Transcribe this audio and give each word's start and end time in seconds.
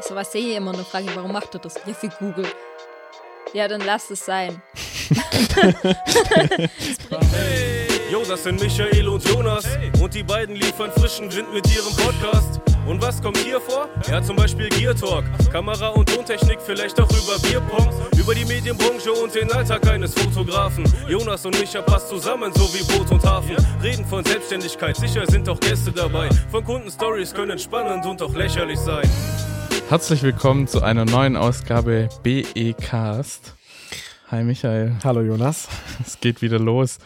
So 0.00 0.14
was 0.14 0.30
sehe 0.32 0.50
ich 0.50 0.56
immer 0.56 0.72
und 0.72 0.86
frage 0.86 1.06
ich, 1.06 1.16
warum 1.16 1.32
macht 1.32 1.54
er 1.54 1.60
das? 1.60 1.74
Ja, 1.86 1.94
für 1.94 2.08
Google. 2.08 2.46
Ja, 3.52 3.68
dann 3.68 3.80
lass 3.80 4.10
es 4.10 4.24
sein. 4.24 4.60
Hey, 7.32 7.88
yo, 8.10 8.22
das 8.28 8.42
sind 8.42 8.60
Michael 8.60 9.08
und 9.08 9.26
Jonas. 9.28 9.64
Und 10.00 10.14
die 10.14 10.22
beiden 10.22 10.56
liefern 10.56 10.90
frischen 10.92 11.34
Wind 11.34 11.52
mit 11.54 11.66
ihrem 11.74 11.94
Podcast. 11.96 12.60
Und 12.86 13.02
was 13.02 13.20
kommt 13.20 13.38
hier 13.38 13.60
vor? 13.60 13.88
Ja, 14.08 14.22
zum 14.22 14.36
Beispiel 14.36 14.68
Gear 14.68 14.94
Talk. 14.94 15.24
Kamera- 15.50 15.88
und 15.88 16.08
Tontechnik, 16.08 16.58
vielleicht 16.64 17.00
auch 17.00 17.10
über 17.10 17.38
Bierpong. 17.48 17.90
Über 18.16 18.34
die 18.34 18.44
Medienbranche 18.44 19.12
und 19.12 19.34
den 19.34 19.50
Alltag 19.52 19.88
eines 19.88 20.14
Fotografen. 20.14 20.84
Jonas 21.08 21.44
und 21.46 21.58
Micha 21.58 21.82
passt 21.82 22.08
zusammen, 22.08 22.52
so 22.54 22.62
wie 22.74 22.84
Boot 22.84 23.10
und 23.10 23.24
Hafen. 23.24 23.56
Reden 23.82 24.04
von 24.04 24.24
Selbstständigkeit, 24.24 24.96
sicher 24.96 25.26
sind 25.26 25.48
auch 25.48 25.58
Gäste 25.58 25.90
dabei. 25.90 26.28
Von 26.50 26.64
Kundenstories 26.64 27.32
können 27.34 27.58
spannend 27.58 28.06
und 28.06 28.22
auch 28.22 28.34
lächerlich 28.34 28.78
sein. 28.78 29.08
Herzlich 29.88 30.24
willkommen 30.24 30.66
zu 30.66 30.82
einer 30.82 31.04
neuen 31.04 31.36
Ausgabe 31.36 32.08
BE-Cast. 32.24 33.54
Hi 34.32 34.42
Michael, 34.42 34.96
Hallo 35.04 35.20
Jonas. 35.20 35.68
es 36.04 36.18
geht 36.18 36.42
wieder 36.42 36.58
los. 36.58 36.98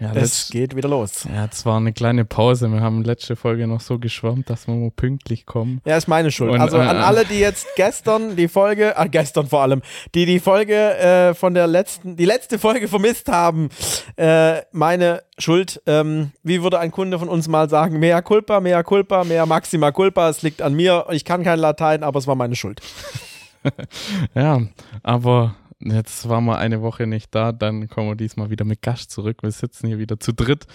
Ja, 0.00 0.12
Es 0.12 0.48
geht 0.50 0.74
wieder 0.74 0.88
los. 0.88 1.24
ja, 1.32 1.44
es 1.50 1.64
war 1.64 1.76
eine 1.76 1.92
kleine 1.92 2.24
Pause. 2.24 2.68
Wir 2.68 2.80
haben 2.80 3.04
letzte 3.04 3.36
Folge 3.36 3.68
noch 3.68 3.80
so 3.80 4.00
geschwärmt, 4.00 4.50
dass 4.50 4.66
wir 4.66 4.74
mal 4.74 4.90
pünktlich 4.90 5.46
kommen. 5.46 5.80
Ja, 5.84 5.96
ist 5.96 6.08
meine 6.08 6.32
Schuld. 6.32 6.50
Und, 6.50 6.60
also 6.60 6.78
an 6.78 6.96
äh, 6.96 7.00
alle, 7.00 7.24
die 7.24 7.38
jetzt 7.38 7.68
gestern 7.76 8.34
die 8.34 8.48
Folge, 8.48 8.98
ah, 8.98 9.06
gestern 9.06 9.46
vor 9.46 9.62
allem, 9.62 9.82
die 10.16 10.26
die 10.26 10.40
Folge 10.40 10.74
äh, 10.98 11.34
von 11.34 11.54
der 11.54 11.68
letzten, 11.68 12.16
die 12.16 12.24
letzte 12.24 12.58
Folge 12.58 12.88
vermisst 12.88 13.28
haben, 13.28 13.68
äh, 14.16 14.62
meine 14.72 15.22
Schuld. 15.38 15.80
Ähm, 15.86 16.32
wie 16.42 16.60
würde 16.62 16.80
ein 16.80 16.90
Kunde 16.90 17.20
von 17.20 17.28
uns 17.28 17.46
mal 17.46 17.70
sagen, 17.70 18.00
mea 18.00 18.20
culpa, 18.20 18.58
mea 18.60 18.82
culpa, 18.82 19.22
mea 19.22 19.46
maxima 19.46 19.92
culpa, 19.92 20.28
es 20.28 20.42
liegt 20.42 20.60
an 20.60 20.74
mir. 20.74 21.06
Ich 21.10 21.24
kann 21.24 21.44
kein 21.44 21.60
Latein, 21.60 22.02
aber 22.02 22.18
es 22.18 22.26
war 22.26 22.34
meine 22.34 22.56
Schuld. 22.56 22.80
Ja, 24.34 24.60
aber 25.02 25.54
jetzt 25.92 26.28
waren 26.28 26.44
wir 26.44 26.58
eine 26.58 26.82
Woche 26.82 27.06
nicht 27.06 27.34
da, 27.34 27.52
dann 27.52 27.88
kommen 27.88 28.08
wir 28.08 28.16
diesmal 28.16 28.50
wieder 28.50 28.64
mit 28.64 28.82
Gast 28.82 29.10
zurück. 29.10 29.42
Wir 29.42 29.50
sitzen 29.50 29.86
hier 29.86 29.98
wieder 29.98 30.18
zu 30.18 30.32
dritt, 30.32 30.66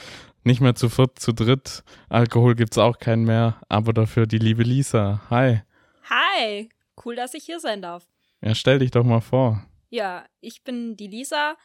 nicht 0.44 0.62
mehr 0.62 0.76
zu 0.76 0.90
viert, 0.90 1.20
zu 1.20 1.34
dritt. 1.34 1.84
Alkohol 2.10 2.56
gibt's 2.56 2.78
auch 2.78 3.00
keinen 3.00 3.24
mehr, 3.24 3.62
aber 3.70 3.94
dafür 3.94 4.28
die 4.28 4.38
liebe 4.38 4.64
Lisa. 4.64 5.22
Hi. 5.30 5.62
Hi, 6.10 6.70
cool, 7.04 7.16
dass 7.16 7.34
ich 7.34 7.44
hier 7.44 7.60
sein 7.60 7.82
darf. 7.82 8.08
Ja, 8.42 8.56
stell 8.56 8.80
dich 8.80 8.92
doch 8.92 9.04
mal 9.04 9.22
vor. 9.22 9.66
Ja, 9.90 10.26
ich 10.42 10.64
bin 10.64 10.96
die 10.96 11.08
Lisa. 11.08 11.56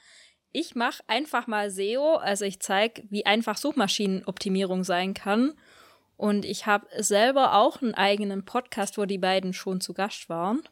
Ich 0.53 0.75
mache 0.75 1.03
einfach 1.09 1.47
mal 1.47 1.71
SEO, 1.71 2.17
also 2.17 2.45
ich 2.45 2.61
zeige, 2.61 3.03
wie 3.11 3.27
einfach 3.27 3.57
Suchmaschinenoptimierung 3.57 4.85
sein 4.85 5.15
kann. 5.15 5.55
Und 6.17 6.45
ich 6.45 6.67
habe 6.67 6.87
selber 6.99 7.57
auch 7.57 7.83
einen 7.83 7.95
eigenen 7.95 8.45
Podcast, 8.45 8.99
wo 8.99 9.05
die 9.05 9.19
beiden 9.19 9.53
schon 9.53 9.81
zu 9.81 9.95
Gast 9.95 10.29
waren. 10.29 10.63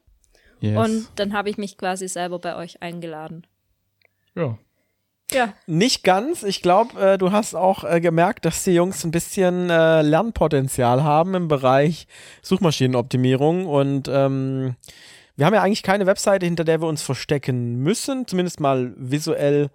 Yes. 0.63 0.79
Und 0.79 1.09
dann 1.17 1.33
habe 1.33 1.51
ich 1.51 1.59
mich 1.59 1.77
quasi 1.77 2.07
selber 2.09 2.39
bei 2.39 2.57
euch 2.57 2.81
eingeladen. 2.81 3.47
ja. 4.35 4.57
Ja, 5.35 5.55
Nicht 5.67 6.05
ganz. 6.05 6.43
Ich 6.43 6.61
glaube, 6.61 7.01
äh, 7.01 7.17
du 7.17 7.33
hast 7.33 7.55
auch 7.55 7.85
äh, 7.85 8.03
gemerkt, 8.03 8.45
dass 8.45 8.65
die 8.65 8.73
Jungs 8.75 9.03
ein 9.03 9.13
bisschen 9.13 9.71
äh, 9.71 10.03
Lernpotenzial 10.03 11.03
haben 11.05 11.35
im 11.35 11.49
Bereich 11.49 12.07
Suchmaschinenoptimierung. 12.43 13.67
Und 13.67 14.09
ähm, 14.13 14.77
wir 15.37 15.47
haben 15.47 15.55
ja 15.55 15.63
eigentlich 15.63 15.83
keine 15.83 16.05
Webseite, 16.05 16.45
hinter 16.45 16.65
der 16.65 16.83
wir 16.83 16.87
uns 16.89 17.01
verstecken 17.01 17.77
müssen. 17.77 18.27
Zumindest 18.27 18.61
mal 18.61 18.93
visuell, 18.99 19.71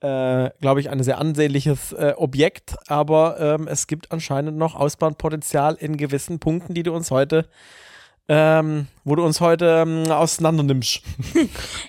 äh, 0.00 0.48
glaube 0.62 0.80
ich, 0.80 0.88
ein 0.88 1.02
sehr 1.02 1.18
ansehnliches 1.18 1.92
äh, 1.92 2.14
Objekt. 2.16 2.76
Aber 2.86 3.38
ähm, 3.38 3.68
es 3.68 3.86
gibt 3.86 4.12
anscheinend 4.12 4.56
noch 4.56 4.74
Ausbaupotenzial 4.74 5.74
in 5.74 5.98
gewissen 5.98 6.38
Punkten, 6.38 6.72
die 6.72 6.84
du 6.84 6.94
uns 6.94 7.10
heute, 7.10 7.50
ähm, 8.28 8.86
wo 9.04 9.16
du 9.16 9.24
uns 9.24 9.40
heute 9.40 9.84
ähm, 9.86 10.10
auseinander 10.10 10.62
nimmst. 10.62 11.02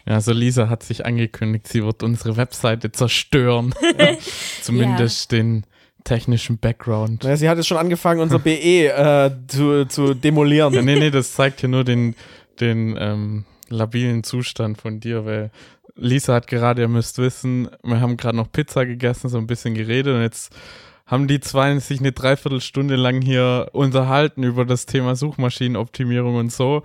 Ja, 0.05 0.15
also 0.15 0.33
Lisa 0.33 0.67
hat 0.67 0.83
sich 0.83 1.05
angekündigt, 1.05 1.69
sie 1.69 1.81
wird 1.81 2.03
unsere 2.03 2.35
Webseite 2.35 2.91
zerstören. 2.91 3.73
ja, 3.97 4.17
zumindest 4.61 5.31
den 5.31 5.65
technischen 6.03 6.57
Background. 6.57 7.23
Ja, 7.23 7.37
sie 7.37 7.47
hat 7.47 7.57
jetzt 7.57 7.67
schon 7.67 7.77
angefangen, 7.77 8.19
unser 8.19 8.39
BE 8.39 8.87
äh, 8.89 9.31
zu, 9.47 9.85
zu 9.85 10.13
demolieren. 10.13 10.73
Ja, 10.73 10.81
nee, 10.81 10.99
nee, 10.99 11.09
das 11.09 11.33
zeigt 11.33 11.61
hier 11.61 11.69
nur 11.69 11.85
den, 11.85 12.15
den 12.59 12.97
ähm, 12.99 13.45
labilen 13.69 14.23
Zustand 14.23 14.81
von 14.81 14.99
dir, 14.99 15.25
weil 15.25 15.51
Lisa 15.95 16.33
hat 16.33 16.47
gerade, 16.47 16.81
ihr 16.81 16.87
müsst 16.87 17.17
wissen, 17.17 17.69
wir 17.83 18.01
haben 18.01 18.17
gerade 18.17 18.35
noch 18.35 18.51
Pizza 18.51 18.85
gegessen, 18.85 19.29
so 19.29 19.37
ein 19.37 19.47
bisschen 19.47 19.73
geredet 19.73 20.15
und 20.15 20.21
jetzt 20.21 20.53
haben 21.05 21.27
die 21.27 21.39
zwei 21.39 21.77
sich 21.79 21.99
eine 21.99 22.11
Dreiviertelstunde 22.11 22.95
lang 22.95 23.21
hier 23.21 23.69
unterhalten 23.73 24.43
über 24.43 24.65
das 24.65 24.85
Thema 24.85 25.15
Suchmaschinenoptimierung 25.15 26.35
und 26.35 26.51
so. 26.51 26.83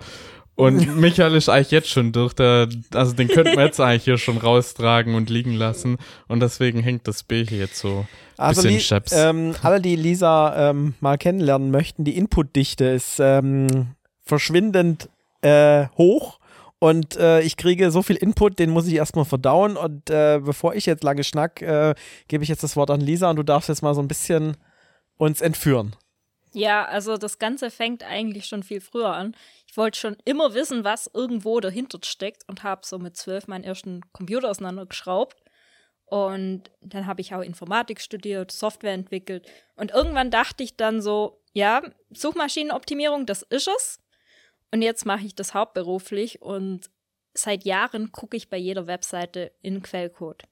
Und 0.55 0.95
Michael 0.99 1.35
ist 1.35 1.47
eigentlich 1.47 1.71
jetzt 1.71 1.89
schon 1.89 2.11
durch, 2.11 2.33
der, 2.33 2.67
also 2.93 3.13
den 3.13 3.29
könnten 3.29 3.55
wir 3.55 3.63
jetzt 3.65 3.79
eigentlich 3.79 4.03
hier 4.03 4.17
schon 4.17 4.37
raustragen 4.37 5.15
und 5.15 5.29
liegen 5.29 5.53
lassen. 5.53 5.97
Und 6.27 6.41
deswegen 6.41 6.81
hängt 6.81 7.07
das 7.07 7.23
B 7.23 7.45
hier 7.45 7.59
jetzt 7.59 7.79
so 7.79 7.99
ein 7.99 8.07
Also 8.37 8.63
bisschen 8.63 8.81
scheps. 8.81 9.13
ähm, 9.15 9.55
alle, 9.63 9.79
die 9.79 9.95
Lisa 9.95 10.69
ähm, 10.69 10.95
mal 10.99 11.17
kennenlernen 11.17 11.71
möchten, 11.71 12.03
die 12.03 12.17
Inputdichte 12.17 12.85
ist 12.85 13.19
ähm, 13.21 13.95
verschwindend 14.25 15.07
äh, 15.41 15.87
hoch 15.97 16.38
und 16.79 17.17
äh, 17.17 17.41
ich 17.41 17.57
kriege 17.57 17.91
so 17.91 18.01
viel 18.01 18.15
Input, 18.15 18.57
den 18.57 18.69
muss 18.69 18.87
ich 18.87 18.95
erstmal 18.95 19.25
verdauen 19.25 19.77
und 19.77 20.09
äh, 20.09 20.39
bevor 20.43 20.75
ich 20.75 20.85
jetzt 20.85 21.03
lange 21.03 21.23
schnack, 21.23 21.61
äh, 21.61 21.93
gebe 22.27 22.43
ich 22.43 22.49
jetzt 22.49 22.63
das 22.63 22.75
Wort 22.75 22.89
an 22.89 23.01
Lisa 23.01 23.29
und 23.29 23.35
du 23.35 23.43
darfst 23.43 23.69
jetzt 23.69 23.81
mal 23.81 23.93
so 23.93 24.01
ein 24.01 24.07
bisschen 24.07 24.57
uns 25.17 25.41
entführen. 25.41 25.95
Ja, 26.53 26.85
also 26.85 27.17
das 27.17 27.37
Ganze 27.37 27.69
fängt 27.69 28.03
eigentlich 28.03 28.45
schon 28.45 28.63
viel 28.63 28.81
früher 28.81 29.13
an. 29.13 29.35
Ich 29.67 29.77
wollte 29.77 29.99
schon 29.99 30.17
immer 30.25 30.53
wissen, 30.53 30.83
was 30.83 31.09
irgendwo 31.13 31.59
dahinter 31.59 31.99
steckt 32.03 32.47
und 32.47 32.63
habe 32.63 32.81
so 32.85 32.97
mit 32.97 33.15
zwölf 33.17 33.47
meinen 33.47 33.63
ersten 33.63 34.01
Computer 34.13 34.49
auseinandergeschraubt. 34.49 35.37
Und 36.05 36.71
dann 36.81 37.05
habe 37.05 37.21
ich 37.21 37.35
auch 37.35 37.41
Informatik 37.41 38.01
studiert, 38.01 38.51
Software 38.51 38.93
entwickelt. 38.93 39.47
Und 39.75 39.91
irgendwann 39.91 40.31
dachte 40.31 40.63
ich 40.63 40.75
dann 40.75 41.01
so, 41.01 41.39
ja, 41.53 41.83
Suchmaschinenoptimierung, 42.09 43.27
das 43.27 43.43
ist 43.43 43.67
es. 43.67 43.99
Und 44.71 44.81
jetzt 44.81 45.05
mache 45.05 45.25
ich 45.25 45.35
das 45.35 45.53
hauptberuflich 45.53 46.41
und 46.41 46.89
seit 47.33 47.63
Jahren 47.63 48.11
gucke 48.11 48.37
ich 48.37 48.49
bei 48.49 48.57
jeder 48.57 48.87
Webseite 48.87 49.51
in 49.61 49.81
Quellcode. 49.81 50.43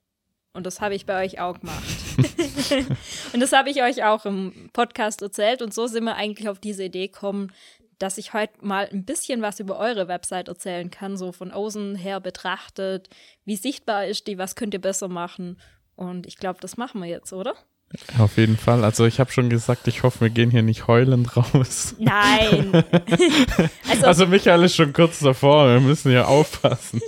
Und 0.53 0.66
das 0.66 0.81
habe 0.81 0.95
ich 0.95 1.05
bei 1.05 1.23
euch 1.23 1.39
auch 1.39 1.59
gemacht. 1.59 1.83
und 3.33 3.39
das 3.39 3.51
habe 3.51 3.69
ich 3.69 3.83
euch 3.83 4.03
auch 4.03 4.25
im 4.25 4.69
Podcast 4.73 5.22
erzählt. 5.22 5.61
Und 5.61 5.73
so 5.73 5.85
sind 5.85 6.06
wir 6.06 6.16
eigentlich 6.16 6.50
auf 6.50 6.59
diese 6.59 6.85
Idee 6.85 7.07
gekommen, 7.07 7.51
dass 8.00 8.17
ich 8.17 8.33
heute 8.33 8.53
mal 8.66 8.89
ein 8.91 9.06
bisschen 9.06 9.41
was 9.41 9.59
über 9.59 9.77
eure 9.77 10.07
Website 10.07 10.47
erzählen 10.47 10.89
kann, 10.89 11.17
so 11.17 11.31
von 11.31 11.51
außen 11.51 11.95
her 11.95 12.19
betrachtet. 12.19 13.09
Wie 13.45 13.56
sichtbar 13.56 14.06
ist 14.07 14.27
die, 14.27 14.38
was 14.38 14.56
könnt 14.56 14.73
ihr 14.73 14.81
besser 14.81 15.07
machen? 15.07 15.59
Und 15.95 16.27
ich 16.27 16.38
glaube, 16.38 16.59
das 16.59 16.77
machen 16.77 17.01
wir 17.01 17.07
jetzt, 17.07 17.33
oder? 17.33 17.56
Auf 18.19 18.35
jeden 18.37 18.57
Fall. 18.57 18.83
Also 18.83 19.05
ich 19.05 19.19
habe 19.19 19.31
schon 19.31 19.49
gesagt, 19.49 19.87
ich 19.87 20.03
hoffe, 20.03 20.21
wir 20.21 20.29
gehen 20.29 20.51
hier 20.51 20.61
nicht 20.61 20.87
heulend 20.87 21.37
raus. 21.37 21.95
Nein. 21.97 22.83
also, 23.89 24.05
Also 24.05 24.27
Michael 24.27 24.63
ist 24.63 24.75
schon 24.75 24.91
kurz 24.91 25.19
davor, 25.19 25.67
wir 25.69 25.79
müssen 25.79 26.11
ja 26.11 26.25
aufpassen. 26.25 27.01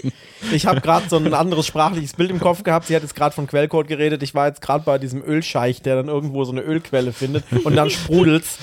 Ich 0.53 0.65
habe 0.65 0.79
gerade 0.79 1.09
so 1.09 1.17
ein 1.17 1.33
anderes 1.33 1.67
sprachliches 1.67 2.13
Bild 2.13 2.31
im 2.31 2.39
Kopf 2.39 2.63
gehabt. 2.63 2.87
Sie 2.87 2.95
hat 2.95 3.01
jetzt 3.01 3.13
gerade 3.13 3.35
von 3.35 3.45
Quellcode 3.45 3.89
geredet. 3.89 4.23
Ich 4.23 4.33
war 4.33 4.47
jetzt 4.47 4.61
gerade 4.61 4.85
bei 4.85 4.97
diesem 4.97 5.21
Ölscheich, 5.21 5.81
der 5.81 5.97
dann 5.97 6.07
irgendwo 6.07 6.45
so 6.45 6.53
eine 6.53 6.61
Ölquelle 6.61 7.11
findet 7.11 7.43
und 7.65 7.75
dann 7.75 7.89
sprudelt's 7.89 8.57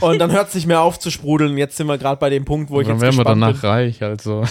und 0.00 0.18
dann 0.20 0.32
hört 0.32 0.48
es 0.48 0.54
nicht 0.54 0.66
mehr 0.66 0.80
auf 0.80 0.98
zu 0.98 1.10
sprudeln. 1.10 1.58
Jetzt 1.58 1.76
sind 1.76 1.86
wir 1.86 1.98
gerade 1.98 2.18
bei 2.18 2.30
dem 2.30 2.46
Punkt, 2.46 2.70
wo 2.70 2.80
ich 2.80 2.86
Dann 2.86 2.96
jetzt 2.96 3.02
wären 3.02 3.16
wir 3.16 3.24
danach 3.24 3.60
bin. 3.60 3.70
reich, 3.70 4.02
also. 4.02 4.44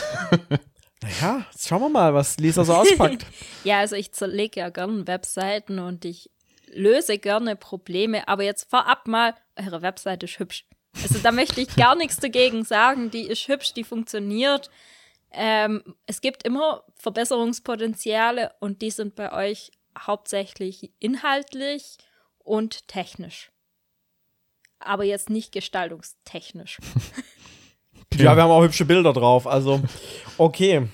Ja, 1.22 1.42
jetzt 1.52 1.68
schauen 1.68 1.82
wir 1.82 1.90
mal, 1.90 2.14
was 2.14 2.38
Lisa 2.38 2.64
so 2.64 2.74
auspackt. 2.74 3.26
ja, 3.64 3.80
also 3.80 3.96
ich 3.96 4.12
zerlege 4.12 4.60
ja 4.60 4.70
gerne 4.70 5.08
Webseiten 5.08 5.80
und 5.80 6.06
ich 6.06 6.30
löse 6.78 7.18
gerne 7.18 7.56
Probleme. 7.56 8.28
Aber 8.28 8.44
jetzt 8.44 8.70
vorab 8.70 9.08
mal, 9.08 9.36
eure 9.56 9.82
Webseite 9.82 10.26
ist 10.26 10.40
hübsch. 10.40 10.66
Also 11.04 11.20
da 11.20 11.32
möchte 11.32 11.62
ich 11.62 11.76
gar 11.76 11.96
nichts 11.96 12.18
dagegen 12.18 12.64
sagen. 12.64 13.12
Die 13.12 13.28
ist 13.28 13.48
hübsch, 13.48 13.74
die 13.74 13.84
funktioniert. 13.84 14.70
Ähm, 15.32 15.84
es 16.06 16.22
gibt 16.22 16.44
immer 16.44 16.84
Verbesserungspotenziale 16.96 18.54
und 18.60 18.82
die 18.82 18.92
sind 18.92 19.16
bei 19.16 19.32
euch 19.34 19.72
hauptsächlich 19.98 20.92
inhaltlich 21.00 21.98
und 22.40 22.88
technisch. 22.88 23.52
Aber 24.80 25.04
jetzt 25.04 25.30
nicht 25.30 25.52
gestaltungstechnisch. 25.52 26.78
Ja, 28.16 28.36
wir 28.36 28.42
haben 28.42 28.52
auch 28.52 28.64
hübsche 28.64 28.86
Bilder 28.86 29.14
drauf. 29.14 29.46
Also, 29.46 29.82
okay. 30.38 30.88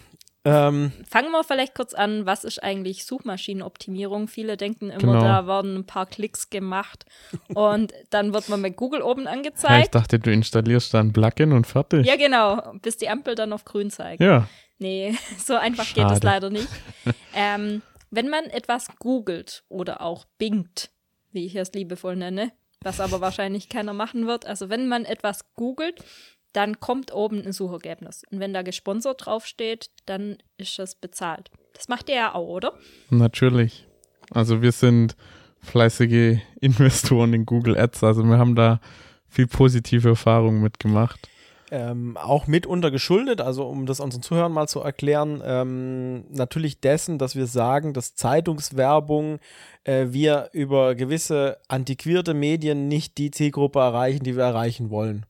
Ähm, 0.46 0.92
Fangen 1.10 1.32
wir 1.32 1.44
vielleicht 1.46 1.74
kurz 1.74 1.94
an, 1.94 2.26
was 2.26 2.44
ist 2.44 2.62
eigentlich 2.62 3.06
Suchmaschinenoptimierung? 3.06 4.28
Viele 4.28 4.58
denken 4.58 4.90
immer, 4.90 5.00
Genau. 5.14 5.24
da 5.24 5.48
werden 5.48 5.76
ein 5.78 5.86
paar 5.86 6.06
Klicks 6.06 6.50
gemacht 6.50 7.06
und 7.54 7.94
dann 8.10 8.34
wird 8.34 8.50
man 8.50 8.60
mit 8.62 8.76
Google 8.76 9.02
oben 9.02 9.22
Ja, 9.26 9.32
ich 9.32 9.38
angezeigt. 9.38 9.96
dachte, 9.96 10.20
du 10.20 10.32
installierst 10.32 10.94
da 10.94 11.00
ein 11.00 11.14
Plugin 11.14 11.54
und 11.54 11.66
fertig. 11.66 12.06
Ja, 12.06 12.18
genau, 12.18 12.74
bis 12.82 12.98
die 12.98 13.08
Ampel 13.10 13.36
dann 13.36 13.54
auf 13.54 13.64
grün 13.64 13.90
zeigt. 13.90 14.22
Ja. 14.22 14.48
Nee, 14.80 15.16
so 15.38 15.56
einfach 15.56 15.86
geht 15.94 16.06
es 16.06 16.14
Schade. 16.14 16.26
leider 16.26 16.50
nicht. 16.50 16.68
ähm, 17.36 17.82
wenn 18.12 18.30
man 18.30 18.44
etwas 18.46 18.88
googelt 19.00 19.64
oder 19.70 20.02
auch 20.02 20.26
bingt, 20.38 20.90
wie 21.32 21.46
ich 21.46 21.56
es 21.56 21.72
liebevoll 21.74 22.16
nenne, 22.18 22.52
was 22.82 23.00
aber 23.00 23.22
wahrscheinlich 23.22 23.70
keiner 23.70 23.94
machen 23.94 24.28
wird, 24.28 24.46
also 24.46 24.70
wenn 24.70 24.88
man 24.90 25.06
etwas 25.06 25.54
googelt, 25.56 26.04
dann 26.54 26.80
kommt 26.80 27.14
oben 27.14 27.44
ein 27.46 27.52
Suchergebnis. 27.52 28.24
Und 28.32 28.40
wenn 28.40 28.54
da 28.54 28.62
gesponsert 28.62 29.26
draufsteht, 29.26 29.90
dann 30.06 30.38
ist 30.58 30.80
das 30.80 30.96
bezahlt. 30.96 31.52
Das 31.74 31.88
macht 31.88 32.10
ihr 32.10 32.16
ja 32.16 32.36
auch, 32.36 32.48
oder? 32.48 32.74
Natürlich. 33.10 33.88
Also 34.32 34.62
wir 34.62 34.72
sind 34.72 35.16
fleißige 35.62 36.40
Investoren 36.62 37.34
in 37.34 37.46
Google 37.46 37.78
Ads. 37.78 38.04
Also 38.04 38.24
wir 38.24 38.38
haben 38.38 38.56
da 38.56 38.80
viel 39.28 39.48
positive 39.48 40.10
Erfahrungen 40.10 40.62
mitgemacht. 40.62 41.28
Ähm, 41.72 42.18
auch 42.18 42.46
mitunter 42.46 42.92
geschuldet, 42.92 43.42
also 43.42 43.66
um 43.66 43.88
das 43.88 44.00
unseren 44.00 44.22
Zuhörern 44.22 44.52
mal 44.52 44.68
zu 44.68 44.82
erklären, 44.82 45.42
ähm, 45.44 46.26
natürlich 46.30 46.80
dessen, 46.82 47.18
dass 47.18 47.36
wir 47.36 47.48
sagen, 47.48 47.94
dass 47.94 48.14
Zeitungswerbung 48.14 49.40
äh, 49.84 50.08
wir 50.10 50.50
über 50.54 50.94
gewisse 50.94 51.58
antiquierte 51.70 52.36
Medien 52.36 52.90
nicht 52.90 53.18
die 53.18 53.32
Zielgruppe 53.32 53.80
erreichen, 53.80 54.24
die 54.24 54.36
wir 54.36 54.44
erreichen 54.44 54.92
wollen. 54.92 55.26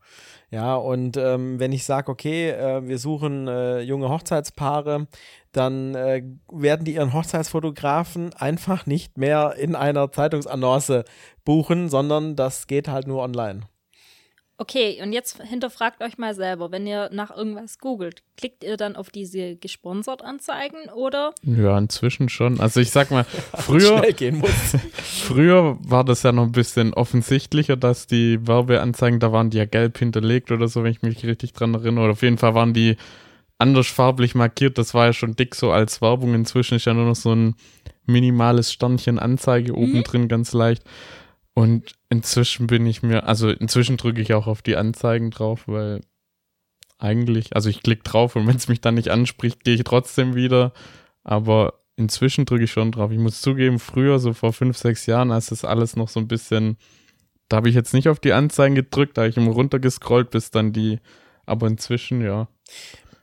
Ja, 0.53 0.75
und 0.75 1.17
ähm, 1.17 1.59
wenn 1.59 1.71
ich 1.71 1.83
sage, 1.83 2.11
okay, 2.11 2.51
äh, 2.51 2.87
wir 2.87 2.99
suchen 2.99 3.47
äh, 3.47 3.79
junge 3.79 4.09
Hochzeitspaare, 4.09 5.07
dann 5.51 5.95
äh, 5.95 6.21
werden 6.51 6.85
die 6.85 6.93
ihren 6.93 7.11
Hochzeitsfotografen 7.11 8.35
einfach 8.35 8.85
nicht 8.85 9.17
mehr 9.17 9.55
in 9.57 9.75
einer 9.75 10.11
Zeitungsannonce 10.11 11.05
buchen, 11.43 11.89
sondern 11.89 12.35
das 12.35 12.67
geht 12.67 12.87
halt 12.87 13.07
nur 13.07 13.23
online. 13.23 13.61
Okay, 14.57 14.99
und 15.01 15.13
jetzt 15.13 15.41
hinterfragt 15.41 16.03
euch 16.03 16.19
mal 16.19 16.35
selber, 16.35 16.71
wenn 16.71 16.85
ihr 16.85 17.09
nach 17.11 17.35
irgendwas 17.35 17.79
googelt, 17.79 18.21
klickt 18.37 18.63
ihr 18.63 18.77
dann 18.77 18.95
auf 18.95 19.09
diese 19.09 19.55
gesponsert 19.55 20.21
Anzeigen 20.23 20.89
oder? 20.95 21.33
Ja, 21.41 21.75
inzwischen 21.77 22.29
schon. 22.29 22.59
Also 22.59 22.79
ich 22.79 22.91
sag 22.91 23.09
mal, 23.09 23.23
früher, 23.57 23.97
Schnell 23.97 24.13
gehen 24.13 24.37
muss. 24.37 24.51
früher 24.93 25.77
war 25.81 26.03
das 26.03 26.21
ja 26.21 26.31
noch 26.31 26.43
ein 26.43 26.51
bisschen 26.51 26.93
offensichtlicher, 26.93 27.75
dass 27.75 28.05
die 28.05 28.47
Werbeanzeigen, 28.47 29.19
da 29.19 29.31
waren 29.31 29.49
die 29.49 29.57
ja 29.57 29.65
gelb 29.65 29.97
hinterlegt 29.97 30.51
oder 30.51 30.67
so, 30.67 30.83
wenn 30.83 30.91
ich 30.91 31.01
mich 31.01 31.25
richtig 31.25 31.53
dran 31.53 31.73
erinnere. 31.73 32.03
Oder 32.03 32.13
auf 32.13 32.21
jeden 32.21 32.37
Fall 32.37 32.53
waren 32.53 32.73
die 32.73 32.97
anders 33.57 33.87
farblich 33.87 34.35
markiert. 34.35 34.77
Das 34.77 34.93
war 34.93 35.07
ja 35.07 35.13
schon 35.13 35.35
dick 35.35 35.55
so 35.55 35.71
als 35.71 35.99
Werbung. 35.99 36.35
Inzwischen 36.35 36.75
ist 36.75 36.85
ja 36.85 36.93
nur 36.93 37.05
noch 37.05 37.15
so 37.15 37.33
ein 37.33 37.55
minimales 38.05 38.71
Sternchen 38.71 39.17
Anzeige 39.17 39.75
oben 39.75 40.03
drin, 40.03 40.27
ganz 40.27 40.53
leicht. 40.53 40.83
Und 41.53 41.93
inzwischen 42.09 42.67
bin 42.67 42.85
ich 42.85 43.03
mir, 43.03 43.27
also 43.27 43.49
inzwischen 43.49 43.97
drücke 43.97 44.21
ich 44.21 44.33
auch 44.33 44.47
auf 44.47 44.61
die 44.61 44.75
Anzeigen 44.75 45.29
drauf, 45.29 45.67
weil 45.67 46.01
eigentlich, 46.97 47.55
also 47.55 47.69
ich 47.69 47.83
klicke 47.83 48.03
drauf 48.03 48.35
und 48.35 48.47
wenn 48.47 48.55
es 48.55 48.67
mich 48.67 48.81
dann 48.81 48.95
nicht 48.95 49.09
anspricht, 49.09 49.63
gehe 49.63 49.75
ich 49.75 49.83
trotzdem 49.83 50.35
wieder. 50.35 50.73
Aber 51.23 51.79
inzwischen 51.95 52.45
drücke 52.45 52.63
ich 52.63 52.71
schon 52.71 52.91
drauf. 52.91 53.11
Ich 53.11 53.19
muss 53.19 53.41
zugeben, 53.41 53.79
früher, 53.79 54.19
so 54.19 54.33
vor 54.33 54.53
fünf, 54.53 54.77
sechs 54.77 55.05
Jahren, 55.05 55.31
als 55.31 55.47
das 55.47 55.63
alles 55.65 55.95
noch 55.95 56.09
so 56.09 56.19
ein 56.19 56.27
bisschen, 56.27 56.77
da 57.49 57.57
habe 57.57 57.69
ich 57.69 57.75
jetzt 57.75 57.93
nicht 57.93 58.09
auf 58.09 58.19
die 58.19 58.33
Anzeigen 58.33 58.75
gedrückt, 58.75 59.17
da 59.17 59.21
habe 59.21 59.29
ich 59.29 59.37
immer 59.37 59.51
runtergescrollt, 59.51 60.31
bis 60.31 60.49
dann 60.49 60.73
die, 60.73 60.99
aber 61.45 61.67
inzwischen, 61.67 62.21
ja. 62.21 62.47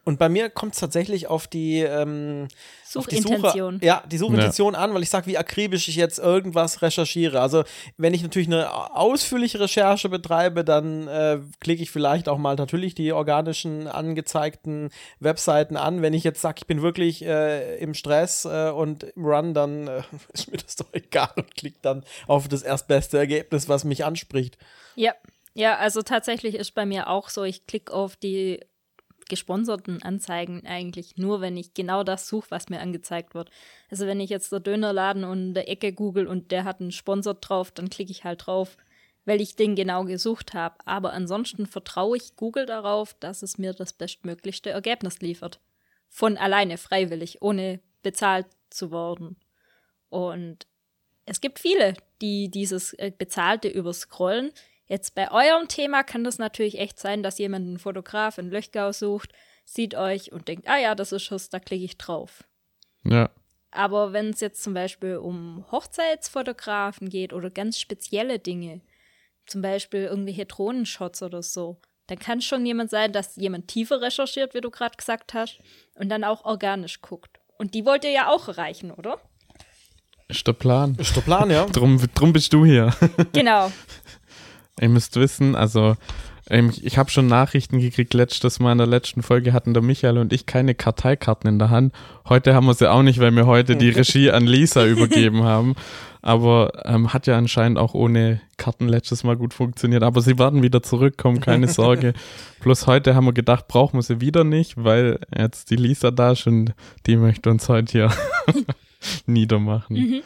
Und 0.04 0.18
bei 0.18 0.28
mir 0.28 0.48
kommt 0.48 0.74
es 0.74 0.80
tatsächlich 0.80 1.26
auf 1.26 1.46
die, 1.46 1.80
ähm, 1.80 2.48
auf 2.94 3.06
die 3.06 3.16
Suchintention. 3.16 3.74
Suche, 3.74 3.84
ja, 3.84 4.02
die 4.10 4.16
Suchintention 4.16 4.74
an, 4.74 4.94
weil 4.94 5.02
ich 5.02 5.10
sage, 5.10 5.26
wie 5.26 5.36
akribisch 5.36 5.88
ich 5.88 5.96
jetzt 5.96 6.18
irgendwas 6.18 6.80
recherchiere. 6.80 7.40
Also 7.40 7.64
wenn 7.98 8.14
ich 8.14 8.22
natürlich 8.22 8.48
eine 8.48 8.96
ausführliche 8.96 9.60
Recherche 9.60 10.08
betreibe, 10.08 10.64
dann 10.64 11.06
äh, 11.06 11.40
klicke 11.60 11.82
ich 11.82 11.90
vielleicht 11.90 12.28
auch 12.28 12.38
mal 12.38 12.56
natürlich 12.56 12.94
die 12.94 13.12
organischen 13.12 13.86
angezeigten 13.88 14.90
Webseiten 15.18 15.76
an. 15.76 16.00
Wenn 16.00 16.14
ich 16.14 16.24
jetzt 16.24 16.40
sage, 16.40 16.56
ich 16.60 16.66
bin 16.66 16.80
wirklich 16.80 17.22
äh, 17.24 17.76
im 17.78 17.92
Stress 17.92 18.46
äh, 18.46 18.70
und 18.70 19.02
im 19.02 19.24
Run, 19.26 19.52
dann 19.52 19.86
äh, 19.86 20.02
ist 20.32 20.50
mir 20.50 20.56
das 20.56 20.76
doch 20.76 20.88
egal 20.92 21.30
und 21.36 21.54
klicke 21.54 21.78
dann 21.82 22.04
auf 22.26 22.48
das 22.48 22.62
erstbeste 22.62 23.18
Ergebnis, 23.18 23.68
was 23.68 23.84
mich 23.84 24.04
anspricht. 24.04 24.56
Ja. 24.94 25.14
Ja, 25.52 25.78
also 25.78 26.02
tatsächlich 26.02 26.54
ist 26.54 26.76
bei 26.76 26.86
mir 26.86 27.08
auch 27.08 27.28
so, 27.28 27.42
ich 27.42 27.66
klicke 27.66 27.92
auf 27.92 28.14
die 28.14 28.60
gesponserten 29.30 30.02
Anzeigen 30.02 30.66
eigentlich 30.66 31.16
nur, 31.16 31.40
wenn 31.40 31.56
ich 31.56 31.72
genau 31.72 32.04
das 32.04 32.28
suche, 32.28 32.50
was 32.50 32.68
mir 32.68 32.80
angezeigt 32.80 33.34
wird. 33.34 33.50
Also 33.90 34.06
wenn 34.06 34.20
ich 34.20 34.28
jetzt 34.28 34.52
der 34.52 34.60
Dönerladen 34.60 35.24
und 35.24 35.54
der 35.54 35.70
Ecke 35.70 35.94
google 35.94 36.26
und 36.26 36.50
der 36.50 36.64
hat 36.64 36.82
einen 36.82 36.92
Sponsor 36.92 37.32
drauf, 37.32 37.70
dann 37.70 37.88
klicke 37.88 38.10
ich 38.10 38.24
halt 38.24 38.46
drauf, 38.46 38.76
weil 39.24 39.40
ich 39.40 39.56
den 39.56 39.74
genau 39.74 40.04
gesucht 40.04 40.52
habe. 40.52 40.76
Aber 40.84 41.14
ansonsten 41.14 41.64
vertraue 41.64 42.18
ich 42.18 42.36
Google 42.36 42.66
darauf, 42.66 43.14
dass 43.14 43.42
es 43.42 43.56
mir 43.56 43.72
das 43.72 43.94
bestmöglichste 43.94 44.68
Ergebnis 44.68 45.20
liefert. 45.20 45.60
Von 46.10 46.36
alleine, 46.36 46.76
freiwillig, 46.76 47.40
ohne 47.40 47.80
bezahlt 48.02 48.46
zu 48.68 48.90
werden. 48.90 49.36
Und 50.10 50.66
es 51.24 51.40
gibt 51.40 51.60
viele, 51.60 51.94
die 52.20 52.50
dieses 52.50 52.92
äh, 52.94 53.12
Bezahlte 53.16 53.68
überscrollen. 53.68 54.50
Jetzt 54.90 55.14
bei 55.14 55.30
eurem 55.30 55.68
Thema 55.68 56.02
kann 56.02 56.24
das 56.24 56.38
natürlich 56.38 56.80
echt 56.80 56.98
sein, 56.98 57.22
dass 57.22 57.38
jemand 57.38 57.64
einen 57.64 57.78
Fotograf 57.78 58.38
in 58.38 58.50
Löchgau 58.50 58.90
sucht, 58.90 59.30
sieht 59.64 59.94
euch 59.94 60.32
und 60.32 60.48
denkt, 60.48 60.68
ah 60.68 60.78
ja, 60.78 60.96
das 60.96 61.12
ist 61.12 61.22
Schuss, 61.22 61.48
da 61.48 61.60
klicke 61.60 61.84
ich 61.84 61.96
drauf. 61.96 62.42
Ja. 63.04 63.30
Aber 63.70 64.12
wenn 64.12 64.30
es 64.30 64.40
jetzt 64.40 64.64
zum 64.64 64.74
Beispiel 64.74 65.18
um 65.18 65.64
Hochzeitsfotografen 65.70 67.08
geht 67.08 67.32
oder 67.32 67.50
ganz 67.50 67.78
spezielle 67.78 68.40
Dinge, 68.40 68.80
zum 69.46 69.62
Beispiel 69.62 70.06
irgendwelche 70.06 70.46
Drohnenshots 70.46 71.22
oder 71.22 71.44
so, 71.44 71.80
dann 72.08 72.18
kann 72.18 72.40
schon 72.40 72.66
jemand 72.66 72.90
sein, 72.90 73.12
dass 73.12 73.36
jemand 73.36 73.68
tiefer 73.68 74.00
recherchiert, 74.00 74.54
wie 74.54 74.60
du 74.60 74.72
gerade 74.72 74.96
gesagt 74.96 75.34
hast, 75.34 75.60
und 75.94 76.08
dann 76.08 76.24
auch 76.24 76.44
organisch 76.44 77.00
guckt. 77.00 77.38
Und 77.58 77.74
die 77.74 77.86
wollt 77.86 78.02
ihr 78.02 78.10
ja 78.10 78.28
auch 78.28 78.48
erreichen, 78.48 78.90
oder? 78.90 79.20
Ist 80.26 80.46
der 80.46 80.52
Plan. 80.52 80.96
Ist 80.98 81.14
der 81.14 81.20
Plan, 81.20 81.48
ja? 81.50 81.66
Drum, 81.66 82.00
drum 82.14 82.32
bist 82.32 82.52
du 82.52 82.64
hier. 82.64 82.92
Genau. 83.32 83.70
Ihr 84.80 84.88
müsst 84.88 85.16
wissen, 85.16 85.54
also 85.54 85.96
ähm, 86.50 86.72
ich 86.82 86.98
habe 86.98 87.10
schon 87.10 87.28
Nachrichten 87.28 87.78
gekriegt, 87.78 88.12
letztes 88.12 88.58
Mal 88.58 88.72
in 88.72 88.78
der 88.78 88.86
letzten 88.86 89.22
Folge 89.22 89.52
hatten 89.52 89.72
der 89.72 89.82
Michael 89.82 90.18
und 90.18 90.32
ich 90.32 90.46
keine 90.46 90.74
Karteikarten 90.74 91.48
in 91.48 91.58
der 91.58 91.70
Hand. 91.70 91.94
Heute 92.28 92.54
haben 92.54 92.66
wir 92.66 92.74
sie 92.74 92.90
auch 92.90 93.02
nicht, 93.02 93.20
weil 93.20 93.34
wir 93.34 93.46
heute 93.46 93.76
die 93.76 93.90
Regie 93.90 94.30
an 94.30 94.46
Lisa 94.46 94.84
übergeben 94.86 95.44
haben. 95.44 95.76
Aber 96.22 96.72
ähm, 96.84 97.14
hat 97.14 97.26
ja 97.26 97.38
anscheinend 97.38 97.78
auch 97.78 97.94
ohne 97.94 98.42
Karten 98.58 98.88
letztes 98.88 99.24
Mal 99.24 99.36
gut 99.36 99.54
funktioniert. 99.54 100.02
Aber 100.02 100.20
sie 100.20 100.38
werden 100.38 100.62
wieder 100.62 100.82
zurückkommen, 100.82 101.40
keine 101.40 101.68
Sorge. 101.68 102.12
Plus 102.58 102.86
heute 102.86 103.14
haben 103.14 103.24
wir 103.24 103.32
gedacht, 103.32 103.68
brauchen 103.68 103.96
wir 103.96 104.02
sie 104.02 104.20
wieder 104.20 104.44
nicht, 104.44 104.74
weil 104.76 105.20
jetzt 105.34 105.70
die 105.70 105.76
Lisa 105.76 106.10
da 106.10 106.32
ist 106.32 106.46
und 106.46 106.74
die 107.06 107.16
möchte 107.16 107.48
uns 107.48 107.68
heute 107.68 107.92
hier 107.92 108.10
niedermachen. 109.26 110.22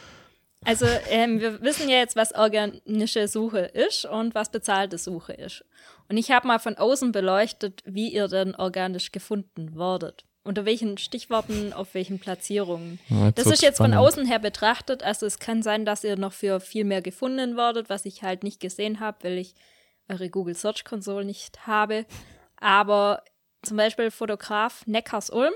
Also 0.65 0.87
ähm, 1.09 1.39
wir 1.39 1.61
wissen 1.61 1.89
ja 1.89 1.97
jetzt, 1.97 2.15
was 2.15 2.33
organische 2.33 3.27
Suche 3.27 3.59
ist 3.59 4.05
und 4.05 4.33
was 4.33 4.49
bezahlte 4.49 4.97
Suche 4.97 5.33
ist. 5.33 5.63
Und 6.09 6.17
ich 6.17 6.31
habe 6.31 6.47
mal 6.47 6.59
von 6.59 6.75
außen 6.75 7.11
beleuchtet, 7.11 7.83
wie 7.85 8.11
ihr 8.11 8.27
denn 8.27 8.55
organisch 8.55 9.11
gefunden 9.11 9.75
werdet. 9.77 10.25
Unter 10.43 10.65
welchen 10.65 10.97
Stichworten, 10.97 11.73
auf 11.73 11.93
welchen 11.93 12.19
Platzierungen. 12.19 12.99
Ja, 13.09 13.31
das 13.31 13.47
ist 13.47 13.63
jetzt 13.63 13.77
von 13.77 13.91
spannend. 13.91 14.07
außen 14.07 14.25
her 14.25 14.39
betrachtet. 14.39 15.01
Also 15.01 15.25
es 15.25 15.39
kann 15.39 15.63
sein, 15.63 15.85
dass 15.85 16.03
ihr 16.03 16.17
noch 16.17 16.33
für 16.33 16.59
viel 16.59 16.83
mehr 16.83 17.01
gefunden 17.01 17.57
werdet, 17.57 17.89
was 17.89 18.05
ich 18.05 18.21
halt 18.21 18.43
nicht 18.43 18.59
gesehen 18.59 18.99
habe, 18.99 19.17
weil 19.23 19.37
ich 19.37 19.55
eure 20.07 20.29
Google 20.29 20.55
Search 20.55 20.83
Console 20.83 21.25
nicht 21.25 21.65
habe. 21.65 22.05
Aber 22.57 23.23
zum 23.63 23.77
Beispiel 23.77 24.11
Fotograf 24.11 24.85
Neckars 24.85 25.31
Ulm, 25.31 25.53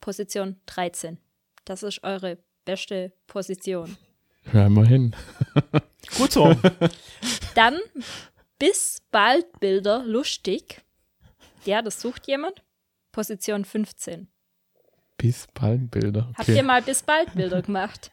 Position 0.00 0.60
13. 0.66 1.18
Das 1.64 1.84
ist 1.84 2.02
eure 2.02 2.38
beste 2.68 3.12
Position. 3.26 3.96
Hör 4.42 4.66
immerhin. 4.66 5.16
Gut 6.18 6.32
so. 6.32 6.54
Dann 7.54 7.78
bis 8.58 8.98
bald 9.10 9.58
Bilder 9.58 10.04
lustig. 10.04 10.82
Ja, 11.64 11.80
das 11.80 11.98
sucht 12.00 12.26
jemand. 12.28 12.62
Position 13.10 13.64
15. 13.64 14.28
Bis 15.16 15.46
bald 15.54 15.90
Bilder. 15.90 16.30
Habt 16.36 16.48
ihr 16.48 16.56
Okay. 16.56 16.62
mal 16.62 16.82
bis 16.82 17.02
bald 17.02 17.34
Bilder 17.34 17.62
gemacht? 17.62 18.10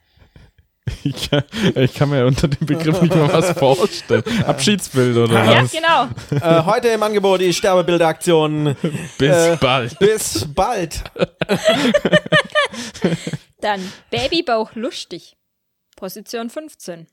Ich, 1.03 1.29
ich 1.75 1.93
kann 1.95 2.09
mir 2.09 2.25
unter 2.27 2.47
dem 2.47 2.65
Begriff 2.67 3.01
nicht 3.01 3.15
mal 3.15 3.31
was 3.33 3.51
vorstellen. 3.57 4.23
Abschiedsbilder 4.45 5.23
oder 5.23 5.43
Ja, 5.43 5.63
was? 5.63 5.71
genau. 5.71 6.09
äh, 6.29 6.63
heute 6.63 6.89
im 6.89 7.01
Angebot 7.01 7.41
die 7.41 7.51
Sterbebilderaktion. 7.53 8.75
Bis 9.17 9.29
Äh, 9.31 9.57
bald. 9.59 9.97
Bis 9.97 10.45
bald. 10.53 11.03
Dann 13.61 13.81
Babybauch 14.11 14.75
lustig. 14.75 15.35
Position 15.95 16.49
15. 16.49 17.07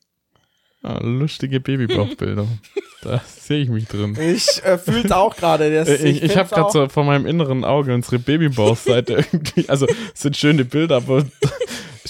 Ah, 0.83 0.99
lustige 1.01 1.61
Babybauchbilder. 1.61 2.47
da 3.03 3.23
sehe 3.27 3.63
ich 3.63 3.69
mich 3.69 3.87
drin. 3.87 4.19
Ich 4.21 4.63
äh, 4.65 4.77
fühle 4.79 5.05
es 5.05 5.13
auch 5.13 5.35
gerade. 5.37 5.73
das- 5.73 5.89
Äh, 5.89 6.09
Ich, 6.09 6.23
ich 6.23 6.37
habe 6.37 6.49
find's 6.49 6.51
gerade 6.51 6.73
so 6.73 6.89
vor 6.89 7.05
meinem 7.05 7.25
inneren 7.27 7.65
Auge 7.65 7.95
unsere 7.95 8.19
Babybauchseite 8.19 9.13
irgendwie. 9.15 9.69
Also, 9.69 9.87
es 9.87 10.21
sind 10.21 10.37
schöne 10.37 10.65
Bilder, 10.65 10.97
aber 10.97 11.25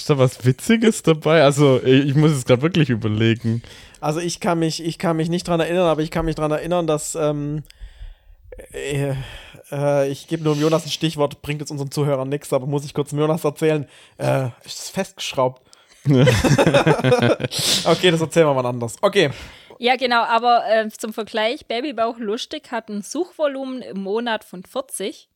ist 0.03 0.09
da 0.09 0.17
was 0.17 0.43
Witziges 0.43 1.01
dabei? 1.01 1.43
Also, 1.43 1.81
ich 1.81 2.13
muss 2.13 2.31
es 2.31 2.43
gerade 2.43 2.61
wirklich 2.61 2.89
überlegen. 2.89 3.63
Also 4.01 4.19
ich 4.19 4.41
kann 4.41 4.59
mich, 4.59 4.83
ich 4.83 4.99
kann 4.99 5.15
mich 5.15 5.29
nicht 5.29 5.47
dran 5.47 5.61
erinnern, 5.61 5.87
aber 5.87 6.01
ich 6.01 6.11
kann 6.11 6.25
mich 6.25 6.35
dran 6.35 6.51
erinnern, 6.51 6.87
dass 6.87 7.15
ähm, 7.15 7.63
äh, 8.73 9.13
äh, 9.71 10.09
ich 10.09 10.27
gebe 10.27 10.43
nur 10.43 10.57
Jonas 10.57 10.85
ein 10.85 10.91
Stichwort, 10.91 11.41
bringt 11.41 11.61
jetzt 11.61 11.71
unseren 11.71 11.89
Zuhörern 11.89 12.27
nichts, 12.27 12.51
aber 12.51 12.65
muss 12.65 12.83
ich 12.83 12.93
kurz 12.93 13.13
Jonas 13.13 13.45
erzählen. 13.45 13.87
Äh, 14.17 14.47
ist 14.65 14.79
es 14.79 14.89
festgeschraubt? 14.89 15.61
okay, 16.05 16.25
das 18.11 18.19
erzählen 18.19 18.47
wir 18.47 18.53
mal 18.53 18.65
anders. 18.65 18.97
Okay. 19.01 19.29
Ja, 19.79 19.95
genau, 19.95 20.23
aber 20.23 20.65
äh, 20.69 20.89
zum 20.89 21.13
Vergleich, 21.13 21.65
Babybauch 21.67 22.19
lustig 22.19 22.71
hat 22.71 22.89
ein 22.89 23.03
Suchvolumen 23.03 23.81
im 23.81 24.03
Monat 24.03 24.43
von 24.43 24.63
40. 24.63 25.29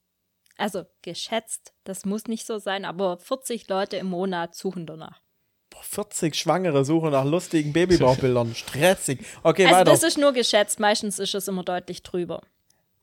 Also 0.57 0.85
geschätzt, 1.03 1.73
das 1.83 2.03
muss 2.05 2.25
nicht 2.25 2.45
so 2.45 2.57
sein, 2.57 2.83
aber 2.85 3.17
40 3.19 3.67
Leute 3.69 3.97
im 3.97 4.07
Monat 4.07 4.55
suchen 4.55 4.85
danach. 4.87 5.21
Boah, 5.69 5.83
40 5.83 6.33
Schwangere 6.35 6.83
suchen 6.83 7.11
nach 7.11 7.25
lustigen 7.25 7.73
Babybauchbildern. 7.73 8.55
Stressig. 8.55 9.19
Okay, 9.43 9.65
Also 9.65 9.75
weiter. 9.79 9.91
das 9.91 10.03
ist 10.03 10.17
nur 10.17 10.33
geschätzt, 10.33 10.79
meistens 10.79 11.19
ist 11.19 11.35
es 11.35 11.47
immer 11.47 11.63
deutlich 11.63 12.01
drüber. 12.03 12.41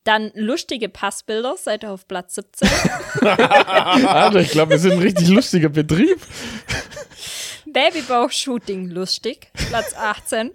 Dann 0.02 0.32
lustige 0.34 0.88
Passbilder, 0.90 1.56
seid 1.56 1.84
ihr 1.84 1.90
auf 1.92 2.06
Platz 2.08 2.34
17. 2.34 2.68
Alter, 3.26 4.40
ich 4.40 4.50
glaube, 4.50 4.72
wir 4.72 4.78
sind 4.78 4.92
ein 4.92 4.98
richtig 4.98 5.28
lustiger 5.28 5.70
Betrieb. 5.70 6.20
Babybauch-Shooting 7.66 8.88
lustig, 8.90 9.50
Platz 9.68 9.94
18. 9.94 10.50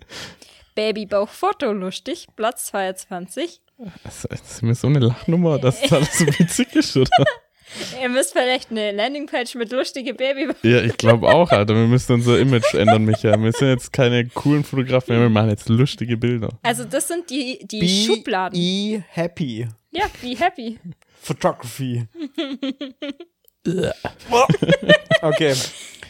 Babybauch-Foto 0.75 1.71
lustig, 1.71 2.27
Platz 2.35 2.67
22. 2.67 3.61
Das 4.03 4.25
ist 4.25 4.61
mir 4.61 4.75
so 4.75 4.87
eine 4.87 4.99
Lachnummer, 4.99 5.57
dass 5.57 5.81
das 5.81 5.93
alles 5.93 6.17
so 6.17 6.27
witzig 6.27 6.75
ist, 6.75 6.97
oder? 6.97 7.09
Ihr 8.01 8.09
müsst 8.09 8.33
vielleicht 8.33 8.71
eine 8.71 8.91
Landingpage 8.91 9.55
mit 9.55 9.71
lustige 9.71 10.15
Babybauch. 10.15 10.55
Ja, 10.63 10.81
ich 10.81 10.97
glaube 10.97 11.27
auch, 11.29 11.51
Alter. 11.51 11.75
Wir 11.75 11.85
müssen 11.85 12.13
unser 12.13 12.39
Image 12.39 12.73
ändern, 12.73 13.05
Micha. 13.05 13.39
Wir 13.39 13.51
sind 13.51 13.69
jetzt 13.69 13.93
keine 13.93 14.27
coolen 14.27 14.63
Fotografen, 14.63 15.13
mehr, 15.13 15.25
wir 15.25 15.29
machen 15.29 15.49
jetzt 15.49 15.69
lustige 15.69 16.17
Bilder. 16.17 16.49
Also 16.63 16.83
das 16.83 17.07
sind 17.07 17.29
die, 17.29 17.59
die 17.65 17.79
Be 17.79 17.87
Schubladen. 17.87 18.59
E 18.59 19.03
happy. 19.09 19.67
Ja, 19.91 20.05
be 20.21 20.35
happy. 20.37 20.79
Photography. 21.21 22.07
okay. 25.21 25.53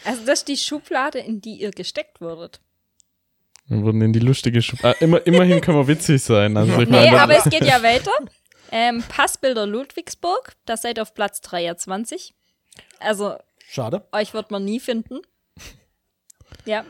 Also 0.05 0.25
das 0.25 0.39
ist 0.39 0.47
die 0.47 0.57
Schublade, 0.57 1.19
in 1.19 1.41
die 1.41 1.61
ihr 1.61 1.71
gesteckt 1.71 2.21
würdet. 2.21 2.61
Wir 3.69 3.83
wurden 3.83 4.01
in 4.01 4.13
die 4.13 4.19
lustige 4.19 4.61
Schub 4.61 4.83
ah, 4.83 4.91
immer, 4.99 5.25
Immerhin 5.27 5.61
können 5.61 5.77
wir 5.77 5.87
witzig 5.87 6.23
sein. 6.23 6.57
Also 6.57 6.71
ich 6.81 6.89
Nee, 6.89 7.11
meine, 7.11 7.21
aber 7.21 7.37
es 7.37 7.43
geht 7.43 7.63
ja 7.63 7.81
weiter. 7.83 8.11
Ähm, 8.71 9.03
Passbilder 9.07 9.65
Ludwigsburg, 9.65 10.53
da 10.65 10.75
seid 10.75 10.97
ihr 10.97 11.03
auf 11.03 11.13
Platz 11.13 11.41
23. 11.41 12.33
Also 12.99 13.35
Schade. 13.67 14.05
euch 14.11 14.33
wird 14.33 14.51
man 14.51 14.65
nie 14.65 14.79
finden. 14.79 15.19
Ja. 16.65 16.83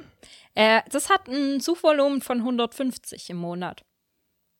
Äh, 0.55 0.81
das 0.91 1.09
hat 1.09 1.27
ein 1.27 1.59
Suchvolumen 1.59 2.21
von 2.21 2.39
150 2.39 3.29
im 3.29 3.37
Monat. 3.37 3.85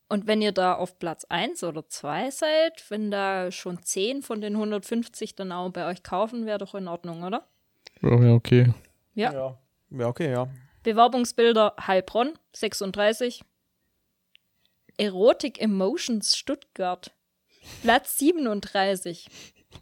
Und 0.07 0.27
wenn 0.27 0.41
ihr 0.41 0.51
da 0.51 0.73
auf 0.73 0.97
Platz 0.97 1.25
1 1.25 1.63
oder 1.63 1.87
2 1.87 2.31
seid, 2.31 2.83
wenn 2.89 3.11
da 3.11 3.51
schon 3.51 3.81
10 3.81 4.23
von 4.23 4.41
den 4.41 4.55
150 4.55 5.35
dann 5.35 5.51
auch 5.51 5.69
bei 5.69 5.87
euch 5.87 6.03
kaufen, 6.03 6.45
wäre 6.45 6.57
doch 6.57 6.73
in 6.73 6.87
Ordnung, 6.87 7.23
oder? 7.23 7.47
oh, 8.01 8.21
ja, 8.21 8.33
okay. 8.33 8.73
Ja. 9.13 9.31
Ja. 9.33 9.57
Ja, 9.91 10.07
okay, 10.07 10.31
ja. 10.31 10.47
Bewerbungsbilder 10.83 11.75
Heilbronn 11.85 12.37
36. 12.53 13.41
Erotik 14.97 15.61
Emotions 15.61 16.35
Stuttgart 16.35 17.11
Platz 17.81 18.17
37. 18.17 19.27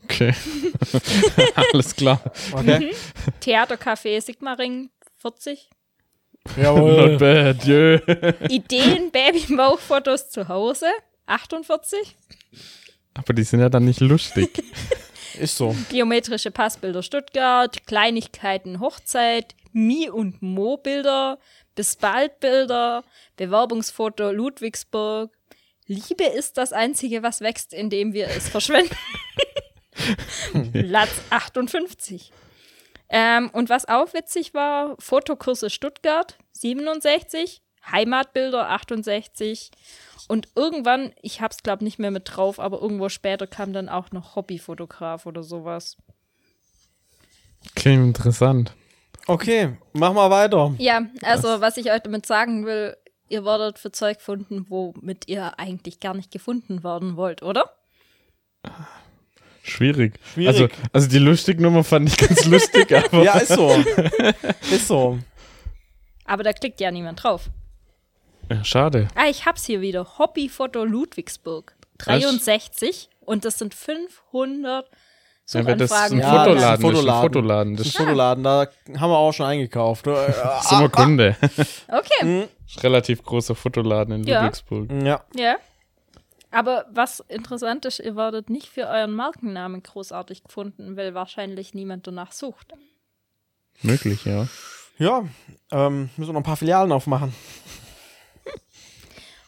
Okay. 0.04 0.34
Alles 1.56 1.96
klar. 1.96 2.22
Okay. 2.52 2.94
Theatercafé 3.40 4.20
Sigmaring 4.22 4.90
40. 5.18 5.70
Not 6.46 6.58
Jawohl. 6.58 7.18
bad, 7.18 7.64
jö. 7.66 8.00
Ideen 8.50 9.12
Babybauchfotos 9.12 10.30
zu 10.30 10.48
Hause 10.48 10.88
48. 11.26 12.16
Aber 13.14 13.34
die 13.34 13.44
sind 13.44 13.60
ja 13.60 13.70
dann 13.70 13.86
nicht 13.86 14.00
lustig. 14.00 14.64
Ist 15.40 15.58
so. 15.58 15.76
Biometrische 15.90 16.52
Passbilder 16.52 17.04
Stuttgart, 17.04 17.86
Kleinigkeiten 17.86 18.80
Hochzeit, 18.80 19.56
Mi- 19.78 20.10
und 20.10 20.42
Mo-Bilder, 20.42 21.38
bis 21.76 21.96
bald 21.96 22.40
Bilder, 22.40 23.04
Bewerbungsfoto 23.36 24.32
Ludwigsburg. 24.32 25.38
Liebe 25.86 26.26
ist 26.26 26.58
das 26.58 26.74
Einzige, 26.74 27.22
was 27.22 27.42
wächst, 27.42 27.74
indem 27.74 28.12
wir 28.12 28.28
es 28.28 28.50
verschwenden. 28.50 28.96
Platz 30.74 31.12
58. 31.30 32.32
Ähm, 33.10 33.52
und 33.54 33.70
was 33.70 33.88
auch 33.88 34.14
witzig 34.14 34.56
war, 34.56 34.96
Fotokurse 35.00 35.70
Stuttgart 35.70 36.38
67, 36.54 37.62
Heimatbilder 37.90 38.70
68 38.72 39.72
und 40.28 40.50
irgendwann, 40.56 41.14
ich 41.22 41.40
hab's 41.40 41.62
glaube 41.62 41.84
nicht 41.84 42.00
mehr 42.00 42.12
mit 42.12 42.24
drauf, 42.26 42.60
aber 42.60 42.82
irgendwo 42.82 43.10
später 43.10 43.46
kam 43.46 43.74
dann 43.74 43.90
auch 43.90 44.12
noch 44.12 44.36
Hobbyfotograf 44.36 45.26
oder 45.28 45.44
sowas. 45.44 45.98
Klingt 47.76 48.04
interessant. 48.04 48.74
Okay, 49.28 49.76
mach 49.94 50.14
mal 50.14 50.30
weiter. 50.30 50.74
Ja, 50.78 51.02
also 51.22 51.60
was 51.62 51.78
ich 51.78 51.92
euch 51.92 52.02
damit 52.02 52.26
sagen 52.26 52.66
will, 52.66 52.96
ihr 53.30 53.44
werdet 53.44 53.78
für 53.78 53.92
Zeug 53.92 54.18
gefunden, 54.20 54.66
womit 54.70 55.28
ihr 55.28 55.60
eigentlich 55.60 56.00
gar 56.00 56.14
nicht 56.14 56.32
gefunden 56.32 56.84
werden 56.84 57.18
wollt, 57.18 57.44
oder? 57.44 57.74
Schwierig. 59.64 60.20
Schwierig. 60.34 60.48
Also, 60.62 60.68
also 60.94 61.10
die 61.10 61.18
Lustig-Nummer 61.20 61.84
fand 61.84 62.08
ich 62.10 62.18
ganz 62.18 62.46
lustig, 62.46 62.92
aber 62.96 63.24
Ja, 63.24 63.38
ist 63.38 63.50
so. 63.54 63.70
ist 64.72 64.88
so. 64.88 65.20
Aber 66.26 66.44
da 66.44 66.54
klickt 66.54 66.80
ja 66.80 66.90
niemand 66.92 67.22
drauf. 67.24 67.50
Ja, 68.50 68.64
schade. 68.64 69.10
Ah, 69.16 69.28
ich 69.28 69.46
hab's 69.46 69.66
hier 69.66 69.82
wieder. 69.82 70.18
Hobbyfoto 70.18 70.86
Ludwigsburg. 70.86 71.76
63 71.98 73.10
und 73.22 73.44
das 73.44 73.58
sind 73.58 73.74
500 73.74 74.90
Ja, 75.50 75.62
das 75.64 75.92
ist 75.92 75.94
ein 76.12 76.20
Ja, 76.20 76.46
das 76.46 76.56
ist 76.58 76.64
ein 76.64 76.82
Fotoladen. 76.82 76.86
Das 76.86 76.98
ist 76.98 77.10
ein 77.10 77.22
Fotoladen. 77.22 77.76
Das 77.76 77.78
Das 77.78 77.88
ist 77.88 77.94
ist 77.94 78.00
ein 78.00 78.06
Fotoladen, 78.08 78.44
da 78.44 78.68
haben 79.00 79.10
wir 79.12 79.18
auch 79.18 79.32
schon 79.32 79.46
eingekauft. 79.46 80.08
Äh, 80.08 80.32
sind 80.62 80.80
wir 80.82 80.90
Kunde. 80.90 81.36
Okay, 81.42 81.66
Das 82.20 82.22
ist 82.22 82.78
ein 82.78 82.82
relativ 82.82 83.24
großer 83.24 83.56
Fotoladen 83.56 84.16
in 84.16 84.24
Ja. 84.24 84.42
Ludwigsburg. 84.42 84.92
Ja. 85.04 85.24
ja. 85.36 85.56
Aber 86.52 86.86
was 86.92 87.20
interessant 87.28 87.86
ist, 87.86 88.00
ihr 88.00 88.16
werdet 88.16 88.50
nicht 88.50 88.68
für 88.68 88.88
euren 88.88 89.14
Markennamen 89.14 89.84
großartig 89.84 90.44
gefunden, 90.44 90.96
weil 90.98 91.14
wahrscheinlich 91.14 91.74
niemand 91.74 92.08
danach 92.08 92.32
sucht. 92.32 92.74
Möglich, 93.82 94.26
ja. 94.26 94.48
Ja, 94.98 95.26
ähm, 95.72 96.10
müssen 96.18 96.30
wir 96.30 96.34
noch 96.34 96.40
ein 96.42 96.44
paar 96.44 96.58
Filialen 96.58 96.92
aufmachen. 96.92 97.34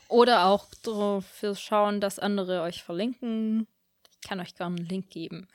Oder 0.08 0.46
auch 0.46 0.66
dafür 0.84 1.56
schauen, 1.56 2.02
dass 2.02 2.20
andere 2.20 2.62
euch 2.62 2.84
verlinken. 2.84 3.68
Ich 4.22 4.28
kann 4.28 4.40
euch 4.40 4.54
gerne 4.56 4.76
einen 4.78 4.86
Link 4.86 5.10
geben. 5.10 5.48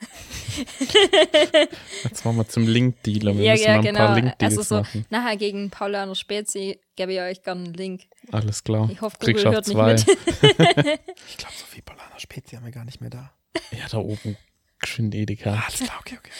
Jetzt 2.03 2.25
machen 2.25 2.37
wir 2.37 2.47
zum 2.47 2.67
Link-Dealer. 2.67 3.37
Wir 3.37 3.43
ja, 3.43 3.51
müssen 3.53 3.63
ja, 3.63 3.71
mal 3.71 3.77
ein 3.77 3.83
genau. 3.83 3.99
paar 3.99 4.15
Link-Deals 4.15 4.57
Also 4.57 4.63
so 4.63 4.75
machen. 4.81 5.05
nachher 5.09 5.37
gegen 5.37 5.69
Paula 5.69 6.03
und 6.03 6.15
Spezi 6.15 6.79
gebe 6.95 7.13
ich 7.13 7.19
euch 7.19 7.43
gerne 7.43 7.65
einen 7.65 7.73
Link. 7.73 8.03
Alles 8.31 8.63
klar. 8.63 8.89
Ich 8.91 9.01
hoffe, 9.01 9.17
Google 9.19 9.51
hört 9.51 9.67
nicht 9.67 9.75
zwei. 9.75 9.93
mit. 9.93 10.05
Ich 11.29 11.37
glaube, 11.37 11.53
so 11.55 11.65
viel 11.67 11.83
Polaner 11.83 12.19
Spezi 12.19 12.55
haben 12.55 12.65
wir 12.65 12.71
gar 12.71 12.85
nicht 12.85 13.01
mehr 13.01 13.11
da. 13.11 13.31
Ja, 13.71 13.87
da 13.89 13.97
oben. 13.97 14.35
Geschwind 14.79 15.13
Edeka. 15.15 15.63
Alles 15.65 15.79
klar, 15.79 15.97
okay, 15.99 16.17
okay. 16.19 16.31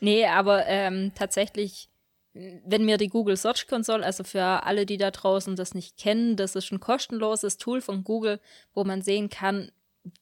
Nee, 0.00 0.26
aber 0.26 0.66
ähm, 0.66 1.12
tatsächlich, 1.14 1.88
wenn 2.32 2.84
mir 2.84 2.96
die 2.96 3.08
Google 3.08 3.36
Search 3.36 3.66
Console, 3.66 4.04
also 4.04 4.24
für 4.24 4.42
alle, 4.42 4.86
die 4.86 4.96
da 4.96 5.10
draußen 5.10 5.56
das 5.56 5.74
nicht 5.74 5.96
kennen, 5.96 6.36
das 6.36 6.54
ist 6.54 6.70
ein 6.72 6.80
kostenloses 6.80 7.58
Tool 7.58 7.80
von 7.80 8.04
Google, 8.04 8.40
wo 8.74 8.84
man 8.84 9.02
sehen 9.02 9.28
kann, 9.28 9.70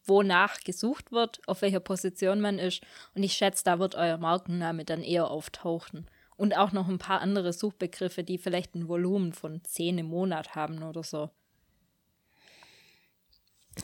wonach 0.05 0.61
gesucht 0.61 1.13
wird, 1.13 1.41
auf 1.47 1.63
welcher 1.63 1.81
Position 1.81 2.41
man 2.41 2.59
ist. 2.59 2.83
Und 3.15 3.23
ich 3.23 3.35
schätze, 3.35 3.65
da 3.65 3.79
wird 3.79 3.95
euer 3.95 4.19
Markenname 4.19 4.85
dann 4.85 5.03
eher 5.03 5.31
auftauchen. 5.31 6.07
Und 6.37 6.57
auch 6.57 6.73
noch 6.73 6.89
ein 6.89 6.99
paar 6.99 7.21
andere 7.21 7.53
Suchbegriffe, 7.53 8.23
die 8.23 8.39
vielleicht 8.39 8.75
ein 8.75 8.89
Volumen 8.89 9.33
von 9.33 9.65
10 9.65 9.99
im 9.99 10.07
Monat 10.07 10.55
haben 10.55 10.83
oder 10.83 11.03
so. 11.03 11.31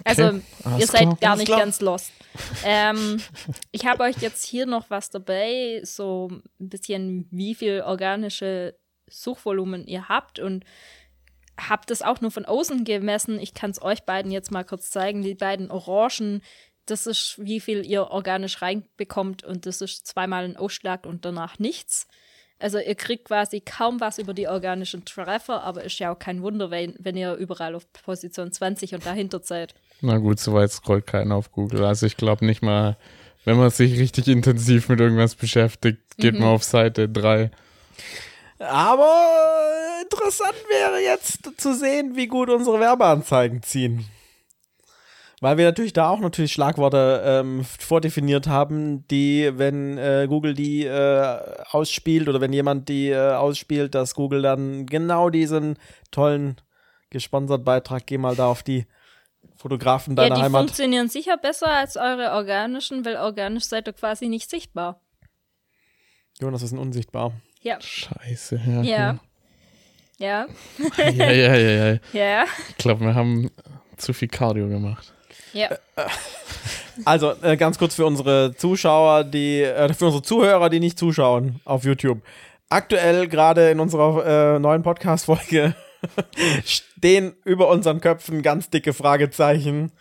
Also, 0.05 0.23
ihr 0.23 0.43
alles 0.65 0.89
seid 0.89 1.03
klar. 1.03 1.17
gar 1.21 1.37
nicht 1.37 1.47
klar. 1.47 1.59
ganz 1.61 1.81
lost. 1.81 2.13
ähm, 2.65 3.21
ich 3.73 3.87
habe 3.87 4.03
euch 4.05 4.17
jetzt 4.19 4.45
hier 4.45 4.67
noch 4.67 4.89
was 4.91 5.11
dabei, 5.11 5.81
so 5.85 6.31
ein 6.31 6.69
bisschen, 6.69 7.27
wie 7.31 7.55
viel 7.55 7.83
organische 7.83 8.75
Suchvolumen 9.09 9.87
ihr 9.87 10.09
habt 10.09 10.39
und 10.39 10.65
habe 11.69 11.83
das 11.87 12.03
auch 12.03 12.21
nur 12.21 12.31
von 12.31 12.45
außen 12.45 12.85
gemessen. 12.85 13.39
Ich 13.41 13.55
kann 13.55 13.71
es 13.71 13.83
euch 13.83 14.03
beiden 14.05 14.31
jetzt 14.31 14.51
mal 14.51 14.65
kurz 14.65 14.91
zeigen. 14.91 15.23
Die 15.23 15.35
beiden 15.35 15.71
Orangen, 15.71 16.43
das 16.87 17.07
ist, 17.07 17.37
wie 17.39 17.61
viel 17.61 17.85
ihr 17.87 18.09
organisch 18.11 18.63
reinbekommt 18.63 19.45
und 19.45 19.67
das 19.67 19.81
ist 19.81 20.07
zweimal 20.07 20.45
ein 20.45 20.57
Ausschlag 20.57 21.07
und 21.07 21.25
danach 21.25 21.59
nichts. 21.59 22.07
Also 22.59 22.79
ihr 22.79 22.95
kriegt 22.95 23.25
quasi 23.27 23.61
kaum 23.61 24.01
was 24.01 24.19
über 24.19 24.35
die 24.35 24.47
organischen 24.47 25.05
Treffer, 25.05 25.65
aber 25.65 25.83
ist 25.83 25.99
ja 25.99 26.13
auch 26.13 26.19
kein 26.19 26.43
Wunder, 26.43 26.71
wenn, 26.71 26.95
wenn 26.99 27.17
ihr 27.17 27.35
überall 27.35 27.75
auf 27.75 27.93
Position 27.93 28.53
20 28.53 28.95
und 28.95 29.05
dahinter 29.05 29.41
seid. 29.43 29.75
Na 30.01 30.19
gut, 30.19 30.39
soweit 30.39 30.71
scrollt 30.71 31.07
keiner 31.09 31.35
auf 31.35 31.51
Google. 31.51 31.85
Also 31.85 32.07
ich 32.07 32.17
glaube 32.17 32.47
nicht 32.47 32.63
mal, 32.63 32.97
wenn 33.45 33.57
man 33.57 33.71
sich 33.71 33.99
richtig 33.99 34.29
intensiv 34.29 34.89
mit 34.89 35.01
irgendwas 35.01 35.35
beschäftigt, 35.35 36.01
geht 36.19 36.35
Mhm. 36.35 36.41
man 36.41 36.49
auf 36.51 36.63
Seite 36.63 37.09
3. 37.09 37.51
Aber 38.63 40.01
äh, 40.01 40.03
interessant 40.03 40.55
wäre 40.69 41.03
jetzt 41.03 41.61
zu 41.61 41.75
sehen, 41.75 42.17
wie 42.17 42.27
gut 42.27 42.49
unsere 42.51 42.81
Werbeanzeigen 42.81 43.63
ziehen. 43.63 44.05
Weil 45.41 45.59
wir 45.59 45.65
natürlich 45.65 45.93
da 45.93 46.09
auch 46.09 46.21
natürlich 46.21 46.53
Schlagworte 46.53 47.21
ähm, 47.25 47.65
vordefiniert 47.65 48.47
haben, 48.47 49.05
die, 49.09 49.51
wenn 49.55 49.99
äh, 49.99 50.27
Google 50.29 50.55
die 50.55 50.85
äh, 50.85 51.39
ausspielt 51.71 52.29
oder 52.29 52.41
wenn 52.41 52.53
jemand 52.53 52.89
die 52.89 53.09
äh, 53.09 53.33
ausspielt, 53.33 53.97
dass 53.97 54.15
Google 54.15 54.43
dann 54.43 54.87
genau 54.87 55.31
diesen 55.31 55.79
tollen 56.13 56.61
gesponsert 57.11 57.65
Beitrag, 57.65 58.07
geh 58.07 58.19
mal 58.19 58.37
da 58.37 58.47
auf 58.47 58.63
die 58.63 58.87
Fotografen 59.57 60.15
deiner 60.15 60.29
ja, 60.29 60.35
die 60.37 60.43
Heimat. 60.43 60.61
funktionieren 60.63 61.09
sicher 61.09 61.37
besser 61.37 61.73
als 61.73 61.97
eure 61.97 62.33
organischen, 62.33 63.05
weil 63.05 63.17
organisch 63.17 63.65
seid 63.65 63.89
ihr 63.89 63.95
quasi 63.95 64.29
nicht 64.29 64.49
sichtbar. 64.49 65.01
Jonas 66.41 66.63
ist 66.63 66.73
unsichtbar. 66.73 67.33
Ja. 67.63 67.81
Scheiße, 67.81 68.61
ja. 68.67 68.83
Ja. 68.83 69.19
Ja. 70.19 70.47
Ja, 70.99 71.31
ja, 71.33 71.55
ja, 71.55 71.55
ja. 71.93 71.99
Ja. 72.13 72.45
Ich 72.69 72.77
glaube, 72.77 73.05
wir 73.05 73.15
haben 73.15 73.51
zu 73.97 74.13
viel 74.13 74.29
Cardio 74.29 74.69
gemacht. 74.69 75.13
Ja. 75.53 75.71
Also 77.05 77.35
äh, 77.43 77.57
ganz 77.57 77.79
kurz 77.79 77.95
für 77.95 78.07
unsere 78.07 78.55
Zuschauer, 78.57 79.25
die 79.25 79.63
äh, 79.63 79.93
für 79.95 80.07
unsere 80.07 80.23
Zuhörer, 80.23 80.71
die 80.71 80.81
nicht 80.81 80.99
zuschauen 80.99 81.61
auf 81.65 81.85
YouTube. 81.85 82.21
Aktuell 82.69 83.29
gerade 83.29 83.71
in 83.71 83.81
unserer 83.81 84.55
äh, 84.55 84.59
neuen 84.59 84.83
Podcast-Folge 84.83 85.75
stehen 86.65 87.35
über 87.45 87.69
unseren 87.69 88.01
Köpfen 88.01 88.43
ganz 88.43 88.71
dicke 88.71 88.93
Fragezeichen 88.93 89.93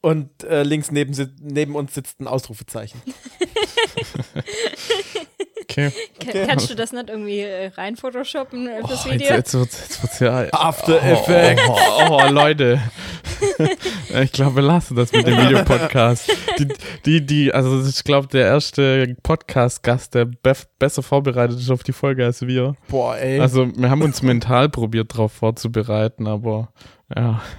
und 0.00 0.42
äh, 0.44 0.62
links 0.62 0.90
neben, 0.90 1.14
neben 1.40 1.74
uns 1.74 1.94
sitzt 1.94 2.20
ein 2.20 2.26
Ausrufezeichen. 2.26 3.00
Okay. 5.72 5.90
Ka- 6.20 6.46
Kannst 6.46 6.70
du 6.70 6.74
das 6.74 6.92
nicht 6.92 7.08
irgendwie 7.08 7.40
äh, 7.40 7.68
rein 7.76 7.96
photoshoppen 7.96 8.68
äh, 8.68 8.78
fürs 8.86 9.06
Oh, 9.06 9.08
jetzt, 9.10 9.20
Video? 9.20 9.34
jetzt, 9.34 9.54
wird's, 9.54 9.80
jetzt 9.80 10.02
wird's 10.02 10.18
ja. 10.20 10.46
After 10.52 10.94
oh, 11.02 11.06
Effects. 11.12 11.62
Oh, 11.68 11.76
oh, 12.10 12.20
oh, 12.22 12.30
Leute. 12.30 12.80
ich 14.22 14.32
glaube, 14.32 14.56
wir 14.56 14.62
lassen 14.62 14.94
das 14.96 15.12
mit 15.12 15.26
dem 15.26 15.36
Videopodcast. 15.38 16.30
Die, 16.58 16.68
die, 17.06 17.26
die, 17.26 17.52
also 17.52 17.84
ich 17.86 18.04
glaube, 18.04 18.28
der 18.28 18.46
erste 18.46 19.16
Podcast-Gast, 19.22 20.14
der 20.14 20.26
bef- 20.26 20.66
besser 20.78 21.02
vorbereitet 21.02 21.58
ist 21.58 21.70
auf 21.70 21.82
die 21.82 21.92
Folge 21.92 22.24
als 22.24 22.42
wir. 22.46 22.74
Boah, 22.88 23.16
ey. 23.16 23.40
Also, 23.40 23.66
wir 23.76 23.90
haben 23.90 24.02
uns 24.02 24.22
mental 24.22 24.68
probiert, 24.68 25.12
darauf 25.12 25.32
vorzubereiten, 25.32 26.26
aber 26.26 26.72
ja. 27.14 27.42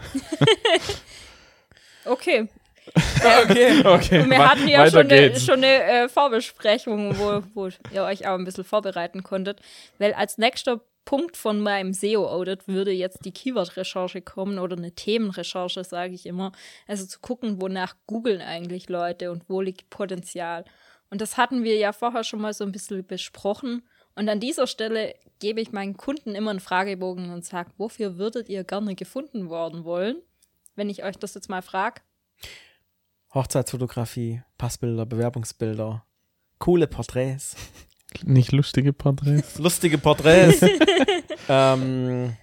Okay. 2.05 2.48
Okay. 2.96 3.82
Okay. 3.86 4.22
Und 4.22 4.30
wir 4.30 4.50
hatten 4.50 4.68
ja 4.68 4.90
schon 4.90 5.10
eine, 5.10 5.40
schon 5.40 5.64
eine 5.64 5.84
äh, 5.84 6.10
Vorbesprechung, 6.10 7.18
wo, 7.18 7.44
wo 7.54 7.70
ihr 7.92 8.04
euch 8.04 8.28
auch 8.28 8.36
ein 8.36 8.46
bisschen 8.46 8.64
vorbereiten 8.64 9.24
konntet. 9.24 9.62
Weil 9.98 10.14
als 10.14 10.38
nächster 10.38 10.82
Punkt 11.06 11.36
von 11.36 11.60
meinem 11.60 11.94
SEO-Audit 11.94 12.68
würde 12.68 12.92
jetzt 12.92 13.26
die 13.26 13.34
Keyword-Recherche 13.34 14.22
kommen 14.22 14.60
oder 14.60 14.78
eine 14.78 14.94
Themenrecherche, 14.94 15.84
sage 15.84 16.14
ich 16.14 16.26
immer. 16.26 16.52
Also 16.88 17.06
zu 17.06 17.20
gucken, 17.20 17.62
wonach 17.62 17.96
googeln 18.08 18.42
eigentlich 18.42 18.90
Leute 18.90 19.32
und 19.32 19.44
wo 19.50 19.62
liegt 19.62 19.90
Potenzial. 19.90 20.64
Und 21.10 21.22
das 21.22 21.38
hatten 21.38 21.64
wir 21.64 21.76
ja 21.78 21.94
vorher 21.94 22.24
schon 22.24 22.42
mal 22.42 22.54
so 22.54 22.64
ein 22.64 22.72
bisschen 22.72 23.06
besprochen. 23.06 23.84
Und 24.16 24.30
an 24.30 24.40
dieser 24.40 24.68
Stelle 24.68 25.16
gebe 25.40 25.62
ich 25.62 25.72
meinen 25.72 25.98
Kunden 25.98 26.36
immer 26.36 26.52
einen 26.52 26.60
Fragebogen 26.60 27.32
und 27.32 27.46
sage, 27.46 27.72
wofür 27.78 28.18
würdet 28.18 28.50
ihr 28.50 28.64
gerne 28.64 28.96
gefunden 28.96 29.50
worden 29.50 29.84
wollen? 29.84 30.18
Wenn 30.76 30.90
ich 30.90 31.04
euch 31.04 31.18
das 31.18 31.34
jetzt 31.34 31.50
mal 31.50 31.62
frage. 31.62 32.02
Hochzeitsfotografie, 33.34 34.42
Passbilder, 34.58 35.06
Bewerbungsbilder, 35.06 36.06
coole 36.60 36.88
Porträts, 36.88 37.56
Nicht 38.24 38.52
lustige 38.52 38.94
Porträts. 38.94 39.58
lustige 39.58 39.98
Porträts, 39.98 40.62
ähm, 41.50 42.36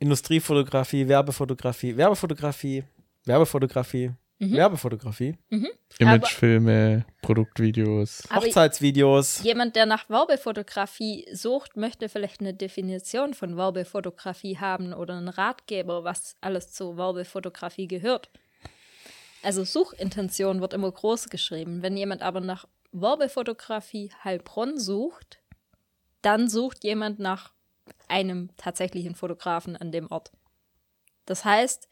Industriefotografie, 0.00 1.06
Werbefotografie, 1.06 1.96
Werbefotografie, 1.96 2.84
Werbefotografie, 3.24 4.10
Mhm. 4.42 4.56
Werbefotografie, 4.56 5.36
Imagefilme, 6.00 7.04
Produktvideos. 7.22 8.24
Hochzeitsvideos. 8.34 9.40
Jemand, 9.44 9.76
der 9.76 9.86
nach 9.86 10.10
Werbefotografie 10.10 11.28
sucht, 11.32 11.76
möchte 11.76 12.08
vielleicht 12.08 12.40
eine 12.40 12.52
Definition 12.52 13.34
von 13.34 13.56
Werbefotografie 13.56 14.58
haben 14.58 14.94
oder 14.94 15.14
einen 15.16 15.28
Ratgeber, 15.28 16.02
was 16.02 16.34
alles 16.40 16.72
zur 16.72 16.96
Werbefotografie 16.96 17.86
gehört. 17.86 18.30
Also 19.42 19.64
Suchintention 19.64 20.60
wird 20.60 20.72
immer 20.72 20.90
groß 20.90 21.28
geschrieben. 21.28 21.82
Wenn 21.82 21.96
jemand 21.96 22.22
aber 22.22 22.40
nach 22.40 22.66
Werbefotografie 22.92 24.10
Heilbronn 24.22 24.78
sucht, 24.78 25.40
dann 26.22 26.48
sucht 26.48 26.84
jemand 26.84 27.18
nach 27.18 27.52
einem 28.08 28.50
tatsächlichen 28.56 29.14
Fotografen 29.14 29.76
an 29.76 29.90
dem 29.90 30.10
Ort. 30.10 30.30
Das 31.26 31.44
heißt, 31.44 31.88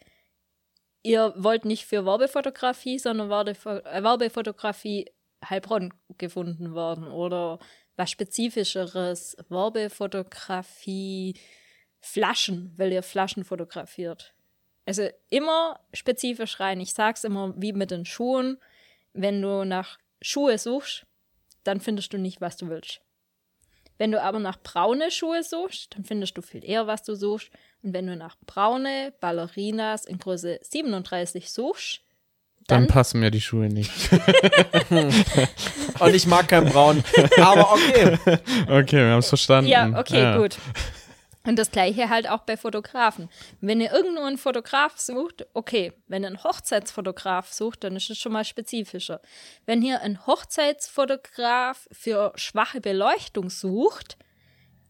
ihr 1.03 1.35
wollt 1.37 1.65
nicht 1.65 1.87
für 1.87 2.05
Werbefotografie, 2.05 2.99
sondern 2.99 3.31
äh, 3.49 4.03
Werbefotografie 4.03 5.11
Heilbronn 5.49 5.93
gefunden 6.19 6.75
worden 6.75 7.09
oder 7.09 7.59
was 7.97 8.11
Spezifischeres, 8.11 9.37
Werbefotografie, 9.49 11.35
Flaschen, 12.01 12.73
weil 12.77 12.93
ihr 12.93 13.03
Flaschen 13.03 13.45
fotografiert. 13.45 14.35
Also 14.91 15.09
immer 15.29 15.79
spezifisch 15.95 16.59
rein. 16.59 16.81
Ich 16.81 16.95
sag's 16.95 17.23
immer 17.23 17.55
wie 17.57 17.73
mit 17.73 17.93
den 17.93 18.05
Schuhen. 18.05 18.59
Wenn 19.13 19.41
du 19.41 19.65
nach 19.65 19.99
Schuhe 20.21 20.59
suchst, 20.59 21.07
dann 21.63 21.81
findest 21.81 22.13
du 22.13 22.19
nicht, 22.19 22.41
was 22.41 22.57
du 22.57 22.69
willst. 22.69 23.01
Wenn 23.99 24.11
du 24.11 24.21
aber 24.21 24.41
nach 24.41 24.59
braune 24.61 25.13
Schuhe 25.13 25.45
suchst, 25.45 25.95
dann 25.95 26.05
findest 26.05 26.37
du 26.37 26.43
viel 26.43 26.65
eher, 26.65 26.89
was 26.89 27.05
du 27.05 27.15
suchst. 27.15 27.51
Und 27.85 27.93
wenn 27.95 28.09
du 28.09 28.17
nach 28.17 28.35
braune 28.47 29.13
Ballerinas 29.21 30.07
in 30.07 30.19
Größe 30.19 30.59
37 30.61 31.53
suchst, 31.53 32.01
Dann 32.67 32.83
dann 32.83 32.89
passen 32.89 33.21
mir 33.21 33.31
die 33.31 33.41
Schuhe 33.41 33.69
nicht. 33.69 33.93
Und 36.01 36.15
ich 36.17 36.27
mag 36.27 36.49
kein 36.49 36.65
Braun. 36.65 37.05
Aber 37.37 37.75
okay. 37.75 38.19
Okay, 38.69 38.97
wir 38.97 39.11
haben 39.13 39.21
es 39.21 39.29
verstanden. 39.29 39.71
Ja, 39.71 39.97
okay, 39.97 40.21
Ja. 40.21 40.37
gut. 40.37 40.57
Und 41.47 41.59
das 41.59 41.71
gleiche 41.71 42.11
halt 42.11 42.29
auch 42.29 42.41
bei 42.41 42.59
Fotografen. 42.59 43.31
Wenn 43.63 43.81
ihr 43.81 43.93
irgendwo 43.93 44.23
einen 44.23 44.37
Fotograf 44.37 44.99
sucht, 44.99 45.47
okay, 45.55 45.95
wenn 46.07 46.23
ihr 46.23 46.27
einen 46.27 46.45
Hochzeitsfotograf 46.45 47.51
sucht, 47.51 47.83
dann 47.83 47.97
ist 47.97 48.11
es 48.11 48.19
schon 48.19 48.33
mal 48.33 48.45
spezifischer. 48.45 49.23
Wenn 49.65 49.81
ihr 49.81 50.03
einen 50.03 50.27
Hochzeitsfotograf 50.27 51.89
für 51.93 52.33
schwache 52.37 52.83
Beleuchtung 52.83 53.49
sucht, 53.49 54.19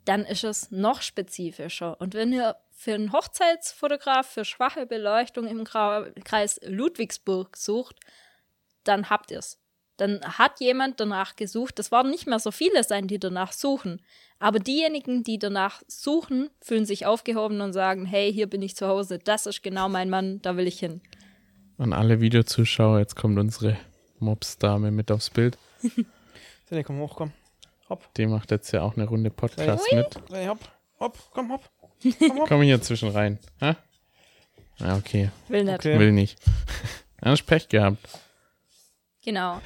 dann 0.04 0.24
ist 0.24 0.42
es 0.42 0.72
noch 0.72 1.02
spezifischer. 1.02 2.00
Und 2.00 2.14
wenn 2.14 2.32
ihr 2.32 2.56
für 2.72 2.94
einen 2.94 3.12
Hochzeitsfotograf 3.12 4.26
für 4.26 4.44
schwache 4.44 4.86
Beleuchtung 4.86 5.46
im 5.46 5.62
Kreis 5.64 6.58
Ludwigsburg 6.64 7.56
sucht, 7.56 8.00
dann 8.82 9.08
habt 9.08 9.30
ihr 9.30 9.38
es. 9.38 9.60
Dann 9.98 10.20
hat 10.38 10.60
jemand 10.60 10.98
danach 10.98 11.36
gesucht. 11.36 11.78
Das 11.78 11.92
werden 11.92 12.10
nicht 12.10 12.26
mehr 12.26 12.38
so 12.38 12.50
viele 12.50 12.82
sein, 12.82 13.06
die 13.06 13.20
danach 13.20 13.52
suchen. 13.52 14.00
Aber 14.40 14.59
diejenigen, 14.59 15.22
die 15.22 15.38
danach 15.38 15.83
suchen, 15.87 16.48
fühlen 16.62 16.87
sich 16.87 17.05
aufgehoben 17.05 17.61
und 17.61 17.74
sagen, 17.74 18.07
hey, 18.07 18.33
hier 18.33 18.48
bin 18.48 18.62
ich 18.62 18.74
zu 18.74 18.88
Hause. 18.88 19.18
Das 19.18 19.44
ist 19.44 19.62
genau 19.62 19.90
mein 19.90 20.09
Mann, 20.09 20.40
da 20.40 20.57
will 20.57 20.66
ich 20.66 20.81
hin. 20.81 21.03
An 21.76 21.92
alle 21.92 22.20
Videozuschauer, 22.22 22.98
jetzt 22.98 23.16
kommt 23.16 23.38
unsere 23.38 23.76
Mobsdame 24.18 24.90
mit 24.90 25.12
aufs 25.12 25.29
Bild. 25.29 25.59
Sene, 26.68 26.85
komm 26.85 26.98
hoch, 27.00 27.16
komm. 27.16 27.33
Hopp. 27.90 28.12
Die 28.14 28.26
macht 28.26 28.50
jetzt 28.50 28.72
ja 28.72 28.83
auch 28.83 28.96
eine 28.96 29.07
Runde 29.07 29.31
Podcast 29.31 29.87
Ui. 29.92 29.98
mit. 29.98 30.18
Sene, 30.31 30.48
hopp. 30.48 30.61
Hopp, 30.98 31.18
komm, 31.33 31.53
hopp. 31.53 31.70
Komm 32.48 32.62
hier 32.62 32.81
zwischen 32.81 33.11
rein. 33.11 33.38
Ha? 33.61 33.76
Ja, 34.79 34.96
okay. 34.96 35.31
Will 35.48 35.64
nicht. 35.64 35.74
Okay. 35.74 35.98
Will 35.98 36.12
nicht. 36.12 36.38
Hast 37.22 37.44
Pech 37.44 37.68
gehabt. 37.68 37.98
Genau. 39.22 39.61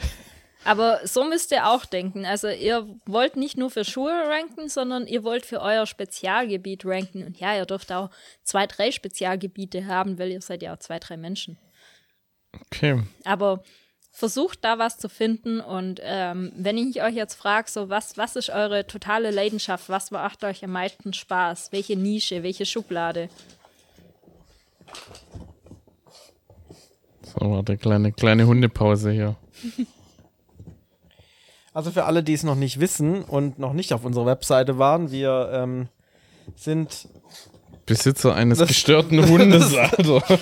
Aber 0.65 1.01
so 1.05 1.25
müsst 1.25 1.53
ihr 1.53 1.69
auch 1.69 1.85
denken. 1.85 2.25
Also 2.25 2.49
ihr 2.49 2.89
wollt 3.07 3.37
nicht 3.37 3.59
nur 3.59 3.71
für 3.71 3.85
Schuhe 3.85 4.13
ranken, 4.13 4.69
sondern 4.69 5.07
ihr 5.07 5.23
wollt 5.23 5.45
für 5.45 5.61
euer 5.61 5.87
Spezialgebiet 5.87 6.85
ranken. 6.87 7.25
Und 7.25 7.39
ja, 7.39 7.55
ihr 7.55 7.67
dürft 7.67 7.93
auch 7.93 8.11
zwei, 8.43 8.67
drei 8.67 8.91
Spezialgebiete 8.91 9.87
haben, 9.87 10.19
weil 10.19 10.31
ihr 10.31 10.41
seid 10.41 10.63
ja 10.63 10.75
auch 10.75 10.79
zwei, 10.79 10.99
drei 10.99 11.17
Menschen. 11.17 11.59
Okay. 12.73 13.03
Aber 13.25 13.63
versucht 14.11 14.65
da 14.65 14.79
was 14.79 14.97
zu 14.97 15.09
finden. 15.09 15.61
Und 15.61 16.01
ähm, 16.03 16.53
wenn 16.57 16.79
ich 16.79 17.03
euch 17.03 17.15
jetzt 17.15 17.35
frage, 17.35 17.69
so 17.71 17.91
was, 17.91 18.17
was 18.17 18.37
ist 18.37 18.49
eure 18.49 18.87
totale 18.87 19.31
Leidenschaft? 19.31 19.89
Was 19.89 20.11
macht 20.13 20.45
euch 20.45 20.65
am 20.65 20.73
meisten 20.73 21.13
Spaß? 21.13 21.73
Welche 21.73 21.97
Nische, 21.97 22.43
welche 22.43 22.65
Schublade? 22.65 23.29
So, 27.23 27.51
warte, 27.51 27.77
kleine, 27.77 28.13
kleine 28.13 28.47
Hundepause 28.47 29.11
hier. 29.11 29.37
Also 31.75 31.91
für 31.91 32.05
alle, 32.05 32.23
die 32.23 32.33
es 32.33 32.43
noch 32.45 32.55
nicht 32.55 32.81
wissen 32.81 33.23
und 33.23 33.59
noch 33.59 33.73
nicht 33.75 33.93
auf 33.93 34.05
unserer 34.05 34.25
Webseite 34.27 34.79
waren, 34.79 35.11
wir 35.11 35.51
ähm, 35.53 35.89
sind 36.57 37.09
Besitzer 37.85 38.35
eines 38.35 38.59
Das- 38.59 38.69
gestörten 38.69 39.29
Hundes, 39.29 39.75
Alter. 39.77 40.23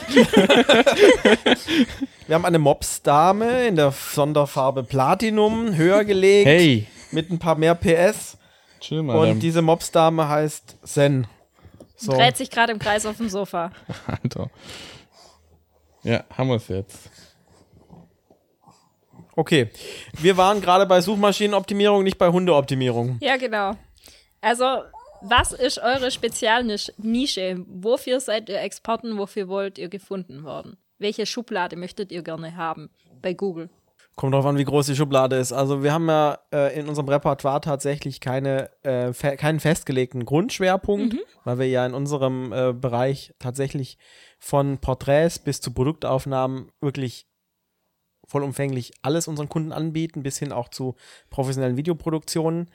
Wir 2.27 2.35
haben 2.37 2.45
eine 2.45 2.59
Mops-Dame 2.61 3.67
in 3.67 3.77
der 3.77 3.91
Sonderfarbe 3.93 4.85
Platinum, 4.85 5.75
höher 5.75 6.05
gelegt, 6.05 6.47
Hey, 6.47 6.87
mit 7.11 7.31
ein 7.31 7.39
paar 7.39 7.57
mehr 7.57 7.75
PS. 7.75 8.39
chill 8.81 9.03
mal. 9.03 9.17
Und 9.17 9.27
dein- 9.27 9.41
diese 9.41 9.61
Mops-Dame 9.63 10.29
heißt 10.29 10.77
Zen. 10.85 11.27
So. 11.97 12.13
Dreht 12.13 12.37
sich 12.37 12.51
gerade 12.51 12.73
im 12.73 12.79
Kreis 12.79 13.07
auf 13.07 13.17
dem 13.17 13.29
Sofa. 13.29 13.71
Alter. 14.07 14.51
Ja, 16.05 16.25
haben 16.37 16.49
wir 16.49 16.57
es 16.57 16.69
jetzt. 16.69 17.11
Okay. 19.35 19.71
Wir 20.21 20.37
waren 20.37 20.61
gerade 20.61 20.87
bei 20.87 21.01
Suchmaschinenoptimierung, 21.01 22.03
nicht 22.03 22.19
bei 22.19 22.29
Hundeoptimierung. 22.29 23.19
Ja, 23.21 23.37
genau. 23.37 23.73
Also, 24.41 24.65
was 25.23 25.53
ist 25.53 25.79
eure 25.79 26.11
Spezialnische? 26.11 26.93
Wofür 27.67 28.21
seid 28.21 28.49
ihr 28.49 28.61
Experten? 28.61 29.19
Wofür 29.19 29.49
wollt 29.49 29.79
ihr 29.79 29.89
gefunden 29.89 30.45
werden? 30.45 30.77
Welche 30.99 31.27
Schublade 31.27 31.77
möchtet 31.77 32.13
ihr 32.13 32.23
gerne 32.23 32.57
haben 32.57 32.91
bei 33.23 33.33
Google? 33.33 33.71
Kommt 34.15 34.35
drauf 34.35 34.45
an, 34.45 34.59
wie 34.59 34.65
groß 34.65 34.87
die 34.87 34.97
Schublade 34.97 35.37
ist. 35.37 35.53
Also 35.53 35.83
wir 35.83 35.93
haben 35.93 36.07
ja 36.07 36.39
äh, 36.53 36.79
in 36.79 36.87
unserem 36.87 37.09
Repertoire 37.09 37.63
tatsächlich 37.63 38.21
keine, 38.21 38.69
äh, 38.83 39.15
fe 39.15 39.37
keinen 39.37 39.59
festgelegten 39.59 40.27
Grundschwerpunkt, 40.27 41.17
weil 41.45 41.59
wir 41.59 41.69
ja 41.69 41.87
in 41.87 41.95
unserem 41.95 42.53
äh, 42.53 42.75
Bereich 42.75 43.33
tatsächlich 43.39 43.97
von 44.39 44.79
Porträts 44.79 45.39
bis 45.39 45.63
zu 45.63 45.73
Produktaufnahmen 45.73 46.71
wirklich 46.83 47.27
vollumfänglich 48.27 48.93
alles 49.03 49.29
unseren 49.29 49.49
Kunden 49.49 49.73
anbieten, 49.73 50.23
bis 50.23 50.39
hin 50.39 50.53
auch 50.53 50.69
zu 50.69 50.97
professionellen 51.31 51.77
Videoproduktionen. 51.77 52.71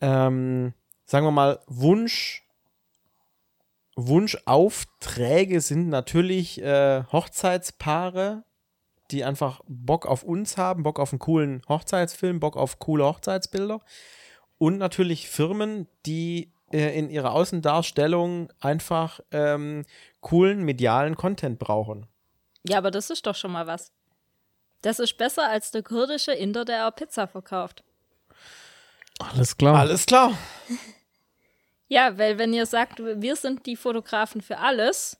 Ähm, 0.00 0.72
sagen 1.04 1.26
wir 1.26 1.30
mal, 1.30 1.60
Wunsch, 1.66 2.46
Wunschaufträge 3.96 5.60
sind 5.60 5.88
natürlich 5.88 6.60
äh, 6.62 7.04
Hochzeitspaare, 7.12 8.44
die 9.10 9.24
einfach 9.24 9.60
Bock 9.66 10.06
auf 10.06 10.22
uns 10.22 10.56
haben, 10.56 10.82
Bock 10.82 10.98
auf 10.98 11.12
einen 11.12 11.18
coolen 11.18 11.62
Hochzeitsfilm, 11.68 12.40
Bock 12.40 12.56
auf 12.56 12.78
coole 12.78 13.04
Hochzeitsbilder. 13.04 13.80
Und 14.58 14.78
natürlich 14.78 15.28
Firmen, 15.28 15.88
die 16.06 16.52
äh, 16.72 16.98
in 16.98 17.10
ihrer 17.10 17.32
Außendarstellung 17.32 18.52
einfach 18.60 19.20
ähm, 19.30 19.84
coolen 20.20 20.64
medialen 20.64 21.16
Content 21.16 21.58
brauchen. 21.58 22.06
Ja, 22.66 22.78
aber 22.78 22.90
das 22.90 23.10
ist 23.10 23.26
doch 23.26 23.34
schon 23.34 23.52
mal 23.52 23.66
was. 23.66 23.92
Das 24.84 24.98
ist 24.98 25.16
besser 25.16 25.48
als 25.48 25.70
der 25.70 25.82
kurdische 25.82 26.32
Inder, 26.32 26.66
der 26.66 26.86
auch 26.86 26.94
Pizza 26.94 27.26
verkauft. 27.26 27.82
Alles 29.18 29.56
klar. 29.56 29.78
Alles 29.78 30.06
klar. 30.06 30.36
Ja, 31.86 32.16
weil 32.16 32.38
wenn 32.38 32.54
ihr 32.54 32.64
sagt, 32.64 32.98
wir 32.98 33.36
sind 33.36 33.66
die 33.66 33.76
Fotografen 33.76 34.40
für 34.40 34.58
alles, 34.58 35.18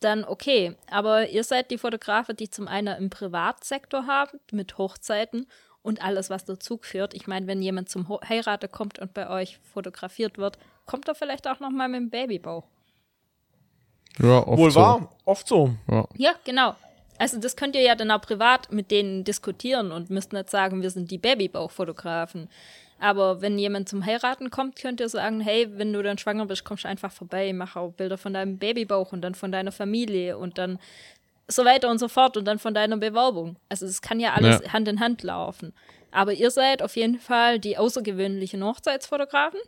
dann 0.00 0.24
okay. 0.24 0.76
Aber 0.88 1.28
ihr 1.28 1.42
seid 1.42 1.72
die 1.72 1.76
Fotografen, 1.76 2.36
die 2.36 2.48
zum 2.48 2.68
einen 2.68 2.96
im 2.96 3.10
Privatsektor 3.10 4.06
haben, 4.06 4.38
mit 4.52 4.78
Hochzeiten 4.78 5.44
und 5.82 6.02
alles, 6.02 6.30
was 6.30 6.44
dazu 6.44 6.78
führt. 6.80 7.14
Ich 7.14 7.26
meine, 7.26 7.48
wenn 7.48 7.60
jemand 7.60 7.90
zum 7.90 8.08
Ho 8.08 8.20
Heirate 8.26 8.68
kommt 8.68 9.00
und 9.00 9.12
bei 9.12 9.28
euch 9.28 9.58
fotografiert 9.74 10.38
wird, 10.38 10.56
kommt 10.86 11.08
er 11.08 11.16
vielleicht 11.16 11.48
auch 11.48 11.58
noch 11.58 11.70
mal 11.70 11.88
mit 11.88 12.00
dem 12.00 12.10
Babybauch. 12.10 12.64
Ja, 14.20 14.46
oft 14.46 14.58
Wohl 14.58 14.70
so. 14.70 14.80
wahr, 14.80 15.10
oft 15.24 15.48
so. 15.48 15.74
Ja. 15.90 16.06
Ja, 16.16 16.34
genau. 16.44 16.76
Also 17.18 17.38
das 17.38 17.56
könnt 17.56 17.76
ihr 17.76 17.82
ja 17.82 17.94
dann 17.94 18.10
auch 18.10 18.20
privat 18.20 18.72
mit 18.72 18.90
denen 18.90 19.24
diskutieren 19.24 19.92
und 19.92 20.10
müsst 20.10 20.32
nicht 20.32 20.50
sagen, 20.50 20.82
wir 20.82 20.90
sind 20.90 21.10
die 21.10 21.18
Babybauchfotografen. 21.18 22.48
Aber 22.98 23.40
wenn 23.40 23.58
jemand 23.58 23.88
zum 23.88 24.06
Heiraten 24.06 24.50
kommt, 24.50 24.76
könnt 24.76 25.00
ihr 25.00 25.08
sagen, 25.08 25.40
hey, 25.40 25.68
wenn 25.72 25.92
du 25.92 26.02
dann 26.02 26.18
schwanger 26.18 26.46
bist, 26.46 26.64
kommst 26.64 26.84
du 26.84 26.88
einfach 26.88 27.10
vorbei, 27.10 27.52
mach 27.52 27.74
auch 27.74 27.92
Bilder 27.92 28.16
von 28.16 28.32
deinem 28.32 28.58
Babybauch 28.58 29.12
und 29.12 29.22
dann 29.22 29.34
von 29.34 29.50
deiner 29.50 29.72
Familie 29.72 30.38
und 30.38 30.56
dann 30.56 30.78
so 31.48 31.64
weiter 31.64 31.90
und 31.90 31.98
so 31.98 32.08
fort 32.08 32.36
und 32.36 32.44
dann 32.44 32.58
von 32.58 32.74
deiner 32.74 32.96
Bewerbung. 32.96 33.56
Also 33.68 33.86
es 33.86 34.02
kann 34.02 34.20
ja 34.20 34.34
alles 34.34 34.60
Ja. 34.62 34.72
Hand 34.72 34.88
in 34.88 35.00
Hand 35.00 35.22
laufen. 35.22 35.74
Aber 36.12 36.32
ihr 36.32 36.50
seid 36.50 36.82
auf 36.82 36.94
jeden 36.96 37.18
Fall 37.18 37.58
die 37.58 37.76
außergewöhnlichen 37.76 38.62
Hochzeitsfotografen. 38.64 39.60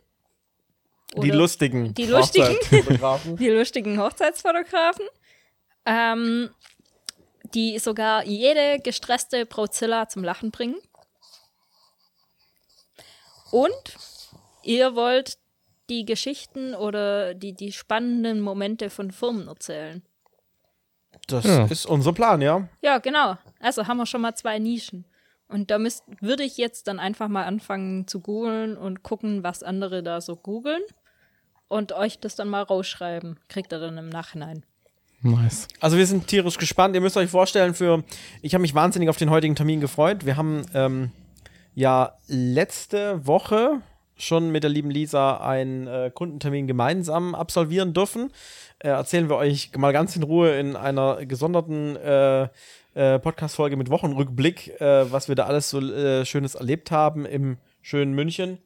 Die 1.17 1.31
lustigen. 1.31 1.93
Die 1.93 2.05
lustigen. 2.05 2.47
Hochzeitsfotografen. 2.47 3.35
die 3.37 3.49
lustigen 3.49 3.99
Hochzeitsfotografen, 3.99 5.05
ähm, 5.85 6.49
die 7.55 7.79
sogar 7.79 8.23
jede 8.25 8.79
gestresste 8.79 9.45
Brauzilla 9.45 10.07
zum 10.07 10.23
Lachen 10.23 10.51
bringen. 10.51 10.75
Und 13.51 13.97
ihr 14.63 14.95
wollt 14.95 15.37
die 15.89 16.05
Geschichten 16.05 16.73
oder 16.75 17.33
die, 17.33 17.53
die 17.53 17.71
spannenden 17.71 18.41
Momente 18.41 18.89
von 18.89 19.11
Firmen 19.11 19.47
erzählen. 19.47 20.03
Das 21.27 21.45
Ja. 21.45 21.65
ist 21.65 21.85
unser 21.85 22.13
Plan, 22.13 22.41
ja. 22.41 22.67
Ja, 22.81 22.97
genau. 22.97 23.37
Also 23.59 23.87
haben 23.87 23.97
wir 23.97 24.05
schon 24.05 24.21
mal 24.21 24.35
zwei 24.35 24.59
Nischen. 24.59 25.05
Und 25.47 25.69
da 25.71 25.77
müsst, 25.77 26.03
würde 26.21 26.43
ich 26.43 26.57
jetzt 26.57 26.87
dann 26.87 26.99
einfach 26.99 27.27
mal 27.27 27.45
anfangen 27.45 28.07
zu 28.07 28.19
googeln 28.19 28.75
und 28.77 29.03
gucken, 29.03 29.43
was 29.43 29.61
andere 29.63 30.01
da 30.03 30.19
so 30.21 30.35
googeln. 30.35 30.81
Und 31.67 31.93
euch 31.93 32.19
das 32.19 32.35
dann 32.35 32.49
mal 32.49 32.63
rausschreiben. 32.63 33.39
Kriegt 33.47 33.71
ihr 33.71 33.79
dann 33.79 33.97
im 33.97 34.09
Nachhinein. 34.09 34.65
Nice. 35.25 35.67
Also 35.79 35.97
wir 35.97 36.05
sind 36.05 36.27
tierisch 36.27 36.59
gespannt. 36.59 36.93
Ihr 36.93 37.01
müsst 37.01 37.17
euch 37.17 37.31
vorstellen, 37.31 37.73
für 37.73 38.03
ich 38.43 38.53
habe 38.53 38.61
mich 38.61 38.75
wahnsinnig 38.75 39.09
auf 39.09 39.17
den 39.17 39.31
heutigen 39.31 39.55
Termin 39.55 39.81
gefreut. 39.81 40.23
Wir 40.23 40.37
haben 40.37 40.63
ähm, 40.75 41.11
ja 41.73 42.13
letzte 42.27 43.25
Woche 43.25 43.81
schon 44.15 44.51
mit 44.51 44.63
der 44.63 44.69
lieben 44.69 44.91
Lisa 44.91 45.37
einen 45.37 45.87
äh, 45.87 46.11
Kundentermin 46.13 46.67
gemeinsam 46.67 47.33
absolvieren 47.33 47.93
dürfen. 47.93 48.31
Äh, 48.77 48.89
erzählen 48.89 49.27
wir 49.27 49.37
euch 49.37 49.71
mal 49.75 49.93
ganz 49.93 50.15
in 50.15 50.21
Ruhe 50.21 50.59
in 50.59 50.75
einer 50.75 51.25
gesonderten 51.25 51.95
äh, 51.95 52.43
äh, 52.93 53.17
Podcast-Folge 53.17 53.77
mit 53.77 53.89
Wochenrückblick, 53.89 54.79
äh, 54.79 55.11
was 55.11 55.27
wir 55.27 55.33
da 55.33 55.47
alles 55.47 55.71
so 55.71 55.79
äh, 55.79 56.23
Schönes 56.23 56.53
erlebt 56.53 56.91
haben 56.91 57.25
im 57.25 57.57
schönen 57.81 58.13
München. 58.13 58.59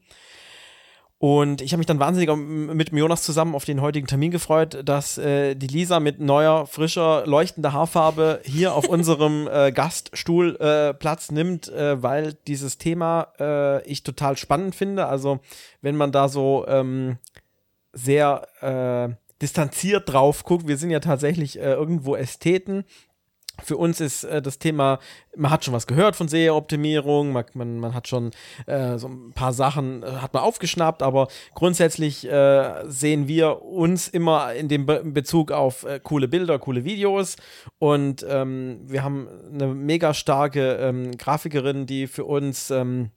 Und 1.22 1.60
ich 1.60 1.72
habe 1.72 1.80
mich 1.80 1.86
dann 1.86 1.98
wahnsinnig 1.98 2.34
mit 2.34 2.92
Jonas 2.92 3.22
zusammen 3.22 3.54
auf 3.54 3.66
den 3.66 3.82
heutigen 3.82 4.06
Termin 4.06 4.30
gefreut, 4.30 4.80
dass 4.86 5.18
äh, 5.18 5.54
die 5.54 5.66
Lisa 5.66 6.00
mit 6.00 6.18
neuer, 6.18 6.66
frischer, 6.66 7.26
leuchtender 7.26 7.74
Haarfarbe 7.74 8.40
hier 8.42 8.74
auf 8.74 8.88
unserem 8.88 9.46
äh, 9.46 9.70
Gaststuhl 9.70 10.56
äh, 10.56 10.94
Platz 10.94 11.30
nimmt, 11.30 11.68
äh, 11.68 12.02
weil 12.02 12.38
dieses 12.46 12.78
Thema 12.78 13.34
äh, 13.38 13.86
ich 13.86 14.02
total 14.02 14.38
spannend 14.38 14.74
finde. 14.74 15.08
Also 15.08 15.40
wenn 15.82 15.94
man 15.94 16.10
da 16.10 16.30
so 16.30 16.64
ähm, 16.66 17.18
sehr 17.92 18.48
äh, 18.62 19.14
distanziert 19.42 20.10
drauf 20.10 20.44
guckt, 20.44 20.68
wir 20.68 20.78
sind 20.78 20.88
ja 20.88 21.00
tatsächlich 21.00 21.58
äh, 21.58 21.72
irgendwo 21.72 22.16
Ästheten. 22.16 22.84
Für 23.62 23.76
uns 23.76 24.00
ist 24.00 24.24
äh, 24.24 24.42
das 24.42 24.58
Thema, 24.58 24.98
man 25.36 25.50
hat 25.50 25.64
schon 25.64 25.74
was 25.74 25.86
gehört 25.86 26.16
von 26.16 26.28
SEO-Optimierung, 26.28 27.32
man, 27.32 27.44
man, 27.54 27.78
man 27.78 27.94
hat 27.94 28.08
schon 28.08 28.30
äh, 28.66 28.98
so 28.98 29.08
ein 29.08 29.32
paar 29.32 29.52
Sachen, 29.52 30.02
äh, 30.02 30.06
hat 30.06 30.34
man 30.34 30.42
aufgeschnappt, 30.42 31.02
aber 31.02 31.28
grundsätzlich 31.54 32.26
äh, 32.28 32.84
sehen 32.86 33.28
wir 33.28 33.62
uns 33.62 34.08
immer 34.08 34.54
in 34.54 34.68
dem 34.68 34.86
Be 34.86 35.02
Bezug 35.04 35.52
auf 35.52 35.84
äh, 35.84 36.00
coole 36.02 36.28
Bilder, 36.28 36.58
coole 36.58 36.84
Videos. 36.84 37.36
Und 37.78 38.24
ähm, 38.28 38.80
wir 38.84 39.02
haben 39.02 39.28
eine 39.52 39.68
mega 39.68 40.14
starke 40.14 40.76
ähm, 40.76 41.16
Grafikerin, 41.16 41.86
die 41.86 42.06
für 42.06 42.24
uns 42.24 42.70
ähm, 42.70 43.10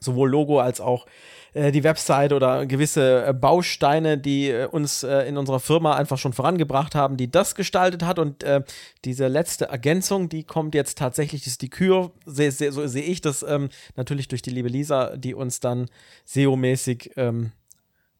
sowohl 0.00 0.30
Logo 0.30 0.60
als 0.60 0.80
auch 0.80 1.06
äh, 1.06 1.10
die 1.54 1.84
Website 1.84 2.32
oder 2.32 2.64
gewisse 2.66 3.26
äh, 3.26 3.32
Bausteine, 3.34 4.16
die 4.16 4.48
äh, 4.48 4.66
uns 4.66 5.02
äh, 5.02 5.28
in 5.28 5.36
unserer 5.36 5.60
Firma 5.60 5.94
einfach 5.96 6.18
schon 6.18 6.32
vorangebracht 6.32 6.94
haben, 6.94 7.16
die 7.16 7.30
das 7.30 7.54
gestaltet 7.54 8.02
hat. 8.02 8.18
Und 8.18 8.42
äh, 8.42 8.62
diese 9.04 9.28
letzte 9.28 9.66
Ergänzung, 9.66 10.28
die 10.28 10.44
kommt 10.44 10.74
jetzt 10.74 10.98
tatsächlich, 10.98 11.42
das 11.42 11.52
ist 11.52 11.62
die 11.62 11.70
Kür, 11.70 12.12
so 12.24 12.86
sehe 12.86 13.02
ich 13.02 13.20
das 13.20 13.42
ähm, 13.42 13.68
natürlich 13.96 14.28
durch 14.28 14.42
die 14.42 14.50
liebe 14.50 14.68
Lisa, 14.68 15.16
die 15.16 15.34
uns 15.34 15.60
dann 15.60 15.90
SEO-mäßig 16.26 17.12
ähm, 17.16 17.52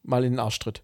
mal 0.03 0.25
in 0.25 0.33
den 0.33 0.41
Arsch 0.41 0.59
tritt. 0.59 0.83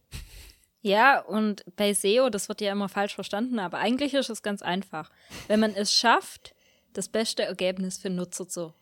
Ja, 0.81 1.21
und 1.21 1.65
bei 1.77 1.93
SEO, 1.93 2.31
das 2.31 2.49
wird 2.49 2.61
ja 2.61 2.73
immer 2.73 2.89
falsch 2.89 3.15
verstanden, 3.15 3.59
aber 3.59 3.79
eigentlich 3.79 4.15
ist 4.15 4.31
es 4.31 4.43
ganz 4.43 4.63
einfach. 4.63 5.11
Wenn 5.49 5.61
man 5.61 5.75
es 5.75 5.93
schafft, 5.93 6.55
das 6.95 7.09
beste 7.09 7.43
Ergebnis 7.43 7.99
für 7.99 8.11
Nutzer 8.11 8.49
zu 8.49 8.73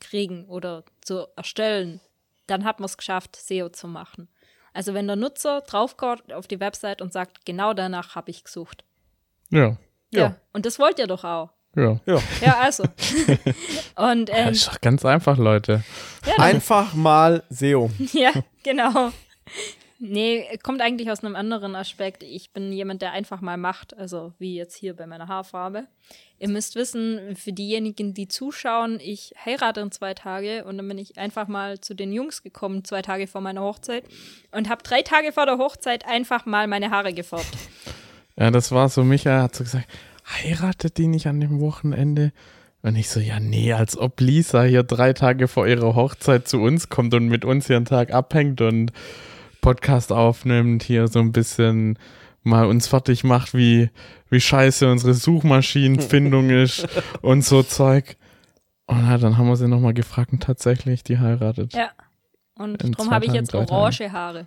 kriegen 0.00 0.46
oder 0.46 0.84
zu 1.00 1.26
erstellen, 1.36 2.00
dann 2.46 2.64
hat 2.64 2.80
man 2.80 2.86
es 2.86 2.96
geschafft, 2.96 3.36
SEO 3.36 3.68
zu 3.68 3.88
machen. 3.88 4.28
Also 4.74 4.94
wenn 4.94 5.06
der 5.06 5.16
Nutzer 5.16 5.60
draufkommt 5.62 6.32
auf 6.32 6.46
die 6.46 6.60
Website 6.60 7.02
und 7.02 7.12
sagt, 7.12 7.44
genau 7.44 7.74
danach 7.74 8.14
habe 8.14 8.30
ich 8.30 8.44
gesucht. 8.44 8.84
Ja. 9.50 9.76
Ja. 10.10 10.36
Und 10.52 10.66
das 10.66 10.78
wollt 10.78 10.98
ihr 10.98 11.06
doch 11.06 11.24
auch. 11.24 11.50
Ja. 11.74 11.98
Ja. 12.06 12.18
Ja, 12.40 12.58
also. 12.58 12.84
und 13.96 14.28
Das 14.28 14.36
ähm, 14.38 14.48
ist 14.52 14.68
doch 14.68 14.80
ganz 14.80 15.04
einfach, 15.04 15.38
Leute. 15.38 15.82
ja, 16.26 16.34
Einfach 16.38 16.94
mal 16.94 17.42
SEO. 17.48 17.90
Ja, 18.12 18.32
genau. 18.62 19.10
Nee, 20.04 20.48
kommt 20.64 20.80
eigentlich 20.80 21.12
aus 21.12 21.22
einem 21.22 21.36
anderen 21.36 21.76
Aspekt. 21.76 22.24
Ich 22.24 22.50
bin 22.50 22.72
jemand, 22.72 23.02
der 23.02 23.12
einfach 23.12 23.40
mal 23.40 23.56
macht, 23.56 23.96
also 23.96 24.32
wie 24.40 24.56
jetzt 24.56 24.74
hier 24.74 24.96
bei 24.96 25.06
meiner 25.06 25.28
Haarfarbe. 25.28 25.86
Ihr 26.40 26.48
müsst 26.48 26.74
wissen, 26.74 27.36
für 27.36 27.52
diejenigen, 27.52 28.12
die 28.12 28.26
zuschauen, 28.26 28.98
ich 29.00 29.32
heirate 29.46 29.78
in 29.80 29.92
zwei 29.92 30.12
Tage 30.14 30.64
und 30.64 30.76
dann 30.76 30.88
bin 30.88 30.98
ich 30.98 31.18
einfach 31.18 31.46
mal 31.46 31.80
zu 31.80 31.94
den 31.94 32.12
Jungs 32.12 32.42
gekommen, 32.42 32.82
zwei 32.82 33.00
Tage 33.00 33.28
vor 33.28 33.42
meiner 33.42 33.60
Hochzeit 33.60 34.02
und 34.50 34.68
habe 34.68 34.82
drei 34.82 35.02
Tage 35.02 35.30
vor 35.30 35.46
der 35.46 35.58
Hochzeit 35.58 36.04
einfach 36.04 36.46
mal 36.46 36.66
meine 36.66 36.90
Haare 36.90 37.12
gefärbt. 37.14 37.56
Ja, 38.36 38.50
das 38.50 38.72
war 38.72 38.88
so, 38.88 39.04
Michael 39.04 39.42
hat 39.42 39.54
so 39.54 39.62
gesagt, 39.62 39.86
heiratet 40.26 40.98
die 40.98 41.06
nicht 41.06 41.28
an 41.28 41.38
dem 41.38 41.60
Wochenende? 41.60 42.32
Und 42.82 42.96
ich 42.96 43.08
so, 43.08 43.20
ja, 43.20 43.38
nee, 43.38 43.72
als 43.72 43.96
ob 43.96 44.20
Lisa 44.20 44.64
hier 44.64 44.82
drei 44.82 45.12
Tage 45.12 45.46
vor 45.46 45.68
ihrer 45.68 45.94
Hochzeit 45.94 46.48
zu 46.48 46.58
uns 46.58 46.88
kommt 46.88 47.14
und 47.14 47.28
mit 47.28 47.44
uns 47.44 47.68
hier 47.68 47.76
einen 47.76 47.84
Tag 47.84 48.12
abhängt 48.12 48.60
und 48.60 48.90
Podcast 49.62 50.12
aufnimmt, 50.12 50.82
hier 50.82 51.08
so 51.08 51.20
ein 51.20 51.32
bisschen 51.32 51.98
mal 52.42 52.66
uns 52.66 52.88
fertig 52.88 53.24
macht, 53.24 53.54
wie, 53.54 53.88
wie 54.28 54.40
scheiße 54.40 54.90
unsere 54.90 55.14
Suchmaschinenfindung 55.14 56.50
ist 56.62 56.86
und 57.22 57.42
so 57.44 57.62
Zeug. 57.62 58.16
Oh 58.88 58.94
na, 58.94 59.16
dann 59.16 59.38
haben 59.38 59.48
wir 59.48 59.56
sie 59.56 59.68
nochmal 59.68 59.94
gefragt 59.94 60.32
und 60.32 60.42
tatsächlich, 60.42 61.04
die 61.04 61.18
heiratet. 61.18 61.72
Ja. 61.72 61.90
Und 62.54 62.82
In 62.82 62.92
darum 62.92 63.10
habe 63.10 63.24
ich 63.24 63.32
jetzt 63.32 63.54
orange 63.54 64.12
Haare. 64.12 64.46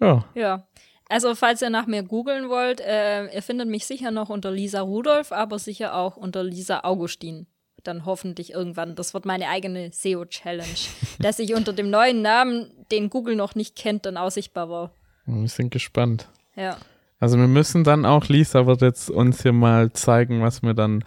Ja. 0.00 0.24
Ja. 0.34 0.66
Also, 1.10 1.34
falls 1.34 1.60
ihr 1.60 1.70
nach 1.70 1.86
mir 1.86 2.02
googeln 2.02 2.48
wollt, 2.48 2.80
äh, 2.80 3.26
ihr 3.26 3.42
findet 3.42 3.68
mich 3.68 3.84
sicher 3.84 4.10
noch 4.10 4.30
unter 4.30 4.50
Lisa 4.50 4.80
Rudolph, 4.80 5.32
aber 5.32 5.58
sicher 5.58 5.94
auch 5.94 6.16
unter 6.16 6.42
Lisa 6.42 6.80
Augustin. 6.82 7.46
Dann 7.84 8.04
hoffentlich 8.04 8.52
irgendwann. 8.52 8.94
Das 8.94 9.14
wird 9.14 9.24
meine 9.24 9.48
eigene 9.48 9.90
SEO-Challenge. 9.92 10.64
dass 11.18 11.38
ich 11.38 11.54
unter 11.54 11.72
dem 11.72 11.90
neuen 11.90 12.22
Namen, 12.22 12.70
den 12.90 13.10
Google 13.10 13.36
noch 13.36 13.54
nicht 13.54 13.76
kennt, 13.76 14.06
dann 14.06 14.16
auch 14.16 14.30
sichtbar 14.30 14.68
war. 14.68 14.90
Wir 15.26 15.48
sind 15.48 15.70
gespannt. 15.70 16.28
Ja. 16.56 16.76
Also 17.20 17.38
wir 17.38 17.46
müssen 17.46 17.84
dann 17.84 18.04
auch, 18.04 18.28
Lisa 18.28 18.66
wird 18.66 18.82
jetzt 18.82 19.10
uns 19.10 19.42
hier 19.42 19.52
mal 19.52 19.92
zeigen, 19.92 20.42
was 20.42 20.62
wir 20.62 20.74
dann 20.74 21.04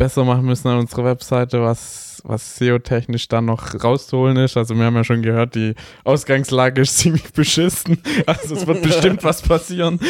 besser 0.00 0.24
machen 0.24 0.46
müssen 0.46 0.68
an 0.68 0.78
unserer 0.78 1.04
Webseite, 1.04 1.62
was, 1.62 2.22
was 2.24 2.56
SEO-technisch 2.56 3.28
dann 3.28 3.44
noch 3.44 3.82
rauszuholen 3.84 4.38
ist. 4.38 4.56
Also 4.56 4.74
wir 4.74 4.84
haben 4.84 4.96
ja 4.96 5.04
schon 5.04 5.20
gehört, 5.20 5.54
die 5.54 5.74
Ausgangslage 6.04 6.80
ist 6.80 6.98
ziemlich 6.98 7.32
beschissen. 7.32 8.02
Also 8.26 8.54
es 8.54 8.66
wird 8.66 8.82
bestimmt 8.82 9.24
was 9.24 9.42
passieren. 9.42 10.00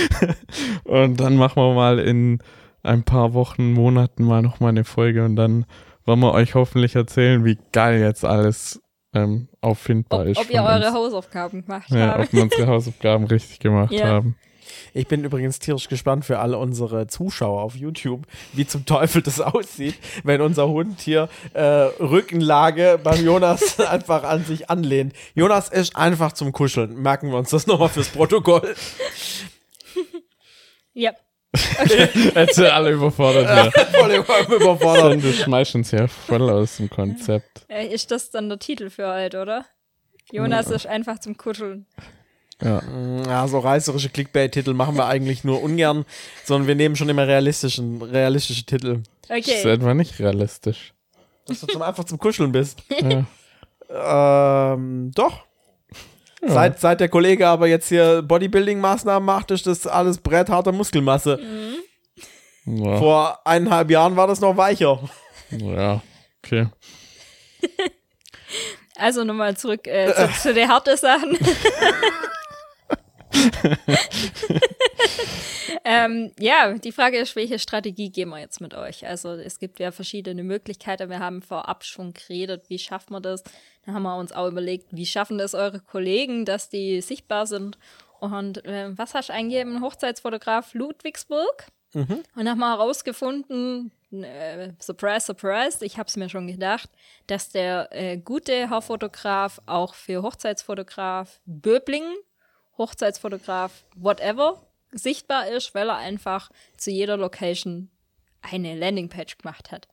Und 0.85 1.19
dann 1.19 1.37
machen 1.37 1.61
wir 1.61 1.75
mal 1.75 1.99
in 1.99 2.41
ein 2.83 3.03
paar 3.05 3.35
Wochen, 3.35 3.73
Monaten 3.73 4.25
mal 4.25 4.43
noch 4.43 4.61
mal 4.61 4.69
eine 4.69 4.85
Folge 4.85 5.25
und 5.25 5.37
dann 5.37 5.67
wollen 6.05 6.21
wir 6.21 6.33
euch 6.33 6.55
hoffentlich 6.55 6.95
erzählen, 6.97 7.45
wie 7.45 7.59
geil 7.73 8.01
jetzt 8.01 8.25
alles 8.25 8.81
ähm, 9.15 9.49
auffindbar 9.61 10.21
Ob, 10.21 10.27
ist. 10.27 10.39
ob 10.39 10.51
ihr 10.51 10.63
eure 10.63 10.87
uns. 10.87 10.95
Hausaufgaben 10.95 11.63
gemacht 11.63 11.91
ja, 11.91 12.09
habt. 12.09 12.25
ob 12.27 12.33
wir 12.33 12.43
unsere 12.43 12.67
Hausaufgaben 12.69 13.25
richtig 13.25 13.59
gemacht 13.59 13.93
Ja. 13.93 14.07
haben. 14.07 14.37
Ich 14.95 15.09
bin 15.09 15.25
übrigens 15.25 15.59
tierisch 15.59 15.89
gespannt 15.89 16.25
für 16.25 16.39
alle 16.39 16.57
unsere 16.57 17.07
Zuschauer 17.09 17.63
auf 17.63 17.75
YouTube, 17.77 18.27
wie 18.53 18.67
zum 18.67 18.87
Teufel 18.87 19.21
das 19.21 19.41
aussieht, 19.41 19.97
wenn 20.25 20.41
unser 20.41 20.69
Hund 20.69 21.01
hier 21.01 21.29
äh, 21.55 21.61
Rückenlage 21.63 22.99
beim 23.03 23.25
Jonas 23.25 23.79
einfach 23.91 24.23
an 24.25 24.45
sich 24.45 24.71
anlehnt. 24.71 25.13
Jonas 25.35 25.69
ist 25.69 25.97
einfach 25.97 26.33
zum 26.33 26.53
Kuscheln. 26.53 26.95
Merken 27.03 27.31
wir 27.31 27.39
uns 27.39 27.51
das 27.51 27.67
nochmal 27.67 27.89
fürs 27.89 28.09
Protokoll. 28.09 28.75
Ja. 30.95 31.13
Jetzt 32.35 32.55
sind 32.55 32.67
alle 32.67 32.91
überfordert. 32.93 33.45
Ja. 33.75 33.85
Voll 33.99 34.13
über- 34.13 34.55
überfordert. 34.57 35.23
Du 35.23 35.33
schmeißt 35.33 35.75
uns 35.75 35.91
ja 35.91 36.07
voll 36.07 36.49
aus 36.49 36.77
dem 36.77 36.89
Konzept. 36.89 37.65
Äh, 37.69 37.87
ist 37.89 38.11
das 38.11 38.31
dann 38.31 38.49
der 38.49 38.59
Titel 38.59 38.89
für 38.91 39.13
heute, 39.13 39.41
oder? 39.43 39.65
Jonas 40.33 40.71
ist 40.71 40.87
einfach 40.87 41.19
zum 41.19 41.37
Kuscheln. 41.37 41.87
Ja. 42.63 42.81
Ja, 43.27 43.49
so 43.49 43.59
reißerische 43.59 44.11
Clickbait-Titel 44.11 44.75
machen 44.75 44.95
wir 44.97 45.07
eigentlich 45.07 45.43
nur 45.45 45.63
ungern, 45.63 46.05
sondern 46.45 46.69
wir 46.69 46.75
nehmen 46.77 46.95
schon 46.95 47.09
immer 47.09 47.27
realistischen, 47.27 48.01
realistische 48.03 48.65
Titel. 48.65 49.03
Das 49.29 49.39
ist 49.39 49.49
Okay. 49.49 49.71
etwa 49.73 49.95
nicht 49.95 50.19
realistisch. 50.21 50.93
Dass 51.47 51.61
du 51.61 51.67
zum, 51.67 51.83
einfach 51.83 52.05
zum 52.05 52.19
Kuscheln 52.19 52.53
bist. 52.53 52.83
Ja. 53.01 53.25
Ähm, 54.75 55.11
doch. 55.15 55.45
Seit, 56.43 56.81
seit 56.81 57.01
der 57.01 57.09
Kollege 57.09 57.47
aber 57.47 57.67
jetzt 57.67 57.89
hier 57.89 58.23
Bodybuilding-Maßnahmen 58.23 59.25
macht, 59.25 59.51
ist 59.51 59.67
das 59.67 59.87
alles 59.87 60.19
brettharter 60.19 60.73
Muskelmasse. 60.73 61.39
Ja. 62.65 62.97
Vor 62.97 63.39
eineinhalb 63.45 63.91
Jahren 63.91 64.17
war 64.17 64.27
das 64.27 64.41
noch 64.41 64.57
weicher. 64.57 65.01
ja. 65.51 66.03
Okay. 66.43 66.69
Also 68.97 69.25
nochmal 69.25 69.57
zurück 69.57 69.87
äh, 69.87 70.13
zu, 70.15 70.29
zu 70.43 70.53
den 70.53 70.69
harten 70.69 70.95
Sachen. 70.95 71.39
ähm, 75.85 76.33
ja, 76.39 76.75
die 76.75 76.93
Frage 76.93 77.19
ist, 77.19 77.35
welche 77.35 77.59
Strategie 77.59 78.11
gehen 78.11 78.29
wir 78.29 78.41
jetzt 78.41 78.61
mit 78.61 78.75
euch? 78.75 79.07
Also 79.07 79.31
es 79.31 79.59
gibt 79.59 79.81
ja 79.81 79.91
verschiedene 79.91 80.43
Möglichkeiten. 80.43 81.09
Wir 81.09 81.21
haben 81.21 81.41
vorab 81.41 81.85
schon 81.85 82.13
geredet, 82.13 82.65
wie 82.69 82.79
schaffen 82.79 83.15
wir 83.15 83.21
das? 83.21 83.43
Dann 83.91 83.97
haben 83.97 84.03
wir 84.05 84.17
uns 84.17 84.31
auch 84.31 84.47
überlegt, 84.47 84.87
wie 84.93 85.05
schaffen 85.05 85.37
das 85.37 85.53
eure 85.53 85.81
Kollegen, 85.81 86.45
dass 86.45 86.69
die 86.69 87.01
sichtbar 87.01 87.49
sind? 87.49 87.77
Und 88.21 88.65
äh, 88.65 88.97
was 88.97 89.15
hast 89.15 89.31
du 89.31 89.33
eingegeben? 89.33 89.83
Hochzeitsfotograf 89.83 90.75
Ludwigsburg? 90.75 91.67
Und 92.37 92.45
dann 92.45 92.51
haben 92.51 92.61
wir 92.61 92.71
herausgefunden, 92.71 93.91
äh, 94.13 94.71
surprise, 94.79 95.27
surprise, 95.27 95.85
ich 95.85 95.99
habe 95.99 96.07
es 96.07 96.17
mir 96.17 96.29
schon 96.29 96.47
gedacht, 96.47 96.89
dass 97.27 97.49
der 97.49 97.89
äh, 97.91 98.17
gute 98.17 98.71
Haarfotograf 98.71 99.61
auch 99.67 99.95
für 99.95 100.23
Hochzeitsfotograf 100.23 101.41
Böblingen, 101.47 102.15
Hochzeitsfotograf 102.79 103.85
whatever, 103.97 104.63
sichtbar 104.93 105.49
ist, 105.49 105.75
weil 105.75 105.89
er 105.89 105.97
einfach 105.97 106.51
zu 106.77 106.93
jeder 106.93 107.17
Location 107.17 107.91
eine 108.43 108.77
Landingpage 108.77 109.39
gemacht 109.39 109.73
hat. 109.73 109.89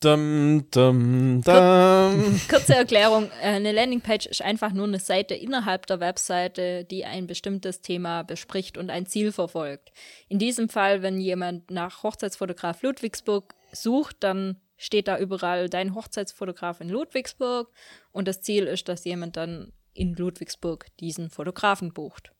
Dum, 0.00 0.66
dum, 0.70 1.40
dum. 1.42 2.40
Kurze 2.48 2.74
Erklärung, 2.74 3.30
äh, 3.40 3.54
eine 3.54 3.72
Landingpage 3.72 4.26
ist 4.26 4.42
einfach 4.42 4.72
nur 4.72 4.86
eine 4.86 4.98
Seite 4.98 5.34
innerhalb 5.34 5.86
der 5.86 6.00
Webseite, 6.00 6.84
die 6.84 7.04
ein 7.04 7.26
bestimmtes 7.26 7.80
Thema 7.80 8.22
bespricht 8.22 8.76
und 8.76 8.90
ein 8.90 9.06
Ziel 9.06 9.32
verfolgt. 9.32 9.92
In 10.28 10.38
diesem 10.38 10.68
Fall, 10.68 11.02
wenn 11.02 11.20
jemand 11.20 11.70
nach 11.70 12.02
Hochzeitsfotograf 12.02 12.82
Ludwigsburg 12.82 13.54
sucht, 13.72 14.16
dann 14.20 14.60
steht 14.76 15.08
da 15.08 15.18
überall 15.18 15.68
dein 15.68 15.94
Hochzeitsfotograf 15.94 16.80
in 16.80 16.88
Ludwigsburg 16.88 17.70
und 18.12 18.28
das 18.28 18.42
Ziel 18.42 18.64
ist, 18.64 18.88
dass 18.88 19.04
jemand 19.04 19.36
dann 19.36 19.72
in 19.94 20.14
Ludwigsburg 20.14 20.86
diesen 21.00 21.30
Fotografen 21.30 21.92
bucht. 21.92 22.32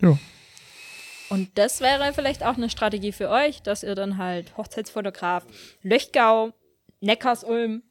Ja. 0.00 0.18
Und 1.28 1.56
das 1.56 1.80
wäre 1.80 2.12
vielleicht 2.12 2.44
auch 2.44 2.56
eine 2.56 2.68
Strategie 2.68 3.12
für 3.12 3.30
euch, 3.30 3.62
dass 3.62 3.82
ihr 3.82 3.94
dann 3.94 4.18
halt 4.18 4.56
Hochzeitsfotograf 4.56 5.46
Löchgau, 5.82 6.52
Neckarsulm, 7.02 7.82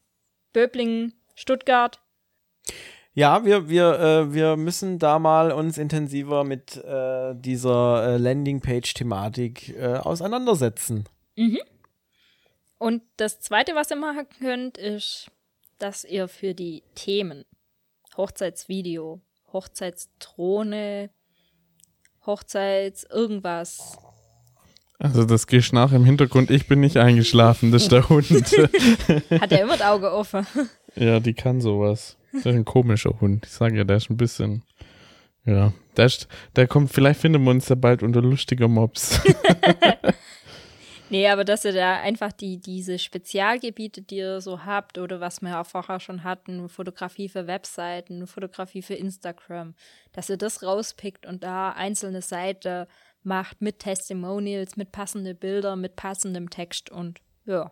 Böblingen, 0.54 1.14
Stuttgart. 1.36 2.02
Ja, 3.14 3.44
wir, 3.44 3.68
wir, 3.68 4.00
äh, 4.00 4.34
wir 4.34 4.56
müssen 4.56 4.98
da 4.98 5.20
mal 5.20 5.52
uns 5.52 5.78
intensiver 5.78 6.44
mit 6.44 6.78
äh, 6.78 7.36
dieser 7.36 8.14
äh, 8.14 8.18
Landingpage-Thematik 8.18 9.76
äh, 9.76 9.98
auseinandersetzen. 9.98 11.06
Und 12.78 13.04
das 13.18 13.42
zweite, 13.42 13.76
was 13.76 13.92
ihr 13.92 13.98
machen 13.98 14.28
könnt, 14.40 14.78
ist, 14.78 15.30
dass 15.78 16.06
ihr 16.06 16.28
für 16.28 16.54
die 16.54 16.84
Themen 16.96 17.44
Hochzeitsvideo, 18.16 19.22
Hochzeitsdrohne, 19.52 21.10
Hochzeits 22.26 23.04
irgendwas. 23.04 23.98
Also 25.02 25.26
das 25.26 25.48
gehst 25.48 25.74
nach 25.74 25.94
im 25.94 26.06
Hintergrund. 26.06 26.52
Ich 26.52 26.68
bin 26.68 26.80
nicht 26.80 26.98
eingeschlafen, 26.98 27.72
das 27.72 27.84
ist 27.84 27.92
der 27.92 28.08
Hund. 28.08 28.30
Hat 28.30 29.52
er 29.52 29.64
immer 29.64 29.76
das 29.76 29.88
Auge 29.88 30.12
offen. 30.12 30.46
ja, 30.96 31.20
die 31.20 31.34
kann 31.34 31.60
sowas. 31.60 32.18
Das 32.32 32.46
ist 32.46 32.56
ein 32.56 32.66
komischer 32.66 33.20
Hund. 33.20 33.46
Ich 33.48 33.52
sage 33.52 33.78
ja, 33.78 33.84
der 33.84 33.98
ist 33.98 34.12
ein 34.12 34.18
bisschen. 34.18 34.62
Ja, 35.44 35.74
der, 35.98 36.06
ist, 36.06 36.28
der 36.56 36.68
kommt, 36.68 36.92
vielleicht 36.92 37.20
finden 37.20 37.44
wir 37.44 37.50
uns 37.50 37.68
ja 37.68 37.76
bald 37.76 38.04
unter 38.04 38.22
lustiger 38.22 38.68
Mobs. 38.68 39.20
Nee, 41.12 41.28
aber 41.28 41.44
dass 41.44 41.66
ihr 41.66 41.74
da 41.74 42.00
einfach 42.00 42.32
die, 42.32 42.58
diese 42.58 42.98
Spezialgebiete, 42.98 44.02
die 44.02 44.16
ihr 44.16 44.40
so 44.40 44.64
habt, 44.64 44.98
oder 44.98 45.20
was 45.20 45.42
wir 45.42 45.60
auch 45.60 45.66
vorher 45.66 46.00
schon 46.00 46.24
hatten, 46.24 46.70
Fotografie 46.70 47.28
für 47.28 47.48
Webseiten, 47.48 48.28
Fotografie 48.28 48.82
für 48.82 48.94
Instagram, 48.94 49.76
dass 50.14 50.30
ihr 50.30 50.38
das 50.38 50.64
rauspickt 50.64 51.26
und 51.26 51.44
da 51.44 51.72
einzelne 51.72 52.22
Seiten 52.22 52.88
macht 53.24 53.62
mit 53.62 53.80
Testimonials, 53.80 54.78
mit 54.78 54.92
passenden 54.92 55.38
Bildern, 55.38 55.82
mit 55.82 55.96
passendem 55.96 56.50
Text 56.50 56.90
und 56.90 57.20
ja. 57.46 57.72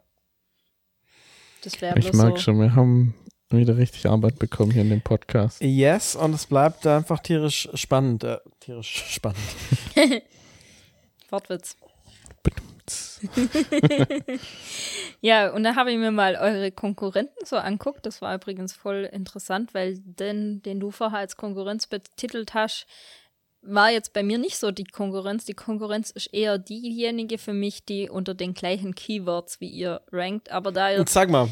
Das 1.64 1.82
wäre 1.82 1.98
Ich 2.00 2.14
mag 2.14 2.38
so. 2.38 2.44
schon, 2.44 2.60
wir 2.60 2.76
haben 2.76 3.16
wieder 3.50 3.78
richtig 3.78 4.06
Arbeit 4.06 4.40
bekommen 4.40 4.72
hier 4.72 4.84
in 4.84 4.90
dem 4.90 5.02
Podcast. 5.02 5.62
Yes, 5.62 6.16
und 6.16 6.34
es 6.34 6.46
bleibt 6.46 6.86
einfach 6.86 7.20
tierisch 7.20 7.68
spannend. 7.74 8.24
Äh, 8.24 8.38
tierisch 8.60 9.06
spannend. 9.10 9.40
Wortwitz. 11.30 11.76
Ja, 15.22 15.52
und 15.52 15.64
da 15.64 15.76
habe 15.76 15.92
ich 15.92 15.98
mir 15.98 16.12
mal 16.12 16.36
eure 16.38 16.72
Konkurrenten 16.72 17.46
so 17.46 17.58
anguckt. 17.58 18.06
Das 18.06 18.22
war 18.22 18.36
übrigens 18.36 18.74
voll 18.74 19.10
interessant, 19.12 19.74
weil 19.74 20.00
den, 20.00 20.62
den 20.62 20.80
du 20.80 20.92
vorher 20.92 21.20
als 21.20 21.36
Konkurrenz 21.36 21.88
betitelt 21.88 22.54
hast, 22.54 22.88
war 23.62 23.91
jetzt 23.91 24.13
bei 24.13 24.24
mir 24.24 24.38
nicht 24.38 24.58
so 24.58 24.72
die 24.72 24.86
Konkurrenz. 24.86 25.45
Die 25.45 25.54
Konkurrenz 25.54 26.12
ist 26.12 26.34
eher 26.34 26.58
diejenige 26.58 27.38
für 27.38 27.54
mich, 27.54 27.84
die 27.84 28.10
unter 28.10 28.34
den 28.34 28.54
gleichen 28.54 28.95
Keywords 28.95 29.60
wie 29.60 29.67
ihr 29.69 30.02
rankt. 30.12 30.52
Aber 30.52 30.72
da 30.72 30.91
ihr 30.91 31.00
Und 31.00 31.10
sag 31.10 31.30
mal. 31.30 31.50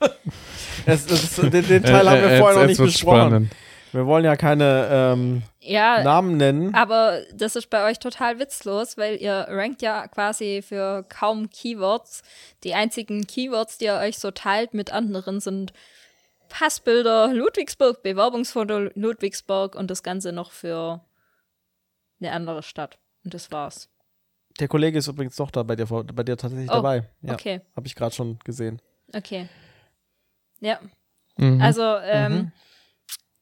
es, 0.86 1.10
es, 1.10 1.36
den, 1.36 1.50
den 1.50 1.82
Teil 1.82 2.08
haben 2.08 2.22
wir 2.22 2.30
Äh, 2.30 2.36
äh, 2.36 2.38
vorher 2.38 2.62
noch 2.62 2.68
jetzt 2.68 2.80
nicht 2.80 2.92
besprochen. 2.94 3.18
spannend. 3.18 3.52
Wir 3.92 4.06
wollen 4.06 4.24
ja 4.24 4.36
keine 4.36 4.88
ähm, 4.90 5.42
ja, 5.60 6.04
Namen 6.04 6.36
nennen. 6.36 6.74
Aber 6.74 7.22
das 7.34 7.56
ist 7.56 7.70
bei 7.70 7.90
euch 7.90 7.98
total 7.98 8.38
witzlos, 8.38 8.96
weil 8.96 9.16
ihr 9.16 9.46
rankt 9.48 9.82
ja 9.82 10.06
quasi 10.06 10.62
für 10.62 11.04
kaum 11.08 11.50
Keywords. 11.50 12.22
Die 12.62 12.74
einzigen 12.74 13.26
Keywords, 13.26 13.78
die 13.78 13.86
ihr 13.86 13.96
euch 13.96 14.18
so 14.18 14.30
teilt 14.30 14.74
mit 14.74 14.92
anderen, 14.92 15.40
sind 15.40 15.72
Passbilder 16.48 17.32
Ludwigsburg, 17.32 18.02
Bewerbungsfoto 18.02 18.90
Ludwigsburg 18.94 19.74
und 19.74 19.90
das 19.90 20.02
Ganze 20.04 20.32
noch 20.32 20.52
für 20.52 21.00
eine 22.20 22.32
andere 22.32 22.62
Stadt. 22.62 22.98
Und 23.24 23.34
das 23.34 23.50
war's. 23.52 23.88
Der 24.58 24.68
Kollege 24.68 24.98
ist 24.98 25.06
übrigens 25.08 25.36
doch 25.36 25.50
da 25.50 25.62
bei 25.62 25.76
dir, 25.76 25.86
bei 25.86 26.22
dir 26.22 26.36
tatsächlich 26.36 26.70
Oh, 26.70 26.74
dabei. 26.74 27.08
Ja, 27.22 27.34
Okay, 27.34 27.60
Habe 27.76 27.86
ich 27.86 27.94
gerade 27.94 28.14
schon 28.14 28.38
gesehen. 28.40 28.80
okay. 29.14 29.48
Ja. 30.60 30.78
Mhm. 31.36 31.60
Also, 31.62 31.82
ähm, 31.82 32.32
Mhm. 32.32 32.52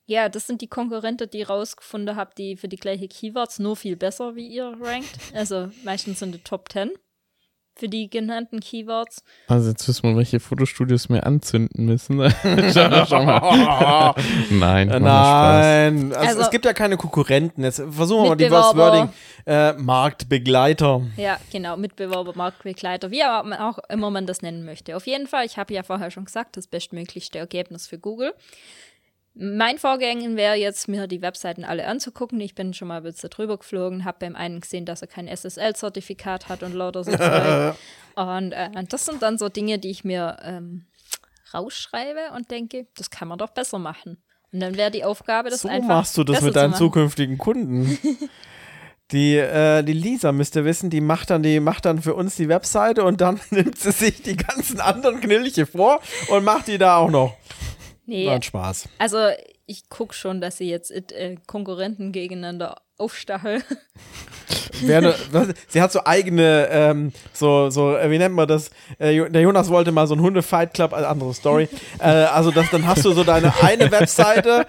ja, 0.06 0.28
das 0.28 0.46
sind 0.46 0.60
die 0.60 0.68
Konkurrenten, 0.68 1.28
die 1.30 1.40
ich 1.40 1.48
rausgefunden 1.48 2.14
habe, 2.16 2.32
die 2.36 2.56
für 2.56 2.68
die 2.68 2.76
gleiche 2.76 3.08
Keywords 3.08 3.58
nur 3.58 3.74
viel 3.76 3.96
besser 3.96 4.36
wie 4.36 4.46
ihr 4.46 4.76
rankt. 4.80 5.18
Also 5.34 5.70
meistens 5.84 6.20
sind 6.20 6.34
die 6.34 6.38
Top 6.42 6.70
10 6.70 6.92
für 7.78 7.88
die 7.88 8.10
genannten 8.10 8.60
Keywords. 8.60 9.22
Also 9.46 9.70
jetzt 9.70 9.86
wissen 9.88 10.02
wir, 10.10 10.16
welche 10.16 10.40
Fotostudios 10.40 11.08
wir 11.08 11.24
anzünden 11.26 11.84
müssen. 11.86 12.18
schau, 12.74 13.04
schau 13.06 13.24
mal. 13.24 14.14
Nein, 14.50 14.90
Äh. 14.90 15.00
Nein, 15.00 16.12
also, 16.12 16.28
Also- 16.28 16.40
es 16.42 16.50
gibt 16.50 16.64
ja 16.64 16.72
keine 16.72 16.96
Konkurrenten. 16.96 17.64
Jetzt 17.64 17.82
versuchen 17.90 18.24
wir 18.24 18.28
mal 18.30 18.36
die. 18.36 18.50
Wording. 18.50 19.08
Äh, 19.46 19.72
Marktbegleiter. 19.74 21.02
Ja, 21.16 21.38
genau, 21.50 21.76
Mitbewerber, 21.76 22.32
Marktbegleiter, 22.34 23.10
wie 23.10 23.24
auch 23.24 23.78
immer 23.88 24.10
man 24.10 24.26
das 24.26 24.42
nennen 24.42 24.64
möchte. 24.64 24.94
Auf 24.96 25.06
jeden 25.06 25.26
Fall, 25.26 25.46
ich 25.46 25.56
habe 25.56 25.72
ja 25.72 25.82
vorher 25.82 26.10
schon 26.10 26.26
gesagt, 26.26 26.56
das 26.56 26.66
bestmöglichste 26.66 27.38
Ergebnis 27.38 27.86
für 27.86 27.98
Google. 27.98 28.34
Mein 29.40 29.78
Vorgängen 29.78 30.36
wäre 30.36 30.56
jetzt, 30.56 30.88
mir 30.88 31.06
die 31.06 31.22
Webseiten 31.22 31.64
alle 31.64 31.86
anzugucken. 31.86 32.40
Ich 32.40 32.56
bin 32.56 32.74
schon 32.74 32.88
mal 32.88 32.96
ein 32.96 33.02
bisschen 33.04 33.30
drüber 33.30 33.56
geflogen, 33.56 34.04
habe 34.04 34.18
beim 34.18 34.34
einen 34.34 34.60
gesehen, 34.60 34.84
dass 34.84 35.00
er 35.00 35.06
kein 35.06 35.28
SSL-Zertifikat 35.28 36.48
hat 36.48 36.64
und 36.64 36.74
lauter 36.74 37.04
so 37.04 37.12
Zeug. 37.16 37.76
Und 38.16 38.50
äh, 38.50 38.68
das 38.88 39.04
sind 39.04 39.22
dann 39.22 39.38
so 39.38 39.48
Dinge, 39.48 39.78
die 39.78 39.90
ich 39.90 40.02
mir 40.02 40.38
ähm, 40.42 40.86
rausschreibe 41.54 42.32
und 42.34 42.50
denke, 42.50 42.88
das 42.96 43.10
kann 43.10 43.28
man 43.28 43.38
doch 43.38 43.50
besser 43.50 43.78
machen. 43.78 44.20
Und 44.52 44.58
dann 44.58 44.76
wäre 44.76 44.90
die 44.90 45.04
Aufgabe, 45.04 45.50
das 45.50 45.60
so 45.60 45.68
einfach 45.68 45.88
machst 45.88 46.18
du 46.18 46.24
das 46.24 46.40
mit 46.40 46.56
deinen 46.56 46.74
zukünftigen 46.74 47.38
Kunden. 47.38 47.96
Die, 49.10 49.36
äh, 49.36 49.82
die 49.84 49.94
Lisa, 49.94 50.32
müsst 50.32 50.54
ihr 50.54 50.66
wissen, 50.66 50.90
die 50.90 51.00
macht, 51.00 51.30
dann, 51.30 51.42
die 51.42 51.60
macht 51.60 51.86
dann 51.86 52.02
für 52.02 52.14
uns 52.14 52.36
die 52.36 52.50
Webseite 52.50 53.04
und 53.04 53.22
dann 53.22 53.40
nimmt 53.50 53.78
sie 53.78 53.90
sich 53.90 54.20
die 54.20 54.36
ganzen 54.36 54.80
anderen 54.80 55.20
Knilche 55.20 55.64
vor 55.64 56.00
und 56.28 56.44
macht 56.44 56.66
die 56.66 56.76
da 56.76 56.98
auch 56.98 57.08
noch. 57.08 57.34
Nee, 58.08 58.26
War 58.26 58.36
ein 58.36 58.42
Spaß. 58.42 58.88
Also 58.96 59.18
ich 59.66 59.90
gucke 59.90 60.14
schon, 60.14 60.40
dass 60.40 60.56
sie 60.56 60.68
jetzt 60.68 60.90
äh, 60.90 61.36
Konkurrenten 61.46 62.10
gegeneinander 62.10 62.80
aufstacheln. 62.96 63.62
Ne, 64.80 65.12
sie 65.66 65.82
hat 65.82 65.90
so 65.90 66.04
eigene, 66.04 66.68
ähm, 66.70 67.12
so, 67.32 67.68
so, 67.68 67.96
äh, 67.96 68.10
wie 68.12 68.18
nennt 68.18 68.34
man 68.36 68.46
das? 68.46 68.70
Äh, 68.98 69.28
der 69.28 69.42
Jonas 69.42 69.70
wollte 69.70 69.90
mal 69.90 70.06
so 70.06 70.14
einen 70.14 70.22
Hunde-Fight 70.22 70.72
Club, 70.72 70.92
äh, 70.92 70.96
andere 70.96 71.34
Story. 71.34 71.68
äh, 71.98 72.04
also 72.04 72.52
das, 72.52 72.70
dann 72.70 72.86
hast 72.86 73.04
du 73.04 73.12
so 73.12 73.24
deine 73.24 73.52
eine 73.60 73.90
Webseite, 73.90 74.66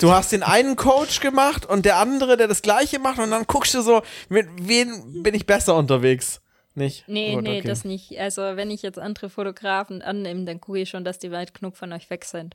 du 0.00 0.12
hast 0.12 0.30
den 0.30 0.44
einen 0.44 0.76
Coach 0.76 1.18
gemacht 1.20 1.66
und 1.66 1.84
der 1.84 1.96
andere, 1.96 2.36
der 2.36 2.46
das 2.46 2.62
gleiche 2.62 3.00
macht 3.00 3.18
und 3.18 3.32
dann 3.32 3.44
guckst 3.48 3.74
du 3.74 3.82
so, 3.82 4.02
mit 4.28 4.46
wen 4.60 5.22
bin 5.24 5.34
ich 5.34 5.44
besser 5.44 5.74
unterwegs? 5.74 6.40
Nicht? 6.74 7.08
Nee, 7.08 7.34
Gut, 7.34 7.42
nee, 7.42 7.58
okay. 7.58 7.68
das 7.68 7.84
nicht. 7.84 8.18
Also 8.18 8.42
wenn 8.42 8.70
ich 8.70 8.82
jetzt 8.82 8.98
andere 8.98 9.28
Fotografen 9.28 10.02
annehme, 10.02 10.44
dann 10.44 10.60
gucke 10.60 10.80
ich 10.80 10.88
schon, 10.90 11.04
dass 11.04 11.18
die 11.18 11.30
weit 11.32 11.52
genug 11.54 11.76
von 11.76 11.92
euch 11.92 12.08
weg 12.10 12.24
sind. 12.24 12.54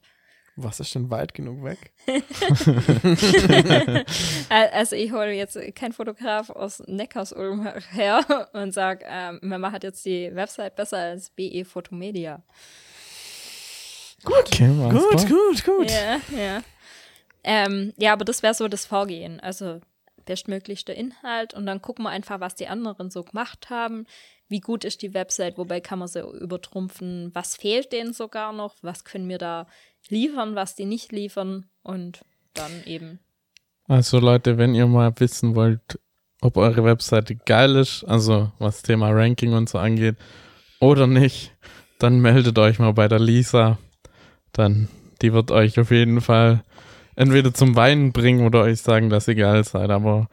Was 0.58 0.80
ist 0.80 0.96
denn 0.96 1.10
weit 1.10 1.34
genug 1.34 1.64
weg? 1.66 1.92
Äh, 4.50 4.70
Also 4.72 4.96
ich 4.96 5.12
hole 5.12 5.34
jetzt 5.34 5.58
keinen 5.76 5.92
Fotograf 5.92 6.50
aus 6.50 6.82
Neckarsulm 6.88 7.68
her 7.92 8.50
und 8.54 8.74
sage, 8.74 9.06
ähm, 9.10 9.40
man 9.42 9.60
macht 9.60 9.84
jetzt 9.84 10.06
die 10.06 10.34
Website 10.34 10.76
besser 10.76 10.98
als 10.98 11.30
BE 11.32 11.66
Photomedia. 11.66 12.42
Okay, 14.24 14.70
was 14.78 14.94
Gut, 14.94 15.30
gut, 15.30 15.66
gut. 15.66 15.92
Ja, 15.92 16.22
ja. 16.38 16.62
Ähm, 17.44 17.94
ja, 17.98 18.14
aber 18.14 18.24
das 18.26 18.42
wäre 18.42 18.54
so 18.54 18.68
das 18.68 18.86
Vorgehen. 18.86 19.40
Also 19.40 19.82
bestmöglichster 20.26 20.94
Inhalt 20.94 21.54
und 21.54 21.66
dann 21.66 21.82
gucken 21.82 22.04
wir 22.04 22.10
einfach, 22.10 22.40
was 22.40 22.56
die 22.56 22.68
anderen 22.68 23.10
so 23.10 23.24
gemacht 23.24 23.70
haben. 23.70 24.06
Wie 24.48 24.60
gut 24.60 24.84
ist 24.84 25.02
die 25.02 25.14
Website, 25.14 25.58
wobei 25.58 25.80
kann 25.80 26.00
man 26.00 26.08
sie 26.08 26.22
übertrumpfen, 26.22 27.32
was 27.34 27.56
fehlt 27.56 27.92
denen 27.92 28.14
sogar 28.14 28.54
noch, 28.54 28.76
was 28.82 29.04
können 29.04 29.30
wir 29.30 29.38
da 29.38 29.68
liefern, 30.10 30.56
was 30.56 30.76
die 30.76 30.86
nicht 30.86 31.12
liefern 31.12 31.66
und 31.82 32.22
dann 32.54 32.84
eben. 32.86 33.20
Also 33.88 34.20
Leute, 34.20 34.58
wenn 34.58 34.76
ihr 34.76 34.88
mal 34.88 35.14
wissen 35.18 35.56
wollt, 35.56 36.00
ob 36.42 36.58
eure 36.58 36.84
Webseite 36.84 37.36
geil 37.36 37.76
ist, 37.76 38.04
also 38.04 38.52
was 38.60 38.82
Thema 38.82 39.10
Ranking 39.12 39.54
und 39.54 39.70
so 39.70 39.78
angeht, 39.78 40.16
oder 40.80 41.08
nicht, 41.08 41.56
dann 42.00 42.20
meldet 42.20 42.58
euch 42.60 42.80
mal 42.80 42.94
bei 42.94 43.08
der 43.08 43.20
Lisa. 43.20 43.78
Dann, 44.52 44.90
die 45.22 45.34
wird 45.34 45.52
euch 45.52 45.80
auf 45.80 45.92
jeden 45.92 46.22
Fall 46.22 46.64
entweder 47.16 47.54
zum 47.54 47.76
Weinen 47.76 48.12
bringen 48.12 48.46
oder 48.46 48.62
euch 48.64 48.82
sagen, 48.82 49.10
dass 49.10 49.28
ihr 49.28 49.36
geil 49.36 49.64
seid, 49.64 49.90
aber 49.90 50.30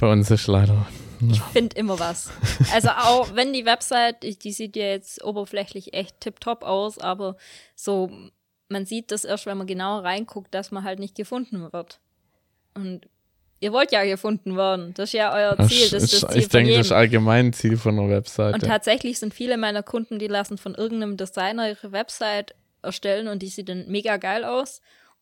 bei 0.00 0.10
uns 0.10 0.30
ist 0.30 0.46
leider. 0.46 0.86
Ich 1.20 1.40
finde 1.40 1.76
immer 1.76 1.98
was. 1.98 2.30
Also 2.72 2.90
auch 2.90 3.34
wenn 3.34 3.52
die 3.52 3.66
Website, 3.66 4.22
die 4.44 4.52
sieht 4.52 4.76
ja 4.76 4.86
jetzt 4.86 5.24
oberflächlich 5.24 5.94
echt 5.94 6.20
tipptopp 6.20 6.62
aus, 6.62 6.98
aber 6.98 7.36
so, 7.74 8.10
man 8.68 8.86
sieht 8.86 9.10
das 9.10 9.24
erst, 9.24 9.46
wenn 9.46 9.58
man 9.58 9.66
genauer 9.66 10.04
reinguckt, 10.04 10.54
dass 10.54 10.70
man 10.70 10.84
halt 10.84 10.98
nicht 11.00 11.16
gefunden 11.16 11.72
wird. 11.72 11.98
Und 12.74 13.08
ihr 13.60 13.72
wollt 13.72 13.90
ja 13.90 14.04
gefunden 14.04 14.56
werden. 14.56 14.94
Das 14.94 15.08
ist 15.10 15.14
ja 15.14 15.34
euer 15.34 15.56
Das 15.56 15.68
Ziel. 15.68 15.90
Das 15.90 16.04
ist 16.04 16.22
das 16.22 16.30
Ziel 16.30 16.40
ich 16.40 16.48
denke, 16.48 16.76
das 16.76 16.86
ist 16.86 16.92
allgemein 16.92 17.52
Ziel 17.52 17.76
von 17.76 17.94
einer 17.94 18.04
Und 18.04 18.10
Webseite. 18.10 18.66
tatsächlich 18.66 19.18
sind 19.18 19.34
viele 19.34 19.56
meiner 19.56 19.82
Kunden, 19.82 20.18
die 20.18 20.28
lassen 20.28 20.58
von 20.58 20.74
irgendeinem 20.74 21.16
Designer 21.16 21.68
ihre 21.68 21.90
Website 21.92 22.54
erstellen 22.82 23.26
und 23.26 23.42
die 23.42 23.48
sieht 23.48 23.68
dann 23.68 23.88
mega 23.88 24.18
geil 24.18 24.44
aus. 24.44 24.80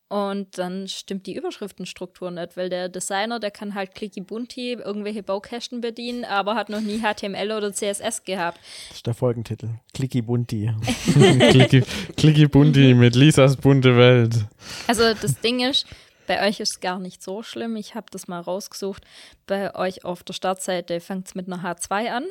Und 0.09 0.57
dann 0.57 0.87
stimmt 0.87 1.27
die 1.27 1.35
Überschriftenstruktur 1.35 2.31
nicht, 2.31 2.55
weil 2.55 2.69
der 2.69 2.87
Designer, 2.87 3.39
der 3.41 3.51
kann 3.51 3.75
halt 3.75 3.93
clicky 3.93 4.21
bunti 4.21 4.73
irgendwelche 4.73 5.21
Baukästen 5.21 5.81
bedienen, 5.81 6.23
aber 6.23 6.55
hat 6.55 6.69
noch 6.69 6.79
nie 6.79 6.99
HTML 7.01 7.51
oder 7.51 7.73
CSS 7.73 8.23
gehabt. 8.23 8.59
Das 8.87 8.97
ist 8.97 9.07
der 9.07 9.13
Folgentitel. 9.13 9.69
Clicky 9.93 10.21
Bunti. 10.21 10.71
Clicky, 11.13 11.83
Clicky 12.15 12.47
Bunti 12.47 12.93
mit 12.93 13.15
Lisas 13.15 13.57
bunte 13.57 13.97
Welt. 13.97 14.45
Also 14.87 15.13
das 15.13 15.41
Ding 15.41 15.59
ist, 15.59 15.85
bei 16.25 16.47
euch 16.47 16.61
ist 16.61 16.71
es 16.71 16.79
gar 16.79 16.99
nicht 16.99 17.21
so 17.21 17.43
schlimm. 17.43 17.75
Ich 17.75 17.95
habe 17.95 18.07
das 18.11 18.29
mal 18.29 18.39
rausgesucht. 18.39 19.03
Bei 19.45 19.75
euch 19.75 20.05
auf 20.05 20.23
der 20.23 20.33
Startseite 20.33 21.01
fängt 21.01 21.27
es 21.27 21.35
mit 21.35 21.47
einer 21.47 21.63
H2 21.63 22.11
an. 22.11 22.25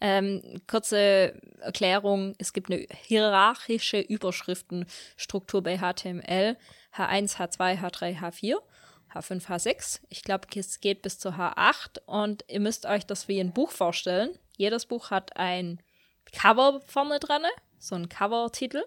Ähm, 0.00 0.62
kurze 0.66 1.34
Erklärung, 1.60 2.34
es 2.38 2.52
gibt 2.52 2.70
eine 2.70 2.86
hierarchische 3.02 4.00
Überschriftenstruktur 4.00 5.62
bei 5.62 5.78
HTML. 5.78 6.56
H1, 6.94 7.36
H2, 7.36 7.80
H3, 7.80 8.18
H4, 8.18 8.56
H5, 9.12 9.46
H6. 9.46 10.00
Ich 10.08 10.22
glaube, 10.22 10.48
es 10.54 10.80
geht 10.80 11.02
bis 11.02 11.18
zu 11.18 11.30
H8 11.30 12.00
und 12.06 12.44
ihr 12.48 12.60
müsst 12.60 12.86
euch 12.86 13.04
das 13.06 13.28
wie 13.28 13.40
ein 13.40 13.52
Buch 13.52 13.70
vorstellen. 13.70 14.30
Jedes 14.56 14.86
Buch 14.86 15.10
hat 15.10 15.36
ein 15.36 15.80
Cover 16.32 16.80
vorne 16.86 17.18
dran, 17.18 17.42
so 17.78 17.94
ein 17.94 18.08
Cover-Titel. 18.08 18.82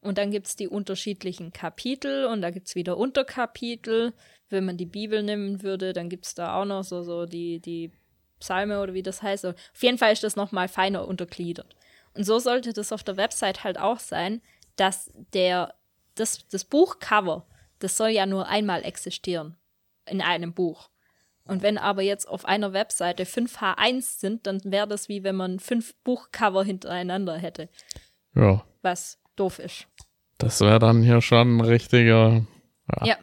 Und 0.00 0.16
dann 0.16 0.30
gibt 0.30 0.46
es 0.46 0.56
die 0.56 0.68
unterschiedlichen 0.68 1.52
Kapitel 1.52 2.26
und 2.26 2.40
da 2.40 2.50
gibt 2.50 2.68
es 2.68 2.74
wieder 2.74 2.96
Unterkapitel. 2.96 4.14
Wenn 4.48 4.64
man 4.64 4.76
die 4.76 4.86
Bibel 4.86 5.22
nehmen 5.22 5.62
würde, 5.62 5.92
dann 5.92 6.08
gibt 6.08 6.24
es 6.24 6.34
da 6.34 6.54
auch 6.54 6.64
noch 6.64 6.84
so, 6.84 7.02
so 7.02 7.26
die, 7.26 7.60
die 7.60 7.92
Psalme 8.40 8.80
oder 8.80 8.94
wie 8.94 9.02
das 9.02 9.22
heißt. 9.22 9.46
Auf 9.46 9.54
jeden 9.80 9.98
Fall 9.98 10.12
ist 10.12 10.24
das 10.24 10.36
nochmal 10.36 10.68
feiner 10.68 11.06
untergliedert. 11.06 11.76
Und 12.14 12.24
so 12.24 12.38
sollte 12.38 12.72
das 12.72 12.92
auf 12.92 13.02
der 13.04 13.16
Website 13.16 13.64
halt 13.64 13.78
auch 13.78 13.98
sein, 13.98 14.40
dass 14.76 15.10
der, 15.32 15.74
das, 16.14 16.46
das 16.48 16.64
Buchcover, 16.64 17.46
das 17.78 17.96
soll 17.96 18.08
ja 18.10 18.26
nur 18.26 18.48
einmal 18.48 18.84
existieren 18.84 19.56
in 20.06 20.20
einem 20.20 20.52
Buch. 20.54 20.88
Und 21.44 21.62
wenn 21.62 21.78
aber 21.78 22.02
jetzt 22.02 22.26
auf 22.28 22.44
einer 22.44 22.72
Webseite 22.72 23.24
5 23.24 23.56
H1 23.60 24.20
sind, 24.20 24.46
dann 24.46 24.60
wäre 24.64 24.86
das 24.86 25.08
wie 25.08 25.22
wenn 25.24 25.36
man 25.36 25.60
fünf 25.60 25.94
Buchcover 26.04 26.62
hintereinander 26.64 27.36
hätte, 27.38 27.68
Ja, 28.34 28.64
was 28.82 29.18
doof 29.36 29.58
ist. 29.58 29.86
das 30.38 30.60
wäre 30.60 30.78
dann 30.78 31.02
hier 31.02 31.20
schon 31.22 31.56
ein 31.56 31.60
richtiger. 31.60 32.44
Ja. 33.00 33.06
Ja. 33.06 33.16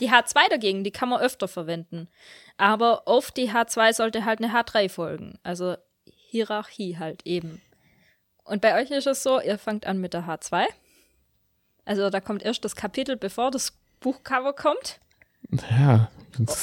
Die 0.00 0.10
H2 0.10 0.48
dagegen, 0.48 0.84
die 0.84 0.90
kann 0.90 1.08
man 1.08 1.20
öfter 1.20 1.48
verwenden. 1.48 2.08
Aber 2.56 3.06
auf 3.06 3.30
die 3.30 3.50
H2 3.50 3.92
sollte 3.92 4.24
halt 4.24 4.42
eine 4.42 4.52
H3 4.52 4.88
folgen. 4.88 5.38
Also 5.42 5.76
Hierarchie 6.04 6.98
halt 6.98 7.26
eben. 7.26 7.60
Und 8.44 8.60
bei 8.62 8.80
euch 8.80 8.90
ist 8.90 9.06
es 9.06 9.22
so, 9.22 9.40
ihr 9.40 9.58
fangt 9.58 9.86
an 9.86 10.00
mit 10.00 10.14
der 10.14 10.24
H2. 10.24 10.64
Also 11.84 12.10
da 12.10 12.20
kommt 12.20 12.42
erst 12.42 12.64
das 12.64 12.76
Kapitel, 12.76 13.16
bevor 13.16 13.50
das 13.50 13.76
Buchcover 14.00 14.52
kommt. 14.52 15.00
Ja, 15.70 16.08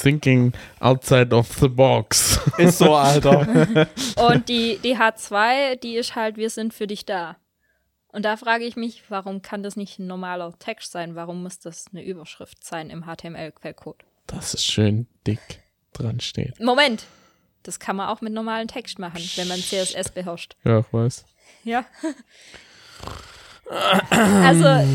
thinking 0.02 0.54
outside 0.80 1.36
of 1.36 1.48
the 1.60 1.68
box. 1.68 2.40
Ist 2.58 2.78
so, 2.78 2.96
Alter. 2.96 3.88
Und 4.18 4.50
die, 4.50 4.80
die 4.84 4.98
H2, 4.98 5.76
die 5.76 5.96
ist 5.96 6.16
halt, 6.16 6.38
wir 6.38 6.50
sind 6.50 6.74
für 6.74 6.88
dich 6.88 7.06
da. 7.06 7.38
Und 8.18 8.24
da 8.24 8.36
frage 8.36 8.66
ich 8.66 8.76
mich, 8.76 9.04
warum 9.10 9.44
kann 9.44 9.62
das 9.62 9.76
nicht 9.76 10.00
ein 10.00 10.08
normaler 10.08 10.52
Text 10.58 10.92
sein? 10.92 11.14
Warum 11.14 11.44
muss 11.44 11.60
das 11.60 11.86
eine 11.92 12.04
Überschrift 12.04 12.64
sein 12.64 12.90
im 12.90 13.04
HTML-Quellcode? 13.04 14.04
Das 14.26 14.56
ist 14.56 14.66
schön 14.66 15.06
dick 15.28 15.62
dran 15.94 16.20
steht. 16.20 16.60
Moment, 16.60 17.06
das 17.62 17.80
kann 17.80 17.96
man 17.96 18.10
auch 18.10 18.22
mit 18.22 18.34
normalen 18.34 18.68
Text 18.68 18.98
machen, 18.98 19.22
wenn 19.36 19.48
man 19.48 19.60
CSS 19.60 20.10
beherrscht. 20.10 20.56
Ja, 20.64 20.80
ich 20.80 20.92
weiß. 20.92 21.26
Ja. 21.64 21.86
Also, 23.70 24.88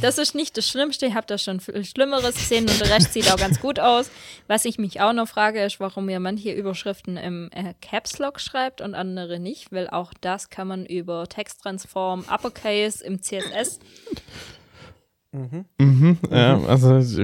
das 0.00 0.18
ist 0.18 0.34
nicht 0.34 0.56
das 0.56 0.68
Schlimmste. 0.68 1.06
Ich 1.06 1.14
habe 1.14 1.26
da 1.26 1.36
schon 1.36 1.60
viel 1.60 1.84
Schlimmeres 1.84 2.34
gesehen 2.34 2.68
und 2.68 2.80
der 2.80 2.90
Rest 2.90 3.12
sieht 3.12 3.30
auch 3.30 3.36
ganz 3.36 3.60
gut 3.60 3.78
aus. 3.78 4.10
Was 4.46 4.64
ich 4.64 4.78
mich 4.78 5.00
auch 5.00 5.12
noch 5.12 5.28
frage, 5.28 5.62
ist, 5.62 5.80
warum 5.80 6.08
ihr 6.08 6.20
manche 6.20 6.52
Überschriften 6.52 7.16
im 7.16 7.50
äh, 7.52 7.74
Caps 7.80 8.18
Lock 8.18 8.40
schreibt 8.40 8.80
und 8.80 8.94
andere 8.94 9.38
nicht, 9.40 9.72
weil 9.72 9.90
auch 9.90 10.12
das 10.20 10.48
kann 10.48 10.68
man 10.68 10.86
über 10.86 11.26
Texttransform 11.28 12.24
Uppercase 12.30 13.04
im 13.04 13.20
CSS. 13.20 13.80
Mhm, 15.32 16.18
ja, 16.30 16.60
also 16.64 17.22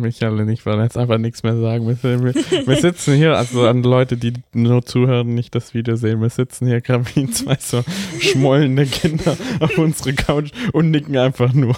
Michael 0.00 0.40
und 0.40 0.48
ich 0.48 0.64
wollen 0.66 0.80
jetzt 0.80 0.96
einfach 0.96 1.18
nichts 1.18 1.42
mehr 1.42 1.56
sagen. 1.56 1.86
Wir, 1.86 2.02
wir, 2.02 2.34
wir 2.34 2.76
sitzen 2.76 3.14
hier, 3.14 3.36
also 3.36 3.66
an 3.66 3.82
Leute, 3.82 4.16
die 4.16 4.34
nur 4.52 4.84
zuhören, 4.84 5.34
nicht 5.34 5.54
das 5.54 5.74
Video 5.74 5.96
sehen, 5.96 6.20
wir 6.20 6.30
sitzen 6.30 6.66
hier 6.66 6.80
gerade 6.80 7.04
wie 7.14 7.26
zwei 7.30 7.56
so 7.58 7.82
schmollende 8.20 8.86
Kinder 8.86 9.36
auf 9.60 9.76
unserer 9.78 10.12
Couch 10.12 10.50
und 10.72 10.90
nicken 10.90 11.16
einfach 11.16 11.52
nur. 11.52 11.76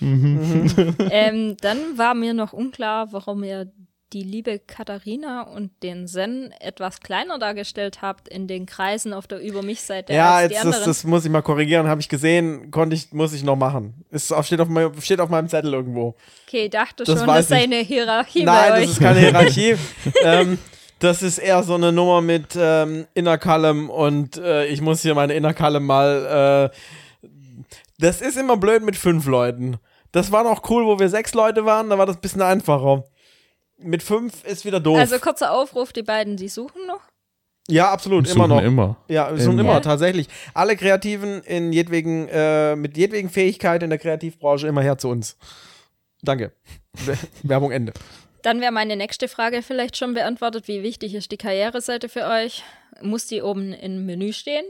ähm, 0.00 1.56
dann 1.60 1.78
war 1.96 2.14
mir 2.14 2.34
noch 2.34 2.52
unklar, 2.52 3.12
warum 3.12 3.44
ihr 3.44 3.70
die 4.12 4.22
liebe 4.22 4.58
Katharina 4.58 5.42
und 5.42 5.70
den 5.82 6.06
Zen 6.06 6.52
etwas 6.60 7.00
kleiner 7.00 7.38
dargestellt 7.38 8.02
habt 8.02 8.28
in 8.28 8.46
den 8.46 8.66
Kreisen 8.66 9.12
auf 9.12 9.26
der 9.26 9.40
Über 9.40 9.62
mich-Seite 9.62 10.12
Ja, 10.12 10.34
als 10.36 10.48
die 10.48 10.54
jetzt, 10.54 10.64
das, 10.64 10.74
anderen. 10.74 10.84
das 10.90 11.04
muss 11.04 11.24
ich 11.24 11.30
mal 11.30 11.42
korrigieren, 11.42 11.86
habe 11.88 12.00
ich 12.00 12.08
gesehen, 12.08 12.70
konnte 12.70 12.94
ich, 12.94 13.12
muss 13.12 13.32
ich 13.32 13.42
noch 13.42 13.56
machen. 13.56 14.04
Auf- 14.30 14.46
steht, 14.46 14.60
auf 14.60 14.68
meinem, 14.68 15.00
steht 15.00 15.20
auf 15.20 15.28
meinem 15.30 15.48
Zettel 15.48 15.72
irgendwo. 15.72 16.14
okay, 16.46 16.68
dachte 16.68 17.04
das 17.04 17.18
schon, 17.18 17.26
das 17.26 17.48
sei 17.48 17.62
eine 17.64 17.76
Hierarchie 17.76 18.44
Nein, 18.44 18.70
bei 18.70 18.70
das 18.70 18.78
euch. 18.80 18.90
ist 18.92 19.00
keine 19.00 19.18
Hierarchie. 19.28 19.76
ähm, 20.22 20.58
das 20.98 21.22
ist 21.22 21.38
eher 21.38 21.62
so 21.62 21.74
eine 21.74 21.90
Nummer 21.90 22.20
mit 22.20 22.48
ähm, 22.56 23.06
Inner 23.14 23.38
Column 23.38 23.90
und 23.90 24.36
äh, 24.36 24.66
ich 24.66 24.80
muss 24.80 25.02
hier 25.02 25.14
meine 25.14 25.34
Inner 25.34 25.54
Column 25.54 25.84
mal. 25.86 26.70
Äh, 26.72 26.76
das 27.98 28.20
ist 28.20 28.36
immer 28.36 28.56
blöd 28.56 28.82
mit 28.82 28.96
fünf 28.96 29.26
Leuten. 29.26 29.76
Das 30.12 30.30
war 30.32 30.44
noch 30.44 30.68
cool, 30.70 30.84
wo 30.86 30.98
wir 30.98 31.08
sechs 31.08 31.34
Leute 31.34 31.64
waren, 31.64 31.88
da 31.88 31.96
war 31.98 32.06
das 32.06 32.16
ein 32.16 32.20
bisschen 32.20 32.42
einfacher. 32.42 33.04
Mit 33.82 34.02
fünf 34.02 34.44
ist 34.44 34.64
wieder 34.64 34.80
doof. 34.80 34.98
Also 34.98 35.18
kurzer 35.18 35.52
Aufruf, 35.52 35.92
die 35.92 36.02
beiden, 36.02 36.36
die 36.36 36.48
suchen 36.48 36.86
noch. 36.86 37.00
ja, 37.68 37.90
absolut, 37.90 38.26
Suchen 38.26 38.38
immer 38.44 38.48
noch. 38.48 38.62
immer. 38.62 38.96
Ja, 39.08 39.30
suchen 39.36 39.58
Immer. 39.58 39.72
immer, 39.72 39.82
tatsächlich. 39.82 40.28
Alle 40.54 40.76
Kreativen 40.76 41.42
in 41.42 41.72
jedwegen, 41.72 42.28
äh, 42.28 42.74
mit 42.76 42.96
jedwegen 42.96 43.30
Fähigkeit 43.30 43.82
in 43.82 43.90
der 43.90 43.98
Kreativbranche 43.98 44.66
immer 44.66 44.82
her 44.82 44.98
zu 44.98 45.08
uns. 45.08 45.36
Danke. 46.22 46.52
We- 46.92 47.18
Werbung 47.42 47.70
Ende. 47.72 47.92
Dann 48.42 48.60
wäre 48.60 48.72
meine 48.72 48.96
nächste 48.96 49.28
Frage 49.28 49.62
vielleicht 49.62 49.96
schon 49.96 50.14
beantwortet. 50.14 50.66
Wie 50.66 50.82
wichtig 50.82 51.14
ist 51.14 51.30
die 51.30 51.36
Karriereseite 51.36 52.08
für 52.08 52.26
euch? 52.26 52.64
Muss 53.00 53.26
die 53.26 53.40
oben 53.42 53.72
im 53.72 54.04
Menü 54.06 54.32
stehen? 54.32 54.64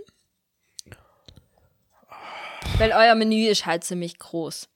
Weil 2.78 2.92
euer 2.92 3.14
Menü 3.14 3.46
ist 3.48 3.66
halt 3.66 3.84
ziemlich 3.84 4.18
groß. 4.18 4.68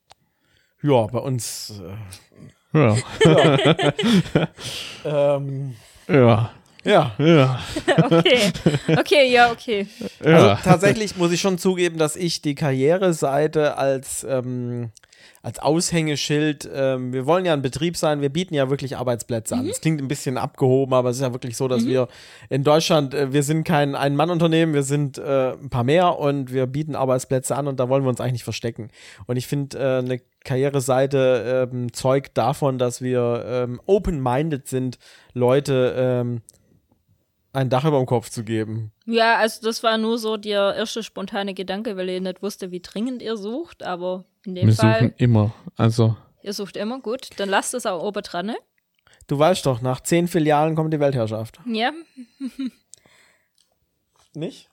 Ja, 0.82 1.06
bei 1.06 1.18
uns. 1.18 1.80
Äh, 1.80 1.96
Ja, 2.76 2.96
ähm, 5.36 5.74
ja, 6.08 6.50
ja. 6.84 7.14
ja, 7.18 7.60
Okay, 8.04 8.52
okay, 8.96 9.32
ja, 9.32 9.50
okay. 9.50 9.86
Also 10.22 10.46
ja. 10.46 10.60
tatsächlich 10.62 11.16
muss 11.16 11.32
ich 11.32 11.40
schon 11.40 11.58
zugeben, 11.58 11.96
dass 11.96 12.16
ich 12.16 12.42
die 12.42 12.54
Karriereseite 12.54 13.78
als, 13.78 14.24
ähm, 14.28 14.90
als 15.42 15.58
Aushängeschild, 15.58 16.68
ähm, 16.72 17.12
wir 17.12 17.26
wollen 17.26 17.44
ja 17.44 17.52
ein 17.52 17.62
Betrieb 17.62 17.96
sein, 17.96 18.20
wir 18.20 18.30
bieten 18.30 18.54
ja 18.54 18.68
wirklich 18.70 18.96
Arbeitsplätze 18.96 19.54
an. 19.54 19.66
Das 19.68 19.80
klingt 19.80 20.00
ein 20.00 20.08
bisschen 20.08 20.38
abgehoben, 20.38 20.92
aber 20.92 21.10
es 21.10 21.16
ist 21.16 21.22
ja 21.22 21.32
wirklich 21.32 21.56
so, 21.56 21.68
dass 21.68 21.86
wir 21.86 22.08
in 22.48 22.64
Deutschland, 22.64 23.14
äh, 23.14 23.32
wir 23.32 23.42
sind 23.42 23.64
kein 23.64 23.94
Ein-Mann-Unternehmen, 23.94 24.74
wir 24.74 24.82
sind 24.82 25.18
äh, 25.18 25.52
ein 25.52 25.70
paar 25.70 25.84
mehr 25.84 26.18
und 26.18 26.52
wir 26.52 26.66
bieten 26.66 26.94
Arbeitsplätze 26.94 27.56
an 27.56 27.68
und 27.68 27.78
da 27.78 27.88
wollen 27.88 28.04
wir 28.04 28.08
uns 28.08 28.20
eigentlich 28.20 28.34
nicht 28.34 28.44
verstecken. 28.44 28.90
Und 29.26 29.36
ich 29.36 29.46
finde, 29.46 29.78
äh, 29.78 29.98
eine 29.98 30.20
Karriereseite 30.44 31.68
ähm, 31.72 31.92
zeugt 31.92 32.38
davon, 32.38 32.78
dass 32.78 33.02
wir 33.02 33.44
ähm, 33.46 33.80
open-minded 33.86 34.66
sind, 34.68 34.98
Leute 35.34 35.94
ähm, 35.96 36.42
ein 37.56 37.70
Dach 37.70 37.84
über 37.84 37.98
dem 37.98 38.06
Kopf 38.06 38.28
zu 38.28 38.44
geben. 38.44 38.92
Ja, 39.06 39.36
also 39.36 39.62
das 39.62 39.82
war 39.82 39.96
nur 39.98 40.18
so 40.18 40.36
der 40.36 40.74
erste 40.76 41.02
spontane 41.02 41.54
Gedanke, 41.54 41.96
weil 41.96 42.08
ihr 42.10 42.20
nicht 42.20 42.42
wusste, 42.42 42.70
wie 42.70 42.80
dringend 42.80 43.22
ihr 43.22 43.36
sucht, 43.36 43.82
aber 43.82 44.24
in 44.44 44.54
dem 44.54 44.68
Wir 44.68 44.74
Fall, 44.74 45.00
suchen 45.00 45.14
immer. 45.16 45.54
Also, 45.76 46.16
ihr 46.42 46.52
sucht 46.52 46.76
immer 46.76 47.00
gut. 47.00 47.30
Dann 47.38 47.48
lasst 47.48 47.74
es 47.74 47.86
auch 47.86 48.02
oben 48.02 48.22
dran, 48.22 48.46
ne? 48.46 48.56
Du 49.26 49.38
weißt 49.38 49.66
doch, 49.66 49.80
nach 49.80 50.00
zehn 50.00 50.28
Filialen 50.28 50.76
kommt 50.76 50.92
die 50.92 51.00
Weltherrschaft. 51.00 51.58
Ja. 51.66 51.92
Nicht? 54.34 54.68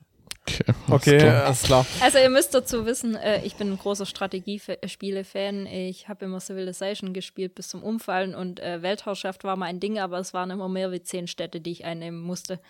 Okay, 0.46 0.64
alles 0.66 0.90
Okay, 0.90 1.18
klar. 1.18 1.44
alles 1.44 1.62
klar. 1.62 1.86
Also 2.00 2.18
ihr 2.18 2.30
müsst 2.30 2.54
dazu 2.54 2.86
wissen, 2.86 3.16
äh, 3.16 3.42
ich 3.44 3.56
bin 3.56 3.72
ein 3.72 3.78
großer 3.78 4.06
Strategiespiele-Fan. 4.06 5.66
Ich 5.66 6.08
habe 6.08 6.24
immer 6.26 6.40
Civilization 6.40 7.12
gespielt 7.12 7.54
bis 7.54 7.68
zum 7.68 7.82
Umfallen 7.82 8.34
und 8.34 8.60
äh, 8.60 8.82
Weltherrschaft 8.82 9.44
war 9.44 9.56
mal 9.56 9.66
ein 9.66 9.80
Ding, 9.80 9.98
aber 9.98 10.18
es 10.18 10.34
waren 10.34 10.50
immer 10.50 10.68
mehr 10.68 10.92
wie 10.92 11.02
zehn 11.02 11.26
Städte, 11.26 11.60
die 11.60 11.72
ich 11.72 11.84
einnehmen 11.84 12.20
musste. 12.20 12.60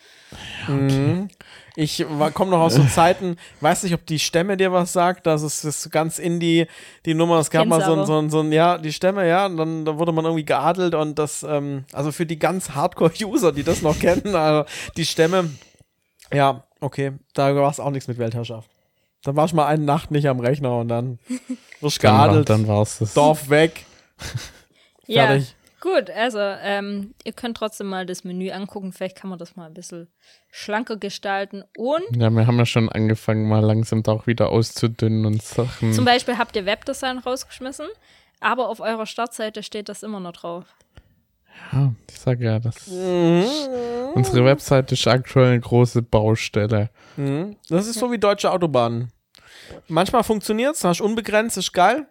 Mhm. 0.68 1.28
Ich 1.76 2.04
komme 2.34 2.50
noch 2.50 2.60
aus 2.60 2.74
so 2.74 2.84
Zeiten, 2.84 3.36
weiß 3.60 3.82
nicht, 3.82 3.94
ob 3.94 4.06
die 4.06 4.18
Stämme 4.18 4.56
dir 4.56 4.72
was 4.72 4.92
sagt, 4.92 5.26
das 5.26 5.42
ist, 5.42 5.64
das 5.64 5.84
ist 5.84 5.90
ganz 5.90 6.18
indie, 6.18 6.66
die 7.04 7.14
Nummer, 7.14 7.38
es 7.38 7.50
gab 7.50 7.62
Kenn's 7.62 7.70
mal 7.70 7.84
so 7.84 7.94
ein, 7.94 8.06
so, 8.06 8.18
ein, 8.18 8.30
so 8.30 8.40
ein, 8.40 8.52
ja, 8.52 8.78
die 8.78 8.92
Stämme, 8.92 9.28
ja, 9.28 9.46
und 9.46 9.56
dann 9.56 9.84
da 9.84 9.98
wurde 9.98 10.12
man 10.12 10.24
irgendwie 10.24 10.44
geadelt 10.44 10.94
und 10.94 11.18
das, 11.18 11.42
ähm, 11.42 11.84
also 11.92 12.12
für 12.12 12.26
die 12.26 12.38
ganz 12.38 12.70
Hardcore-User, 12.70 13.52
die 13.52 13.64
das 13.64 13.82
noch 13.82 13.98
kennen, 14.00 14.34
also 14.34 14.68
die 14.96 15.04
Stämme, 15.04 15.50
ja, 16.32 16.64
okay, 16.84 17.12
da 17.34 17.54
war 17.56 17.70
es 17.70 17.80
auch 17.80 17.90
nichts 17.90 18.08
mit 18.08 18.18
Weltherrschaft. 18.18 18.70
Dann 19.22 19.36
warst 19.36 19.52
du 19.52 19.56
mal 19.56 19.66
eine 19.66 19.82
Nacht 19.84 20.10
nicht 20.10 20.28
am 20.28 20.38
Rechner 20.40 20.78
und 20.78 20.88
dann 20.88 21.18
wirst 21.80 21.98
du 21.98 22.02
Dann, 22.06 22.16
war, 22.18 22.26
geadelt, 22.28 22.50
dann 22.50 22.68
war's 22.68 22.98
das. 22.98 23.14
Dorf 23.14 23.48
weg, 23.48 23.84
Ja, 25.06 25.26
fertig. 25.26 25.54
gut, 25.80 26.10
also 26.10 26.38
ähm, 26.40 27.14
ihr 27.24 27.32
könnt 27.32 27.56
trotzdem 27.56 27.88
mal 27.88 28.06
das 28.06 28.24
Menü 28.24 28.50
angucken. 28.50 28.92
Vielleicht 28.92 29.16
kann 29.16 29.28
man 29.30 29.38
das 29.38 29.54
mal 29.56 29.66
ein 29.66 29.74
bisschen 29.74 30.08
schlanker 30.50 30.96
gestalten. 30.96 31.62
Und 31.76 32.04
Ja, 32.16 32.30
wir 32.30 32.46
haben 32.46 32.58
ja 32.58 32.64
schon 32.66 32.88
angefangen, 32.88 33.48
mal 33.48 33.60
langsam 33.60 34.02
da 34.02 34.12
auch 34.12 34.26
wieder 34.26 34.50
auszudünnen 34.50 35.26
und 35.26 35.42
Sachen. 35.42 35.92
zum 35.92 36.04
Beispiel 36.04 36.38
habt 36.38 36.56
ihr 36.56 36.64
Webdesign 36.66 37.18
rausgeschmissen, 37.18 37.86
aber 38.40 38.68
auf 38.68 38.80
eurer 38.80 39.06
Startseite 39.06 39.62
steht 39.62 39.88
das 39.88 40.02
immer 40.02 40.20
noch 40.20 40.32
drauf. 40.32 40.64
Ja, 41.72 41.92
ich 42.10 42.18
sage 42.18 42.44
ja, 42.44 42.58
das. 42.58 42.88
Unsere 42.88 44.44
Webseite 44.44 44.94
ist 44.94 45.06
aktuell 45.06 45.52
eine 45.52 45.60
große 45.60 46.02
Baustelle. 46.02 46.90
Mhm. 47.16 47.56
Das 47.68 47.86
ist 47.86 47.98
so 47.98 48.10
wie 48.10 48.18
deutsche 48.18 48.50
Autobahnen. 48.50 49.10
Manchmal 49.88 50.22
funktioniert 50.22 50.74
es, 50.76 50.84
hast 50.84 51.00
unbegrenzt, 51.00 51.56
ist 51.56 51.72
geil. 51.72 52.06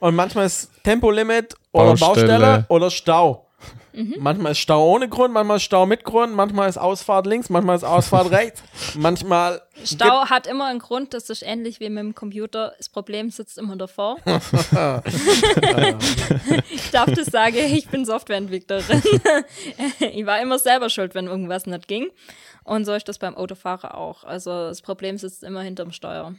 Und 0.00 0.14
manchmal 0.14 0.46
ist 0.46 0.70
Tempolimit 0.82 1.54
oder 1.72 1.94
Baustelle. 1.94 2.28
Baustelle, 2.28 2.66
oder 2.68 2.90
Stau. 2.90 3.45
Manchmal 4.18 4.52
ist 4.52 4.58
Stau 4.58 4.92
ohne 4.94 5.08
Grund, 5.08 5.32
manchmal 5.32 5.56
ist 5.56 5.62
Stau 5.62 5.86
mit 5.86 6.04
Grund, 6.04 6.34
manchmal 6.34 6.68
ist 6.68 6.76
Ausfahrt 6.76 7.26
links, 7.26 7.48
manchmal 7.48 7.76
ist 7.76 7.84
Ausfahrt 7.84 8.30
rechts, 8.32 8.62
manchmal. 8.94 9.62
Stau 9.84 10.26
hat 10.26 10.46
immer 10.46 10.66
einen 10.66 10.80
Grund, 10.80 11.14
das 11.14 11.30
ist 11.30 11.42
ähnlich 11.42 11.80
wie 11.80 11.88
mit 11.88 12.00
dem 12.00 12.14
Computer. 12.14 12.74
Das 12.76 12.90
Problem 12.90 13.30
sitzt 13.30 13.56
immer 13.56 13.76
davor. 13.76 14.16
ich 16.70 16.90
darf 16.90 17.10
das 17.14 17.26
sagen, 17.26 17.56
ich 17.56 17.88
bin 17.88 18.04
Softwareentwicklerin. 18.04 19.02
ich 20.00 20.26
war 20.26 20.40
immer 20.40 20.58
selber 20.58 20.90
schuld, 20.90 21.14
wenn 21.14 21.26
irgendwas 21.26 21.66
nicht 21.66 21.88
ging. 21.88 22.08
Und 22.64 22.84
so 22.84 22.92
ist 22.92 23.08
das 23.08 23.18
beim 23.18 23.34
Autofahrer 23.34 23.96
auch. 23.96 24.24
Also 24.24 24.50
das 24.50 24.82
Problem 24.82 25.16
sitzt 25.18 25.42
immer 25.42 25.62
hinterm 25.62 25.92
Steuer. 25.92 26.34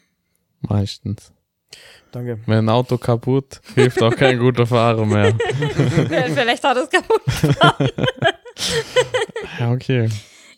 Meistens. 0.62 1.32
Danke. 2.12 2.40
Wenn 2.46 2.60
ein 2.60 2.70
Auto 2.70 2.98
kaputt, 2.98 3.62
hilft 3.76 4.02
auch 4.02 4.16
kein 4.16 4.40
guter 4.40 4.66
Fahrer 4.66 5.06
mehr. 5.06 5.36
Vielleicht 6.34 6.64
hat 6.64 6.78
es 6.78 6.90
kaputt. 6.90 7.22
Ja, 9.60 9.72
okay. 9.72 10.10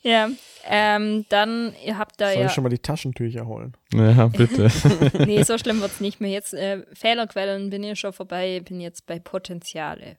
Ja. 0.02 0.30
Ähm, 0.72 1.26
dann, 1.30 1.74
ihr 1.84 1.98
habt 1.98 2.20
da 2.22 2.32
Soll 2.32 2.42
ja. 2.42 2.46
ich 2.48 2.52
schon 2.52 2.64
mal 2.64 2.70
die 2.70 2.80
Taschentücher 2.80 3.48
holen? 3.48 3.74
Ja, 3.94 4.28
bitte. 4.28 4.70
Nee, 5.26 5.42
so 5.44 5.58
schlimm 5.58 5.82
wird's 5.82 6.00
nicht 6.00 6.22
mehr. 6.22 6.30
Jetzt 6.30 6.54
äh, 6.54 6.84
Fehlerquellen 6.94 7.70
bin 7.70 7.84
ich 7.84 8.00
schon 8.00 8.14
vorbei, 8.14 8.62
bin 8.64 8.80
jetzt 8.80 9.06
bei 9.06 9.20
Potenziale. 9.20 10.18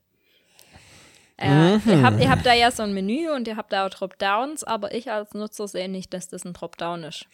Äh, 1.41 1.79
ihr, 1.87 2.03
habt, 2.03 2.21
ihr 2.21 2.31
habt 2.31 2.45
da 2.47 2.53
ja 2.53 2.71
so 2.71 2.83
ein 2.83 2.93
Menü 2.93 3.31
und 3.31 3.49
ihr 3.49 3.57
habt 3.57 3.73
da 3.73 3.87
auch 3.87 3.91
Dropdowns, 3.91 4.63
aber 4.65 4.95
ich 4.95 5.11
als 5.11 5.33
Nutzer 5.35 5.67
sehe 5.69 5.89
nicht, 5.89 6.13
dass 6.13 6.29
das 6.29 6.45
ein 6.45 6.53
Dropdown 6.53 7.05
ist. 7.05 7.27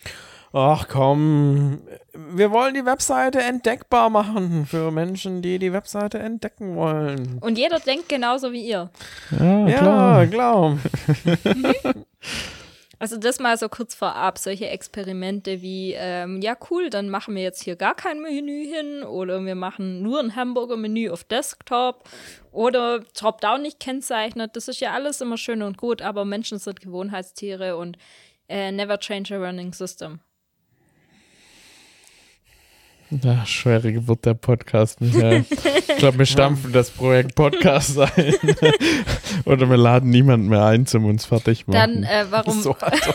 Ach 0.52 0.86
komm, 0.88 1.80
wir 2.14 2.50
wollen 2.50 2.74
die 2.74 2.86
Webseite 2.86 3.40
entdeckbar 3.42 4.08
machen 4.08 4.64
für 4.66 4.90
Menschen, 4.90 5.42
die 5.42 5.58
die 5.58 5.72
Webseite 5.72 6.18
entdecken 6.18 6.76
wollen. 6.76 7.38
Und 7.40 7.58
jeder 7.58 7.78
denkt 7.80 8.08
genauso 8.08 8.52
wie 8.52 8.64
ihr. 8.66 8.90
Ja, 9.38 9.66
Ja, 9.68 9.78
klar. 9.78 10.26
klar. 10.26 10.78
Also 12.98 13.18
das 13.18 13.40
mal 13.40 13.58
so 13.58 13.68
kurz 13.68 13.94
vorab, 13.94 14.38
solche 14.38 14.68
Experimente 14.68 15.60
wie, 15.60 15.92
ähm, 15.92 16.40
ja 16.40 16.56
cool, 16.70 16.88
dann 16.88 17.10
machen 17.10 17.34
wir 17.34 17.42
jetzt 17.42 17.62
hier 17.62 17.76
gar 17.76 17.94
kein 17.94 18.22
Menü 18.22 18.66
hin 18.66 19.02
oder 19.02 19.44
wir 19.44 19.54
machen 19.54 20.02
nur 20.02 20.18
ein 20.18 20.34
Hamburger-Menü 20.34 21.10
auf 21.10 21.24
Desktop 21.24 22.08
oder 22.52 23.00
Dropdown 23.00 23.60
nicht 23.60 23.80
kennzeichnet. 23.80 24.56
Das 24.56 24.68
ist 24.68 24.80
ja 24.80 24.92
alles 24.92 25.20
immer 25.20 25.36
schön 25.36 25.62
und 25.62 25.76
gut, 25.76 26.00
aber 26.00 26.24
Menschen 26.24 26.58
sind 26.58 26.80
Gewohnheitstiere 26.80 27.76
und 27.76 27.98
äh, 28.48 28.72
never 28.72 28.98
change 28.98 29.34
a 29.34 29.38
running 29.38 29.74
system. 29.74 30.20
Ja, 33.10 33.46
schwere 33.46 33.92
Geburt 33.92 34.24
der 34.24 34.34
Podcast, 34.34 35.00
Michael. 35.00 35.44
Ich 35.50 35.96
glaube, 35.96 36.18
wir 36.18 36.26
stampfen 36.26 36.72
das 36.72 36.90
Projekt 36.90 37.36
Podcast 37.36 37.96
ein. 38.00 38.34
Oder 39.44 39.70
wir 39.70 39.76
laden 39.76 40.10
niemanden 40.10 40.48
mehr 40.48 40.64
ein 40.64 40.86
zum 40.86 41.04
uns 41.04 41.24
fertig 41.24 41.64
Dann, 41.66 42.00
machen. 42.00 42.04
äh, 42.04 42.26
warum, 42.30 42.60
So, 42.60 42.74
also, 42.74 43.12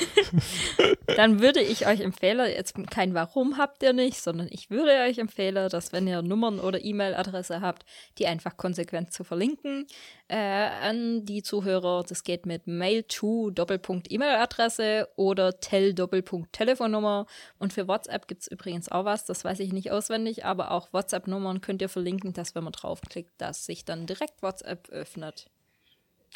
dann 1.18 1.42
würde 1.42 1.60
ich 1.60 1.88
euch 1.88 2.00
empfehlen, 2.00 2.50
jetzt 2.56 2.74
kein 2.90 3.14
Warum 3.14 3.58
habt 3.58 3.84
ihr 3.84 3.92
nicht, 3.92 4.22
sondern 4.22 4.48
ich 4.50 4.70
würde 4.70 4.92
euch 5.10 5.18
empfehlen, 5.18 5.68
dass 5.70 5.92
wenn 5.92 6.08
ihr 6.08 6.22
Nummern 6.22 6.60
oder 6.62 6.82
E-Mail-Adresse 6.84 7.60
habt, 7.60 7.84
die 8.18 8.28
einfach 8.28 8.56
konsequent 8.56 9.12
zu 9.12 9.26
verlinken 9.26 9.88
äh, 10.32 10.70
an 10.82 11.26
die 11.26 11.44
Zuhörer. 11.44 12.04
Das 12.08 12.24
geht 12.24 12.46
mit 12.46 12.66
Mail 12.66 13.04
to 13.04 13.52
Doppelpunkt 13.52 14.12
E-Mail-Adresse 14.12 15.10
oder 15.18 15.60
Tel 15.60 15.94
Doppelpunkt 15.94 16.54
Telefonnummer. 16.54 17.26
Und 17.60 17.74
für 17.74 17.88
WhatsApp 17.88 18.28
gibt 18.28 18.44
es 18.44 18.48
übrigens 18.48 18.90
auch 18.90 19.04
was, 19.06 19.26
das 19.26 19.44
weiß 19.44 19.60
ich 19.60 19.74
nicht 19.74 19.92
auswendig, 19.92 20.46
aber 20.46 20.72
auch 20.72 20.94
WhatsApp-Nummern 20.94 21.60
könnt 21.62 21.82
ihr 21.82 21.90
verlinken, 21.90 22.32
dass 22.34 22.56
wenn 22.56 22.64
man 22.64 22.74
draufklickt, 22.74 23.34
dass 23.38 23.66
sich 23.66 23.84
dann 23.84 24.06
direkt 24.08 24.42
WhatsApp 24.42 24.88
öffnet. 24.90 25.50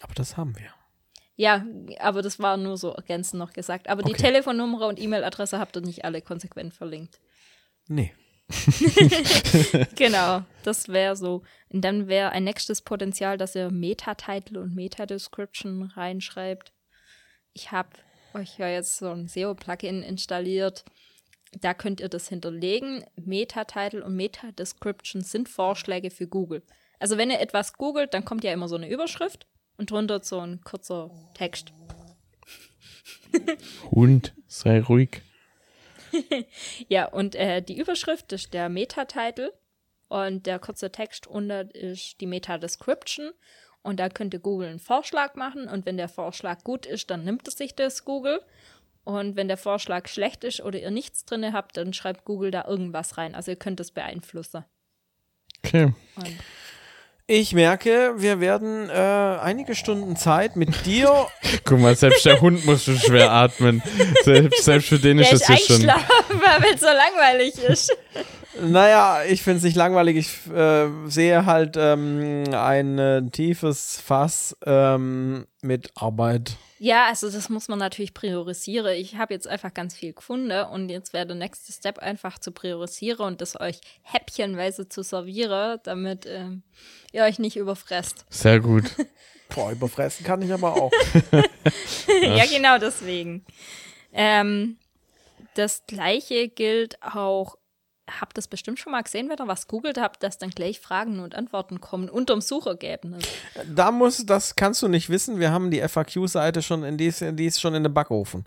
aber 0.01 0.13
das 0.13 0.35
haben 0.35 0.57
wir. 0.57 0.69
Ja, 1.37 1.65
aber 1.99 2.21
das 2.21 2.39
war 2.39 2.57
nur 2.57 2.77
so 2.77 2.91
ergänzend 2.91 3.39
noch 3.39 3.53
gesagt. 3.53 3.89
Aber 3.89 4.03
die 4.03 4.11
Okay. 4.11 4.23
Telefonnummer 4.23 4.87
und 4.87 4.99
E-Mail-Adresse 4.99 5.59
habt 5.59 5.75
ihr 5.77 5.81
nicht 5.81 6.05
alle 6.05 6.21
konsequent 6.21 6.73
verlinkt. 6.73 7.19
Nee. 7.87 8.13
Genau, 9.95 10.43
das 10.63 10.87
wäre 10.87 11.15
so. 11.15 11.43
Und 11.69 11.81
dann 11.81 12.07
wäre 12.07 12.31
ein 12.31 12.43
nächstes 12.43 12.81
Potenzial, 12.81 13.37
dass 13.37 13.55
ihr 13.55 13.71
Meta-Title 13.71 14.59
und 14.61 14.75
Meta-Description 14.75 15.83
reinschreibt. 15.83 16.73
Ich 17.53 17.71
habe 17.71 17.89
euch 18.33 18.57
ja 18.57 18.67
jetzt 18.67 18.97
so 18.97 19.09
ein 19.09 19.27
SEO-Plugin 19.27 20.03
installiert. 20.03 20.85
Da 21.61 21.73
könnt 21.73 22.01
ihr 22.01 22.09
das 22.09 22.27
hinterlegen. 22.27 23.05
Meta-Title 23.15 24.03
und 24.03 24.15
Meta-Description 24.15 25.21
sind 25.21 25.49
Vorschläge 25.49 26.11
für 26.11 26.27
Google. 26.27 26.63
Also 26.99 27.17
wenn 27.17 27.31
ihr 27.31 27.39
etwas 27.39 27.73
googelt, 27.73 28.13
dann 28.13 28.25
kommt 28.25 28.43
ja 28.43 28.51
immer 28.51 28.67
so 28.67 28.75
eine 28.75 28.89
Überschrift 28.89 29.47
und 29.77 29.91
drunter 29.91 30.21
so 30.23 30.39
ein 30.39 30.61
kurzer 30.61 31.11
Text. 31.33 31.73
Hund, 33.91 34.33
sei 34.47 34.81
ruhig. 34.81 35.21
Ja, 36.87 37.05
und 37.05 37.35
äh, 37.35 37.61
die 37.61 37.77
Überschrift 37.77 38.31
ist 38.33 38.53
der 38.53 38.69
Meta-Title 38.69 39.53
und 40.07 40.45
der 40.45 40.59
kurze 40.59 40.91
Text 40.91 41.27
unter 41.27 41.73
ist 41.73 42.21
die 42.21 42.27
Meta-Description. 42.27 43.31
Und 43.81 43.99
da 43.99 44.09
könnte 44.09 44.39
Google 44.39 44.69
einen 44.69 44.79
Vorschlag 44.79 45.35
machen 45.35 45.67
und 45.67 45.85
wenn 45.85 45.97
der 45.97 46.09
Vorschlag 46.09 46.63
gut 46.63 46.87
ist, 46.87 47.11
dann 47.11 47.23
nimmt 47.23 47.47
es 47.47 47.55
sich 47.55 47.75
das 47.75 48.03
Google. 48.03 48.41
Und 49.03 49.35
wenn 49.35 49.47
der 49.47 49.57
Vorschlag 49.57 50.07
schlecht 50.07 50.43
ist 50.43 50.61
oder 50.61 50.79
ihr 50.79 50.89
nichts 50.89 51.25
drin 51.25 51.53
habt, 51.53 51.77
dann 51.77 51.93
schreibt 51.93 52.25
Google 52.25 52.49
da 52.49 52.65
irgendwas 52.67 53.17
rein. 53.19 53.35
Also 53.35 53.51
ihr 53.51 53.57
könnt 53.57 53.79
es 53.79 53.91
beeinflussen. 53.91 54.65
Okay. 55.63 55.93
Und 56.15 56.35
Ich 57.27 57.53
merke, 57.53 58.13
wir 58.17 58.39
werden 58.39 58.87
äh, 58.87 58.93
einige 58.93 59.73
Stunden 59.73 60.15
Zeit 60.15 60.55
mit 60.55 60.85
dir. 60.85 61.25
Guck 61.63 61.79
mal, 61.79 61.95
selbst 61.95 62.23
der 62.23 62.39
Hund 62.39 62.65
muss 62.67 62.83
schon 62.83 62.99
schwer 62.99 63.31
atmen. 63.31 63.81
Selbst, 64.23 64.63
selbst 64.63 64.89
für 64.89 64.99
den 64.99 65.17
der 65.17 65.31
ist 65.31 65.41
das 65.41 65.47
ja 65.47 65.57
schon. 65.57 65.75
eingeschlafen, 65.77 66.39
weil 66.61 66.73
es 66.75 66.81
so 66.81 66.85
langweilig 66.85 67.57
ist. 67.57 67.97
naja, 68.61 69.23
ich 69.27 69.41
finde 69.41 69.57
es 69.57 69.63
nicht 69.63 69.75
langweilig. 69.75 70.17
Ich 70.17 70.53
äh, 70.53 70.87
sehe 71.07 71.47
halt 71.47 71.75
ähm, 71.79 72.43
ein 72.53 72.99
äh, 72.99 73.23
tiefes 73.31 73.99
Fass 74.05 74.55
ähm, 74.63 75.47
mit 75.63 75.93
Arbeit. 75.95 76.57
Ja, 76.77 77.07
also 77.07 77.29
das 77.29 77.49
muss 77.49 77.67
man 77.67 77.79
natürlich 77.79 78.13
priorisieren. 78.13 78.93
Ich 78.95 79.15
habe 79.15 79.33
jetzt 79.33 79.47
einfach 79.47 79.73
ganz 79.73 79.95
viel 79.95 80.13
gefunden 80.13 80.51
und 80.65 80.89
jetzt 80.89 81.13
wäre 81.13 81.25
der 81.25 81.35
nächste 81.35 81.71
Step 81.71 81.99
einfach 81.99 82.37
zu 82.37 82.51
priorisieren 82.51 83.25
und 83.25 83.41
das 83.41 83.59
euch 83.59 83.79
häppchenweise 84.01 84.89
zu 84.89 85.01
servieren, 85.01 85.79
damit 85.83 86.25
ähm, 86.25 86.63
ihr 87.13 87.23
euch 87.23 87.39
nicht 87.39 87.55
überfresst. 87.55 88.25
Sehr 88.29 88.59
gut. 88.59 88.83
Boah, 89.55 89.71
überfressen 89.71 90.25
kann 90.25 90.41
ich 90.41 90.51
aber 90.51 90.73
auch. 90.73 90.91
ja, 92.21 92.45
genau 92.45 92.77
deswegen. 92.77 93.45
Ähm, 94.11 94.77
das 95.53 95.83
gleiche 95.87 96.49
gilt 96.49 97.01
auch, 97.01 97.57
habt 98.19 98.37
das 98.37 98.47
bestimmt 98.47 98.79
schon 98.79 98.91
mal 98.91 99.01
gesehen, 99.01 99.29
wenn 99.29 99.37
ihr 99.39 99.47
was 99.47 99.67
googelt 99.67 99.99
habt, 99.99 100.21
dass 100.23 100.37
dann 100.37 100.49
gleich 100.51 100.79
Fragen 100.79 101.19
und 101.19 101.35
Antworten 101.35 101.81
kommen 101.81 102.09
unterm 102.09 102.41
Suchergebnis. 102.41 103.23
Da 103.73 103.91
muss, 103.91 104.25
das 104.25 104.55
kannst 104.55 104.81
du 104.83 104.87
nicht 104.87 105.09
wissen. 105.09 105.39
Wir 105.39 105.51
haben 105.51 105.71
die 105.71 105.81
FAQ-Seite 105.81 106.61
schon 106.61 106.83
in 106.83 106.97
die, 106.97 107.07
ist, 107.07 107.23
die 107.33 107.45
ist 107.45 107.59
schon 107.59 107.73
in 107.75 107.83
den 107.83 107.93
Backofen. 107.93 108.45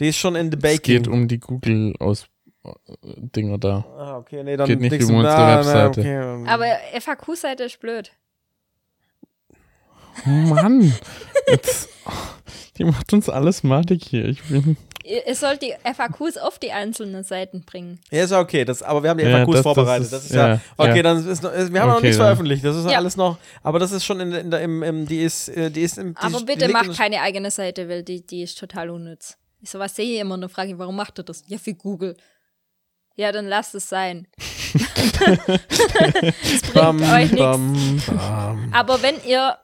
Die 0.00 0.08
ist 0.08 0.16
schon 0.18 0.34
in 0.36 0.50
the 0.50 0.56
Es 0.56 0.62
baking. 0.62 1.02
geht 1.02 1.08
um 1.08 1.28
die 1.28 1.38
Google-Aus-Dinger 1.40 3.58
da. 3.58 3.84
Ah, 3.96 4.16
okay, 4.18 4.42
nee, 4.42 4.56
dann 4.56 4.66
Geht 4.66 4.80
nicht 4.80 4.92
um 5.04 5.16
unsere 5.16 5.58
Webseite. 5.58 6.00
okay. 6.00 6.46
Aber 6.48 6.66
FAQ-Seite 7.00 7.64
ist 7.64 7.80
blöd. 7.80 8.10
Mann, 10.24 10.92
jetzt, 11.46 11.88
die 12.76 12.84
macht 12.84 13.12
uns 13.12 13.28
alles 13.28 13.62
madig 13.62 14.04
hier. 14.04 14.24
Ich 14.24 14.42
bin. 14.44 14.76
Ihr, 15.08 15.26
ihr 15.26 15.34
sollt 15.34 15.62
die 15.62 15.74
FAQs 15.84 16.36
auf 16.36 16.58
die 16.58 16.70
einzelnen 16.72 17.24
Seiten 17.24 17.62
bringen. 17.64 17.98
Ja, 18.10 18.24
ist 18.24 18.30
ja 18.30 18.40
okay, 18.40 18.64
das, 18.64 18.82
aber 18.82 19.02
wir 19.02 19.10
haben 19.10 19.18
die 19.18 19.24
Ja, 19.24 19.38
FAQs 19.38 19.46
das- 19.46 19.54
das 19.54 19.62
vorbereitet. 19.62 20.04
ist- 20.04 20.12
Das 20.12 20.24
ist 20.26 20.34
ja, 20.34 20.48
ja, 20.54 20.60
okay, 20.76 20.96
ja. 20.98 21.02
dann 21.02 21.26
ist 21.28 21.42
noch, 21.42 21.52
wir 21.52 21.58
haben 21.60 21.88
noch 21.88 21.96
Okay, 21.96 22.02
nichts 22.06 22.18
dann. 22.18 22.26
veröffentlicht. 22.26 22.64
Das 22.64 22.76
ist 22.76 22.90
Ja. 22.90 22.98
alles 22.98 23.16
noch, 23.16 23.38
aber 23.62 23.78
das 23.78 23.92
ist 23.92 24.04
schon 24.04 24.20
in, 24.20 24.30
der- 24.30 24.40
in 24.40 24.50
der, 24.50 24.60
im, 24.60 24.82
im, 24.82 25.06
die 25.06 25.22
ist, 25.22 25.48
äh, 25.48 25.70
die 25.70 25.82
ist 25.82 25.96
im, 25.98 26.14
die, 26.14 26.20
Aber 26.20 26.40
bitte 26.42 26.68
macht 26.68 26.86
in- 26.88 26.92
keine 26.94 27.20
eigene 27.22 27.50
Seite, 27.50 27.88
weil 27.88 28.02
die, 28.02 28.26
die 28.26 28.42
ist 28.42 28.58
total 28.58 28.90
unnütz. 28.90 29.36
Ich 29.60 29.70
so 29.70 29.78
was 29.78 29.96
sehe 29.96 30.14
ich 30.14 30.20
immer 30.20 30.34
und 30.34 30.48
frage 30.50 30.70
ich, 30.72 30.78
warum 30.78 30.94
macht 30.96 31.18
ihr 31.18 31.24
das? 31.24 31.42
Ja, 31.48 31.58
für 31.58 31.74
Google. 31.74 32.16
Ja, 33.16 33.32
dann 33.32 33.46
lasst 33.46 33.74
es 33.74 33.88
sein. 33.88 34.28
Es 36.42 36.62
bringt 36.62 36.74
Bam, 36.74 37.02
euch 37.02 37.32
nichts. 37.32 38.08
Aber 38.72 39.02
wenn 39.02 39.16
ihr 39.26 39.56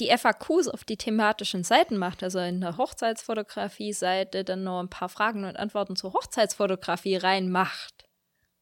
die 0.00 0.08
FAQs 0.16 0.68
auf 0.68 0.84
die 0.84 0.96
thematischen 0.96 1.62
Seiten 1.62 1.96
macht, 1.96 2.22
also 2.22 2.38
in 2.40 2.60
der 2.60 2.76
Hochzeitsfotografie-Seite 2.76 4.44
dann 4.44 4.64
noch 4.64 4.80
ein 4.80 4.88
paar 4.88 5.08
Fragen 5.08 5.44
und 5.44 5.56
Antworten 5.56 5.96
zur 5.96 6.12
Hochzeitsfotografie 6.12 7.16
reinmacht, 7.16 8.08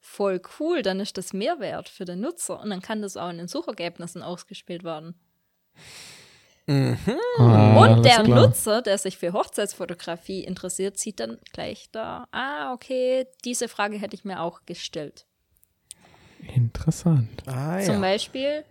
voll 0.01 0.41
cool, 0.59 0.83
dann 0.83 1.01
ist 1.01 1.17
das 1.17 1.33
Mehrwert 1.33 1.89
für 1.89 2.05
den 2.05 2.21
Nutzer 2.21 2.61
und 2.61 2.71
dann 2.71 2.83
kann 2.83 3.03
das 3.03 3.17
auch 3.17 3.31
in 3.31 3.39
den 3.39 3.49
Suchergebnissen 3.49 4.23
ausgespielt 4.23 4.85
werden. 4.85 5.15
Ah, 6.69 7.83
Und 7.83 8.05
der 8.05 8.25
klar. 8.25 8.43
Nutzer, 8.43 8.83
der 8.83 8.99
sich 8.99 9.17
für 9.17 9.33
Hochzeitsfotografie 9.33 10.45
interessiert, 10.45 10.99
sieht 10.99 11.19
dann 11.19 11.39
gleich 11.53 11.89
da, 11.93 12.27
ah, 12.31 12.75
okay, 12.75 13.27
diese 13.45 13.69
Frage 13.69 13.99
hätte 13.99 14.15
ich 14.15 14.25
mir 14.25 14.43
auch 14.43 14.61
gestellt. 14.67 15.27
Interessant. 16.55 17.43
Ah, 17.47 17.81
Zum 17.81 17.95
ja. 17.95 18.01
Beispiel, 18.01 18.65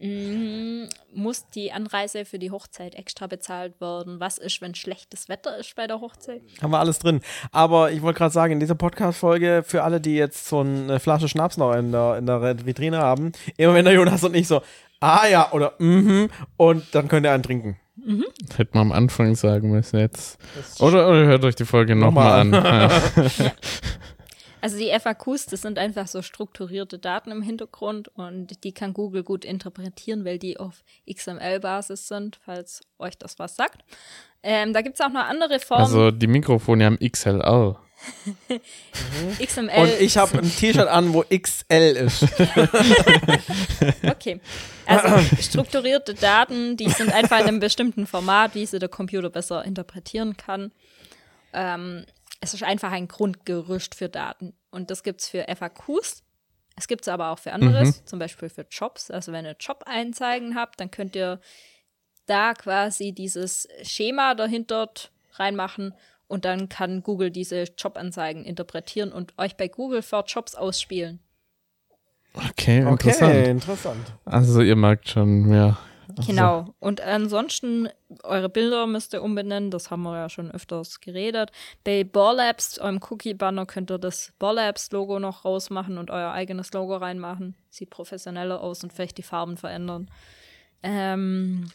muss 0.00 1.48
die 1.50 1.72
Anreise 1.72 2.24
für 2.24 2.38
die 2.38 2.50
Hochzeit 2.50 2.94
extra 2.94 3.26
bezahlt 3.26 3.80
werden? 3.80 4.20
Was 4.20 4.38
ist, 4.38 4.60
wenn 4.60 4.74
schlechtes 4.74 5.28
Wetter 5.28 5.56
ist 5.56 5.74
bei 5.76 5.86
der 5.86 6.00
Hochzeit? 6.00 6.42
Haben 6.60 6.72
wir 6.72 6.78
alles 6.80 6.98
drin. 6.98 7.20
Aber 7.52 7.92
ich 7.92 8.02
wollte 8.02 8.18
gerade 8.18 8.32
sagen, 8.32 8.54
in 8.54 8.60
dieser 8.60 8.74
Podcast-Folge, 8.74 9.62
für 9.64 9.82
alle, 9.82 10.00
die 10.00 10.16
jetzt 10.16 10.46
so 10.46 10.60
eine 10.60 11.00
Flasche 11.00 11.28
Schnaps 11.28 11.56
noch 11.56 11.72
in 11.74 11.92
der, 11.92 12.18
in 12.18 12.26
der 12.26 12.66
Vitrine 12.66 12.98
haben, 12.98 13.32
immer 13.56 13.74
wenn 13.74 13.84
der 13.84 13.94
Jonas 13.94 14.24
und 14.24 14.34
ich 14.34 14.48
so, 14.48 14.62
ah 15.00 15.26
ja, 15.26 15.52
oder 15.52 15.74
mhm, 15.78 16.28
und 16.56 16.94
dann 16.94 17.08
könnt 17.08 17.24
ihr 17.24 17.32
einen 17.32 17.42
trinken. 17.42 17.78
Das 18.48 18.58
hätte 18.58 18.76
man 18.76 18.88
am 18.88 18.92
Anfang 18.92 19.34
sagen 19.34 19.70
müssen 19.70 19.98
jetzt. 19.98 20.38
Oder, 20.80 21.08
oder 21.08 21.24
hört 21.24 21.44
euch 21.44 21.54
die 21.54 21.64
Folge 21.64 21.94
nochmal 21.94 22.44
Nochmal 22.44 22.60
an. 22.60 23.32
Ja. 23.38 23.50
Also 24.64 24.78
die 24.78 24.98
FAQs, 24.98 25.44
das 25.44 25.60
sind 25.60 25.78
einfach 25.78 26.08
so 26.08 26.22
strukturierte 26.22 26.98
Daten 26.98 27.30
im 27.30 27.42
Hintergrund 27.42 28.08
und 28.16 28.64
die 28.64 28.72
kann 28.72 28.94
Google 28.94 29.22
gut 29.22 29.44
interpretieren, 29.44 30.24
weil 30.24 30.38
die 30.38 30.58
auf 30.58 30.84
XML-Basis 31.06 32.08
sind, 32.08 32.40
falls 32.42 32.80
euch 32.98 33.18
das 33.18 33.38
was 33.38 33.56
sagt. 33.56 33.84
Ähm, 34.42 34.72
da 34.72 34.80
gibt 34.80 34.94
es 34.94 35.02
auch 35.02 35.10
noch 35.10 35.26
andere 35.26 35.60
Formen. 35.60 35.84
Also 35.84 36.10
die 36.10 36.26
Mikrofone 36.28 36.86
haben 36.86 36.98
XLR. 36.98 37.78
XML. 39.38 39.82
Und 39.82 40.00
ich 40.00 40.16
habe 40.16 40.38
ein 40.38 40.50
T-Shirt 40.50 40.88
an, 40.88 41.12
wo 41.12 41.24
XL 41.24 42.06
ist. 42.06 42.26
Okay. 44.08 44.40
Also 44.86 45.42
strukturierte 45.42 46.14
Daten, 46.14 46.78
die 46.78 46.88
sind 46.88 47.12
einfach 47.12 47.40
in 47.40 47.48
einem 47.48 47.60
bestimmten 47.60 48.06
Format, 48.06 48.54
wie 48.54 48.64
sie 48.64 48.78
der 48.78 48.88
Computer 48.88 49.28
besser 49.28 49.62
interpretieren 49.62 50.38
kann. 50.38 50.72
Ähm, 51.52 52.06
es 52.44 52.54
ist 52.54 52.62
einfach 52.62 52.92
ein 52.92 53.08
Grundgerüst 53.08 53.94
für 53.94 54.08
Daten. 54.08 54.52
Und 54.70 54.90
das 54.90 55.02
gibt 55.02 55.22
es 55.22 55.28
für 55.28 55.44
FAQs. 55.48 56.22
Es 56.76 56.88
gibt 56.88 57.02
es 57.02 57.08
aber 57.08 57.30
auch 57.30 57.38
für 57.38 57.52
anderes, 57.52 58.04
zum 58.04 58.18
Beispiel 58.18 58.48
für 58.48 58.66
Jobs. 58.70 59.10
Also 59.10 59.32
wenn 59.32 59.44
ihr 59.44 59.56
Job-Einzeigen 59.58 60.54
habt, 60.54 60.78
dann 60.80 60.90
könnt 60.90 61.16
ihr 61.16 61.40
da 62.26 62.52
quasi 62.54 63.12
dieses 63.12 63.68
Schema 63.82 64.34
dahinter 64.34 64.90
reinmachen 65.32 65.94
und 66.26 66.44
dann 66.44 66.68
kann 66.68 67.02
Google 67.02 67.30
diese 67.30 67.64
Jobanzeigen 67.78 68.44
interpretieren 68.44 69.12
und 69.12 69.32
euch 69.38 69.56
bei 69.56 69.68
Google 69.68 70.02
für 70.02 70.24
Jobs 70.26 70.54
ausspielen. 70.54 71.20
Okay, 72.34 72.84
Okay, 72.84 73.10
interessant. 73.10 73.46
interessant. 73.46 74.12
Also 74.24 74.60
ihr 74.60 74.76
merkt 74.76 75.08
schon, 75.08 75.48
Genau. 76.26 76.74
Und 76.80 77.00
ansonsten, 77.00 77.88
eure 78.22 78.48
Bilder 78.48 78.86
müsst 78.86 79.12
ihr 79.14 79.22
umbenennen, 79.22 79.70
das 79.70 79.90
haben 79.90 80.02
wir 80.02 80.16
ja 80.16 80.28
schon 80.28 80.50
öfters 80.50 81.00
geredet. 81.00 81.50
Bei 81.82 82.04
Borlabs, 82.04 82.78
eurem 82.78 83.00
Cookie-Banner, 83.08 83.66
könnt 83.66 83.90
ihr 83.90 83.98
das 83.98 84.32
Borlabs-Logo 84.38 85.18
noch 85.18 85.44
rausmachen 85.44 85.98
und 85.98 86.10
euer 86.10 86.32
eigenes 86.32 86.72
Logo 86.72 86.96
reinmachen. 86.96 87.56
Sieht 87.70 87.90
professioneller 87.90 88.60
aus 88.60 88.82
und 88.84 88.92
vielleicht 88.92 89.18
die 89.18 89.22
Farben 89.22 89.56
verändern. 89.56 90.10
Ähm, 90.82 91.70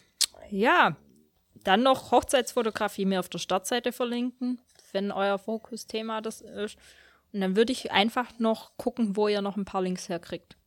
ja, 0.49 0.95
dann 1.63 1.83
noch 1.83 2.11
Hochzeitsfotografie 2.11 3.05
mir 3.05 3.19
auf 3.19 3.29
der 3.29 3.39
Startseite 3.39 3.91
verlinken, 3.91 4.61
wenn 4.91 5.11
euer 5.11 5.37
Fokusthema 5.37 6.21
das 6.21 6.41
ist. 6.41 6.77
Und 7.33 7.41
dann 7.41 7.55
würde 7.55 7.71
ich 7.71 7.91
einfach 7.91 8.39
noch 8.39 8.71
gucken, 8.77 9.15
wo 9.15 9.27
ihr 9.27 9.41
noch 9.41 9.57
ein 9.57 9.65
paar 9.65 9.81
Links 9.81 10.09
herkriegt. 10.09 10.59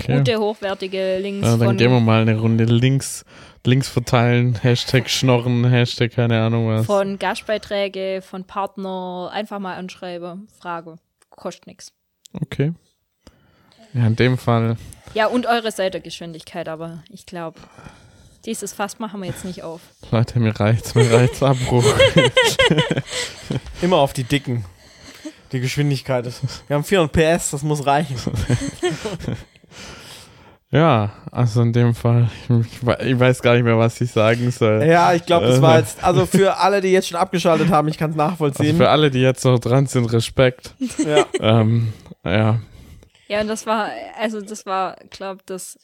Okay. 0.00 0.18
Gute, 0.18 0.38
hochwertige 0.38 1.18
Links 1.18 1.46
Ja, 1.46 1.56
dann 1.56 1.68
von 1.68 1.76
gehen 1.76 1.90
wir 1.90 2.00
mal 2.00 2.22
eine 2.22 2.38
Runde 2.38 2.64
links, 2.64 3.24
links 3.66 3.88
verteilen, 3.88 4.54
Hashtag 4.62 5.08
Schnorren, 5.10 5.68
Hashtag 5.68 6.12
keine 6.12 6.40
Ahnung 6.40 6.68
was. 6.68 6.86
von 6.86 7.18
Gastbeiträge, 7.18 8.22
von 8.22 8.44
Partner, 8.44 9.30
einfach 9.32 9.58
mal 9.58 9.76
anschreiben, 9.76 10.48
Frage. 10.60 10.96
Kostet 11.30 11.66
nichts. 11.66 11.92
Okay. 12.32 12.72
Ja, 13.94 14.06
in 14.06 14.16
dem 14.16 14.36
Fall, 14.38 14.76
Ja, 15.14 15.26
und 15.26 15.46
eure 15.46 15.70
Seitengeschwindigkeit, 15.72 16.68
aber 16.68 17.02
ich 17.10 17.24
glaube, 17.26 17.58
dieses 18.44 18.72
Fass 18.72 18.98
machen 18.98 19.20
wir 19.20 19.28
jetzt 19.28 19.44
nicht 19.44 19.62
auf. 19.62 19.80
Leute, 20.10 20.38
mir 20.40 20.58
reicht's, 20.58 20.94
mir 20.94 21.10
reicht's 21.12 21.42
Abbruch. 21.42 21.84
Immer 23.82 23.96
auf 23.96 24.12
die 24.12 24.24
Dicken. 24.24 24.64
Die 25.52 25.60
Geschwindigkeit 25.60 26.26
ist. 26.26 26.42
Wir 26.68 26.76
haben 26.76 26.84
400 26.84 27.12
PS, 27.40 27.50
das 27.52 27.62
muss 27.62 27.86
reichen. 27.86 28.16
ja, 30.70 31.10
also 31.32 31.62
in 31.62 31.72
dem 31.72 31.94
Fall, 31.94 32.28
ich, 32.48 32.84
we- 32.86 32.98
ich 33.02 33.18
weiß 33.18 33.40
gar 33.42 33.54
nicht 33.54 33.64
mehr, 33.64 33.78
was 33.78 34.00
ich 34.00 34.10
sagen 34.10 34.50
soll. 34.50 34.82
Ja, 34.84 35.14
ich 35.14 35.24
glaube, 35.24 35.46
das 35.46 35.62
war 35.62 35.78
jetzt, 35.78 36.02
also 36.04 36.26
für 36.26 36.56
alle, 36.58 36.80
die 36.80 36.88
jetzt 36.92 37.08
schon 37.08 37.18
abgeschaltet 37.18 37.68
haben, 37.70 37.88
ich 37.88 37.96
kann 37.98 38.10
es 38.10 38.18
Also 38.18 38.30
nachvollziehen. 38.30 38.76
für 38.76 38.88
alle, 38.90 39.10
die 39.10 39.20
jetzt 39.20 39.44
noch 39.44 39.58
dran 39.58 39.86
sind, 39.86 40.06
Respekt. 40.12 40.74
ja. 41.06 41.24
ähm, 41.40 41.92
ja, 42.24 42.58
Ja, 43.28 43.40
und 43.40 43.48
das 43.48 43.66
war, 43.66 43.88
also 44.20 44.40
das 44.40 44.66
war, 44.66 44.96
glaube 45.10 45.40
das 45.46 45.78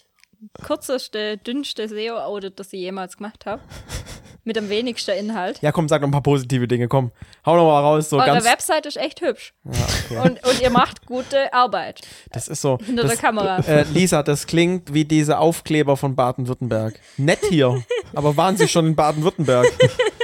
kürzeste, 0.62 1.38
dünnste 1.38 1.88
SEO-Audit, 1.88 2.60
das 2.60 2.72
ich 2.74 2.80
jemals 2.80 3.16
gemacht 3.16 3.46
habe. 3.46 3.62
Mit 4.44 4.56
dem 4.56 4.68
wenigsten 4.68 5.12
Inhalt. 5.12 5.60
ja, 5.62 5.72
komm, 5.72 5.88
sag 5.88 6.02
noch 6.02 6.08
ein 6.08 6.12
paar 6.12 6.22
positive 6.22 6.68
Dinge, 6.68 6.86
komm. 6.86 7.12
Hau 7.46 7.56
noch 7.56 7.64
mal 7.64 7.80
raus, 7.80 8.10
so 8.10 8.18
Eure 8.18 8.26
ganz. 8.26 8.44
Website 8.44 8.84
ist 8.86 8.96
echt 8.98 9.20
hübsch. 9.22 9.54
Ja, 9.64 9.72
okay. 9.72 10.18
Und, 10.18 10.46
und 10.46 10.60
ihr 10.60 10.70
macht 10.70 11.06
gute 11.06 11.52
Arbeit. 11.52 12.02
Das 12.30 12.48
ist 12.48 12.60
so. 12.60 12.78
Hinter 12.84 13.02
das, 13.02 13.12
der 13.12 13.20
Kamera. 13.20 13.58
Äh, 13.60 13.84
Lisa, 13.92 14.22
das 14.22 14.46
klingt 14.46 14.92
wie 14.92 15.04
diese 15.06 15.38
Aufkleber 15.38 15.96
von 15.96 16.14
Baden-Württemberg. 16.14 17.00
Nett 17.16 17.40
hier, 17.48 17.82
aber 18.14 18.36
waren 18.36 18.56
Sie 18.56 18.68
schon 18.68 18.86
in 18.88 18.96
Baden-Württemberg? 18.96 19.66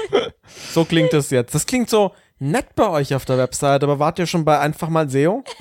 so 0.73 0.85
klingt 0.85 1.13
das 1.13 1.31
jetzt. 1.31 1.55
Das 1.55 1.65
klingt 1.65 1.89
so 1.89 2.13
nett 2.39 2.75
bei 2.75 2.89
euch 2.89 3.15
auf 3.15 3.25
der 3.25 3.39
Website, 3.39 3.83
aber 3.85 3.99
wart 3.99 4.19
ihr 4.19 4.27
schon 4.27 4.45
bei 4.45 4.59
einfach 4.59 4.89
mal 4.89 5.09
SEO? 5.09 5.45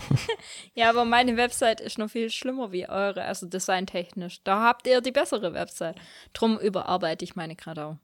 Ja, 0.76 0.90
aber 0.90 1.04
meine 1.04 1.36
Website 1.36 1.82
ist 1.82 1.98
noch 1.98 2.10
viel 2.10 2.30
schlimmer 2.30 2.72
wie 2.72 2.88
eure, 2.88 3.24
also 3.24 3.46
designtechnisch. 3.48 4.42
Da 4.46 4.64
habt 4.64 4.88
ihr 4.88 5.02
die 5.02 5.12
bessere 5.12 5.54
Website. 5.54 5.98
Drum 6.32 6.58
überarbeite 6.58 7.26
ich 7.26 7.36
meine 7.36 7.58
gerade 7.58 7.86
auch. 7.86 7.96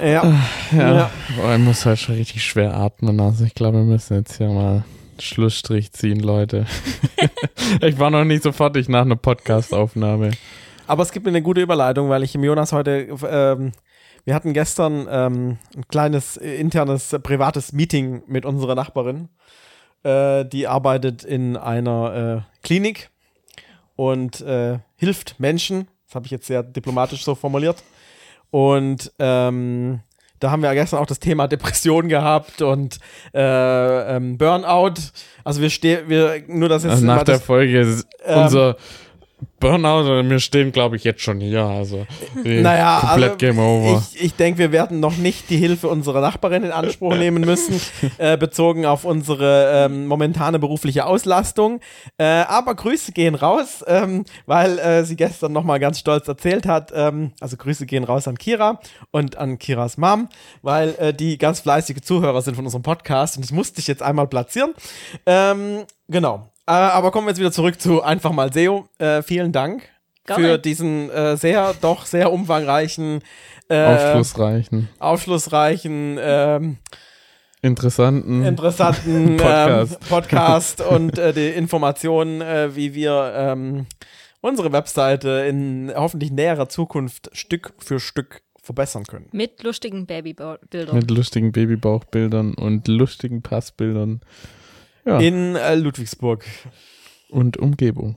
Ja. 0.00 0.34
ja. 0.72 0.94
Ja. 0.94 1.10
Boah, 1.36 1.54
ich 1.54 1.60
muss 1.60 1.86
halt 1.86 1.98
schon 1.98 2.16
richtig 2.16 2.44
schwer 2.44 2.76
atmen. 2.76 3.20
Also 3.20 3.44
ich 3.44 3.54
glaube, 3.54 3.78
wir 3.78 3.84
müssen 3.84 4.16
jetzt 4.16 4.36
hier 4.36 4.48
mal 4.48 4.84
Schlussstrich 5.18 5.92
ziehen, 5.92 6.20
Leute. 6.20 6.66
ich 7.80 7.98
war 7.98 8.10
noch 8.10 8.24
nicht 8.24 8.42
so 8.42 8.52
fertig 8.52 8.88
nach 8.88 9.02
einer 9.02 9.16
Podcast-Aufnahme. 9.16 10.32
Aber 10.86 11.02
es 11.02 11.12
gibt 11.12 11.24
mir 11.24 11.30
eine 11.30 11.42
gute 11.42 11.62
Überleitung, 11.62 12.08
weil 12.08 12.22
ich 12.22 12.34
im 12.34 12.44
Jonas 12.44 12.72
heute, 12.72 13.08
ähm, 13.28 13.72
wir 14.24 14.34
hatten 14.34 14.52
gestern 14.52 15.06
ähm, 15.10 15.58
ein 15.74 15.88
kleines 15.88 16.36
äh, 16.36 16.56
internes 16.56 17.12
äh, 17.12 17.18
privates 17.18 17.72
Meeting 17.72 18.22
mit 18.26 18.44
unserer 18.44 18.74
Nachbarin. 18.74 19.28
Äh, 20.02 20.44
die 20.44 20.66
arbeitet 20.66 21.24
in 21.24 21.56
einer 21.56 22.44
äh, 22.44 22.62
Klinik 22.62 23.10
und 23.96 24.40
äh, 24.42 24.78
hilft 24.96 25.40
Menschen. 25.40 25.88
Das 26.06 26.16
habe 26.16 26.26
ich 26.26 26.32
jetzt 26.32 26.46
sehr 26.46 26.62
diplomatisch 26.62 27.24
so 27.24 27.34
formuliert. 27.34 27.82
Und 28.54 29.10
ähm, 29.18 29.98
da 30.38 30.52
haben 30.52 30.62
wir 30.62 30.68
ja 30.68 30.74
gestern 30.80 31.00
auch 31.00 31.06
das 31.06 31.18
Thema 31.18 31.48
Depression 31.48 32.08
gehabt 32.08 32.62
und 32.62 33.00
äh, 33.34 34.16
ähm, 34.16 34.38
Burnout. 34.38 34.94
Also 35.42 35.60
wir 35.60 35.70
stehen, 35.70 36.08
wir 36.08 36.40
nur 36.46 36.68
das 36.68 36.84
ist 36.84 36.90
Also 36.92 37.04
nach 37.04 37.24
der 37.24 37.40
Folge 37.40 37.80
ist 37.80 38.06
Ähm, 38.24 38.44
unser 38.44 38.76
Burnout 39.64 40.18
und 40.18 40.28
wir 40.28 40.40
stehen, 40.40 40.72
glaube 40.72 40.96
ich, 40.96 41.04
jetzt 41.04 41.22
schon 41.22 41.40
hier. 41.40 41.64
Also 41.64 42.06
Naja, 42.44 42.98
komplett 43.00 43.30
also 43.30 43.36
Game 43.38 43.58
Over. 43.58 44.02
Ich, 44.12 44.22
ich 44.22 44.34
denke, 44.34 44.58
wir 44.58 44.72
werden 44.72 45.00
noch 45.00 45.16
nicht 45.16 45.48
die 45.48 45.56
Hilfe 45.56 45.88
unserer 45.88 46.20
Nachbarin 46.20 46.64
in 46.64 46.70
Anspruch 46.70 47.16
nehmen 47.16 47.44
müssen, 47.44 47.80
äh, 48.18 48.36
bezogen 48.36 48.84
auf 48.84 49.06
unsere 49.06 49.86
ähm, 49.86 50.06
momentane 50.06 50.58
berufliche 50.58 51.06
Auslastung. 51.06 51.80
Äh, 52.18 52.24
aber 52.24 52.74
Grüße 52.74 53.12
gehen 53.12 53.34
raus, 53.34 53.82
ähm, 53.86 54.26
weil 54.44 54.78
äh, 54.78 55.04
sie 55.04 55.16
gestern 55.16 55.52
nochmal 55.52 55.80
ganz 55.80 55.98
stolz 55.98 56.28
erzählt 56.28 56.66
hat. 56.66 56.92
Ähm, 56.94 57.32
also 57.40 57.56
Grüße 57.56 57.86
gehen 57.86 58.04
raus 58.04 58.28
an 58.28 58.36
Kira 58.36 58.80
und 59.12 59.38
an 59.38 59.58
Kiras 59.58 59.96
Mom, 59.96 60.28
weil 60.60 60.94
äh, 60.98 61.14
die 61.14 61.38
ganz 61.38 61.60
fleißige 61.60 62.02
Zuhörer 62.02 62.42
sind 62.42 62.54
von 62.54 62.66
unserem 62.66 62.82
Podcast 62.82 63.36
und 63.36 63.46
das 63.46 63.50
musste 63.50 63.80
ich 63.80 63.86
jetzt 63.86 64.02
einmal 64.02 64.26
platzieren. 64.26 64.74
Ähm, 65.24 65.84
genau. 66.06 66.50
Äh, 66.66 66.72
aber 66.72 67.10
kommen 67.10 67.26
wir 67.26 67.30
jetzt 67.30 67.40
wieder 67.40 67.52
zurück 67.52 67.80
zu 67.80 68.02
einfach 68.02 68.32
mal 68.32 68.52
SEO. 68.52 68.88
Äh, 68.98 69.22
vielen 69.22 69.52
Dank 69.52 69.88
Gerne. 70.26 70.44
für 70.44 70.58
diesen 70.58 71.10
äh, 71.10 71.36
sehr, 71.36 71.74
doch 71.80 72.06
sehr 72.06 72.32
umfangreichen, 72.32 73.20
äh, 73.68 73.84
Aufschlussreichen, 73.84 74.88
aufschlussreichen, 74.98 76.18
ähm, 76.20 76.78
interessanten. 77.60 78.44
interessanten 78.44 79.36
Podcast. 79.36 79.92
ähm, 80.02 80.08
Podcast 80.08 80.80
und 80.88 81.18
äh, 81.18 81.34
die 81.34 81.48
Informationen, 81.48 82.40
äh, 82.40 82.74
wie 82.74 82.94
wir 82.94 83.32
ähm, 83.36 83.86
unsere 84.40 84.72
Webseite 84.72 85.44
in 85.48 85.92
hoffentlich 85.94 86.30
näherer 86.30 86.68
Zukunft 86.70 87.30
Stück 87.34 87.74
für 87.78 88.00
Stück 88.00 88.40
verbessern 88.62 89.04
können. 89.04 89.28
Mit 89.32 89.62
lustigen 89.62 90.06
Babybildern. 90.06 90.58
mit 90.94 91.10
lustigen 91.10 91.52
Babybauchbildern 91.52 92.54
und 92.54 92.88
lustigen 92.88 93.42
Passbildern. 93.42 94.22
Ja. 95.04 95.18
In 95.18 95.56
äh, 95.56 95.74
Ludwigsburg. 95.74 96.44
und 97.28 97.56
Umgebung. 97.56 98.16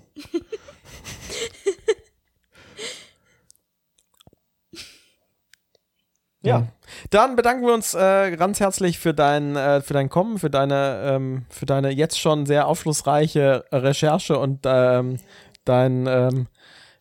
Ja. 6.48 6.68
Dann 7.10 7.36
bedanken 7.36 7.66
wir 7.66 7.74
uns 7.74 7.94
äh, 7.94 8.36
ganz 8.38 8.60
herzlich 8.60 9.00
für 9.00 9.14
dein, 9.14 9.56
äh, 9.56 9.82
für 9.82 9.94
dein 9.94 10.10
Kommen, 10.10 10.40
für 10.40 10.50
deine, 10.50 11.02
ähm, 11.04 11.46
für 11.50 11.66
deine 11.66 11.92
jetzt 11.92 12.20
schon 12.20 12.46
sehr 12.46 12.68
aufschlussreiche 12.68 13.66
Recherche 13.72 14.40
und 14.40 14.62
ähm, 14.66 15.18
dein, 15.66 16.08
ähm, 16.08 16.48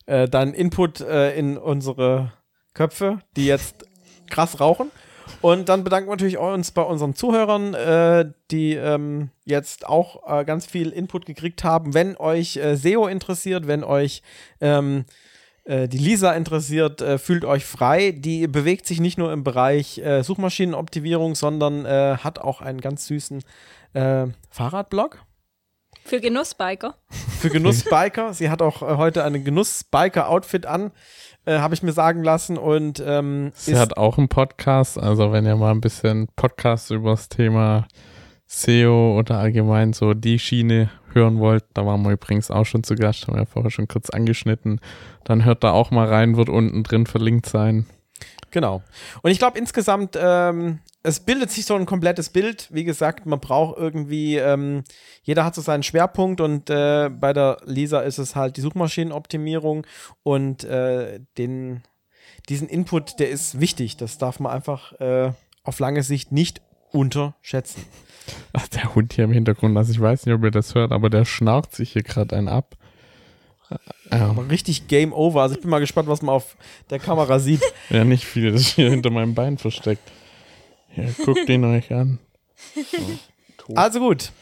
äh, 0.06 0.28
dein 0.28 0.52
Input 0.52 1.00
äh, 1.00 1.36
in 1.36 1.56
unsere 1.56 2.32
Köpfe, 2.74 3.20
die 3.36 3.46
jetzt 3.46 3.86
krass 4.28 4.60
rauchen. 4.60 4.90
Und 5.40 5.68
dann 5.68 5.84
bedanken 5.84 6.08
wir 6.08 6.12
natürlich 6.12 6.38
uns 6.38 6.70
bei 6.70 6.82
unseren 6.82 7.14
Zuhörern, 7.14 7.74
äh, 7.74 8.30
die 8.50 8.74
ähm, 8.74 9.30
jetzt 9.44 9.86
auch 9.86 10.22
äh, 10.26 10.44
ganz 10.44 10.66
viel 10.66 10.90
Input 10.90 11.26
gekriegt 11.26 11.64
haben. 11.64 11.94
Wenn 11.94 12.16
euch 12.16 12.56
äh, 12.56 12.76
SEO 12.76 13.06
interessiert, 13.06 13.66
wenn 13.66 13.84
euch 13.84 14.22
ähm, 14.60 15.04
äh, 15.64 15.88
die 15.88 15.98
Lisa 15.98 16.32
interessiert, 16.32 17.00
äh, 17.00 17.18
fühlt 17.18 17.44
euch 17.44 17.64
frei. 17.64 18.12
Die 18.12 18.46
bewegt 18.46 18.86
sich 18.86 19.00
nicht 19.00 19.18
nur 19.18 19.32
im 19.32 19.44
Bereich 19.44 19.98
äh, 19.98 20.22
Suchmaschinenoptimierung, 20.22 21.34
sondern 21.34 21.84
äh, 21.84 22.16
hat 22.18 22.38
auch 22.38 22.60
einen 22.60 22.80
ganz 22.80 23.06
süßen 23.06 23.42
äh, 23.94 24.26
Fahrradblog 24.50 25.20
Für 26.06 26.20
Genussbiker. 26.20 26.94
für 27.40 27.50
Genussbiker. 27.50 28.32
Sie 28.32 28.48
hat 28.48 28.62
auch 28.62 28.80
äh, 28.82 28.96
heute 28.96 29.24
einen 29.24 29.42
Genussbiker-Outfit 29.44 30.64
an, 30.66 30.92
äh, 31.44 31.58
habe 31.58 31.74
ich 31.74 31.82
mir 31.82 31.92
sagen 31.92 32.22
lassen. 32.22 32.56
Und 32.58 33.02
ähm, 33.04 33.50
Sie 33.54 33.72
ist- 33.72 33.78
hat 33.78 33.96
auch 33.96 34.16
einen 34.16 34.28
Podcast, 34.28 34.98
also 34.98 35.32
wenn 35.32 35.44
ihr 35.46 35.56
mal 35.56 35.72
ein 35.72 35.80
bisschen 35.80 36.28
Podcast 36.36 36.90
über 36.92 37.10
das 37.10 37.28
Thema 37.28 37.86
SEO 38.46 39.18
oder 39.18 39.38
allgemein 39.38 39.92
so 39.92 40.14
die 40.14 40.38
Schiene 40.38 40.90
hören 41.12 41.40
wollt, 41.40 41.64
da 41.74 41.84
waren 41.84 42.02
wir 42.02 42.12
übrigens 42.12 42.50
auch 42.50 42.64
schon 42.66 42.84
zu 42.84 42.94
Gast, 42.94 43.26
haben 43.26 43.34
wir 43.34 43.40
ja 43.40 43.46
vorher 43.46 43.70
schon 43.70 43.88
kurz 43.88 44.10
angeschnitten, 44.10 44.80
dann 45.24 45.44
hört 45.44 45.64
da 45.64 45.72
auch 45.72 45.90
mal 45.90 46.06
rein, 46.06 46.36
wird 46.36 46.48
unten 46.48 46.82
drin 46.84 47.06
verlinkt 47.06 47.46
sein. 47.46 47.86
Genau. 48.50 48.82
Und 49.22 49.30
ich 49.30 49.38
glaube 49.38 49.58
insgesamt, 49.58 50.16
ähm, 50.18 50.80
es 51.02 51.20
bildet 51.20 51.50
sich 51.50 51.66
so 51.66 51.74
ein 51.74 51.86
komplettes 51.86 52.30
Bild. 52.30 52.68
Wie 52.70 52.84
gesagt, 52.84 53.26
man 53.26 53.38
braucht 53.38 53.78
irgendwie, 53.78 54.36
ähm, 54.36 54.82
jeder 55.22 55.44
hat 55.44 55.54
so 55.54 55.62
seinen 55.62 55.82
Schwerpunkt 55.82 56.40
und 56.40 56.70
äh, 56.70 57.10
bei 57.10 57.32
der 57.32 57.58
Lisa 57.64 58.00
ist 58.00 58.18
es 58.18 58.34
halt 58.34 58.56
die 58.56 58.60
Suchmaschinenoptimierung 58.60 59.86
und 60.22 60.64
äh, 60.64 61.20
den, 61.38 61.82
diesen 62.48 62.68
Input, 62.68 63.20
der 63.20 63.30
ist 63.30 63.60
wichtig. 63.60 63.96
Das 63.96 64.18
darf 64.18 64.40
man 64.40 64.52
einfach 64.52 64.92
äh, 65.00 65.32
auf 65.62 65.78
lange 65.78 66.02
Sicht 66.02 66.32
nicht 66.32 66.62
unterschätzen. 66.92 67.84
Ach, 68.52 68.66
der 68.68 68.94
Hund 68.94 69.12
hier 69.12 69.24
im 69.24 69.32
Hintergrund, 69.32 69.76
also 69.76 69.92
ich 69.92 70.00
weiß 70.00 70.26
nicht, 70.26 70.34
ob 70.34 70.42
ihr 70.42 70.50
das 70.50 70.74
hört, 70.74 70.92
aber 70.92 71.10
der 71.10 71.24
schnarcht 71.24 71.74
sich 71.74 71.92
hier 71.92 72.02
gerade 72.02 72.36
einen 72.36 72.48
ab. 72.48 72.76
Ja. 74.10 74.28
Aber 74.30 74.48
richtig 74.50 74.88
Game 74.88 75.12
Over. 75.12 75.42
Also 75.42 75.56
ich 75.56 75.60
bin 75.60 75.70
mal 75.70 75.80
gespannt, 75.80 76.08
was 76.08 76.22
man 76.22 76.34
auf 76.34 76.56
der 76.90 76.98
Kamera 76.98 77.38
sieht. 77.38 77.62
ja, 77.90 78.04
nicht 78.04 78.24
viel, 78.24 78.52
das 78.52 78.62
ist 78.62 78.74
hier 78.74 78.90
hinter 78.90 79.10
meinem 79.10 79.34
Bein 79.34 79.58
versteckt. 79.58 80.02
Ja, 80.94 81.04
guckt 81.24 81.48
ihn 81.48 81.64
euch 81.64 81.92
an. 81.92 82.18
Also 83.74 84.00
gut. 84.00 84.32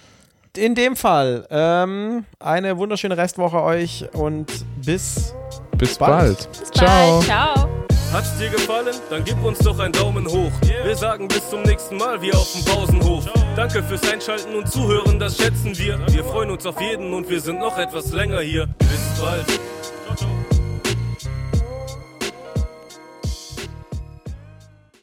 In 0.57 0.75
dem 0.77 0.95
Fall 0.95 1.49
ähm, 1.51 2.27
eine 2.39 2.79
wunderschöne 2.79 3.16
Restwoche 3.16 3.61
euch 3.62 4.05
und 4.12 4.47
bis 4.85 5.35
Bis 5.77 5.99
Bald. 5.99 6.39
bald. 6.39 6.61
Bis 6.61 6.70
Ciao. 6.70 7.18
bald. 7.18 7.25
Ciao. 7.25 7.74
Hat's 8.15 8.39
dir 8.39 8.49
gefallen? 8.49 8.95
Dann 9.11 9.25
gib 9.25 9.43
uns 9.43 9.59
doch 9.59 9.77
einen 9.81 9.93
Daumen 9.93 10.25
hoch. 10.29 10.53
Wir 10.85 10.95
sagen 10.95 11.27
bis 11.27 11.51
zum 11.51 11.62
nächsten 11.62 11.97
Mal 11.97 12.23
wie 12.23 12.33
auf 12.33 12.53
dem 12.53 12.65
Pausenhof. 12.65 13.25
Danke 13.57 13.83
fürs 13.83 14.09
Einschalten 14.09 14.55
und 14.55 14.71
Zuhören, 14.71 15.19
das 15.19 15.37
schätzen 15.37 15.77
wir. 15.77 15.99
Wir 16.07 16.23
freuen 16.23 16.53
uns 16.53 16.65
auf 16.65 16.81
jeden 16.81 17.12
und 17.12 17.29
wir 17.29 17.41
sind 17.41 17.59
noch 17.59 17.77
etwas 17.77 18.12
länger 18.12 18.39
hier. 18.39 18.69
Bis 18.79 19.21
bald. 19.21 19.61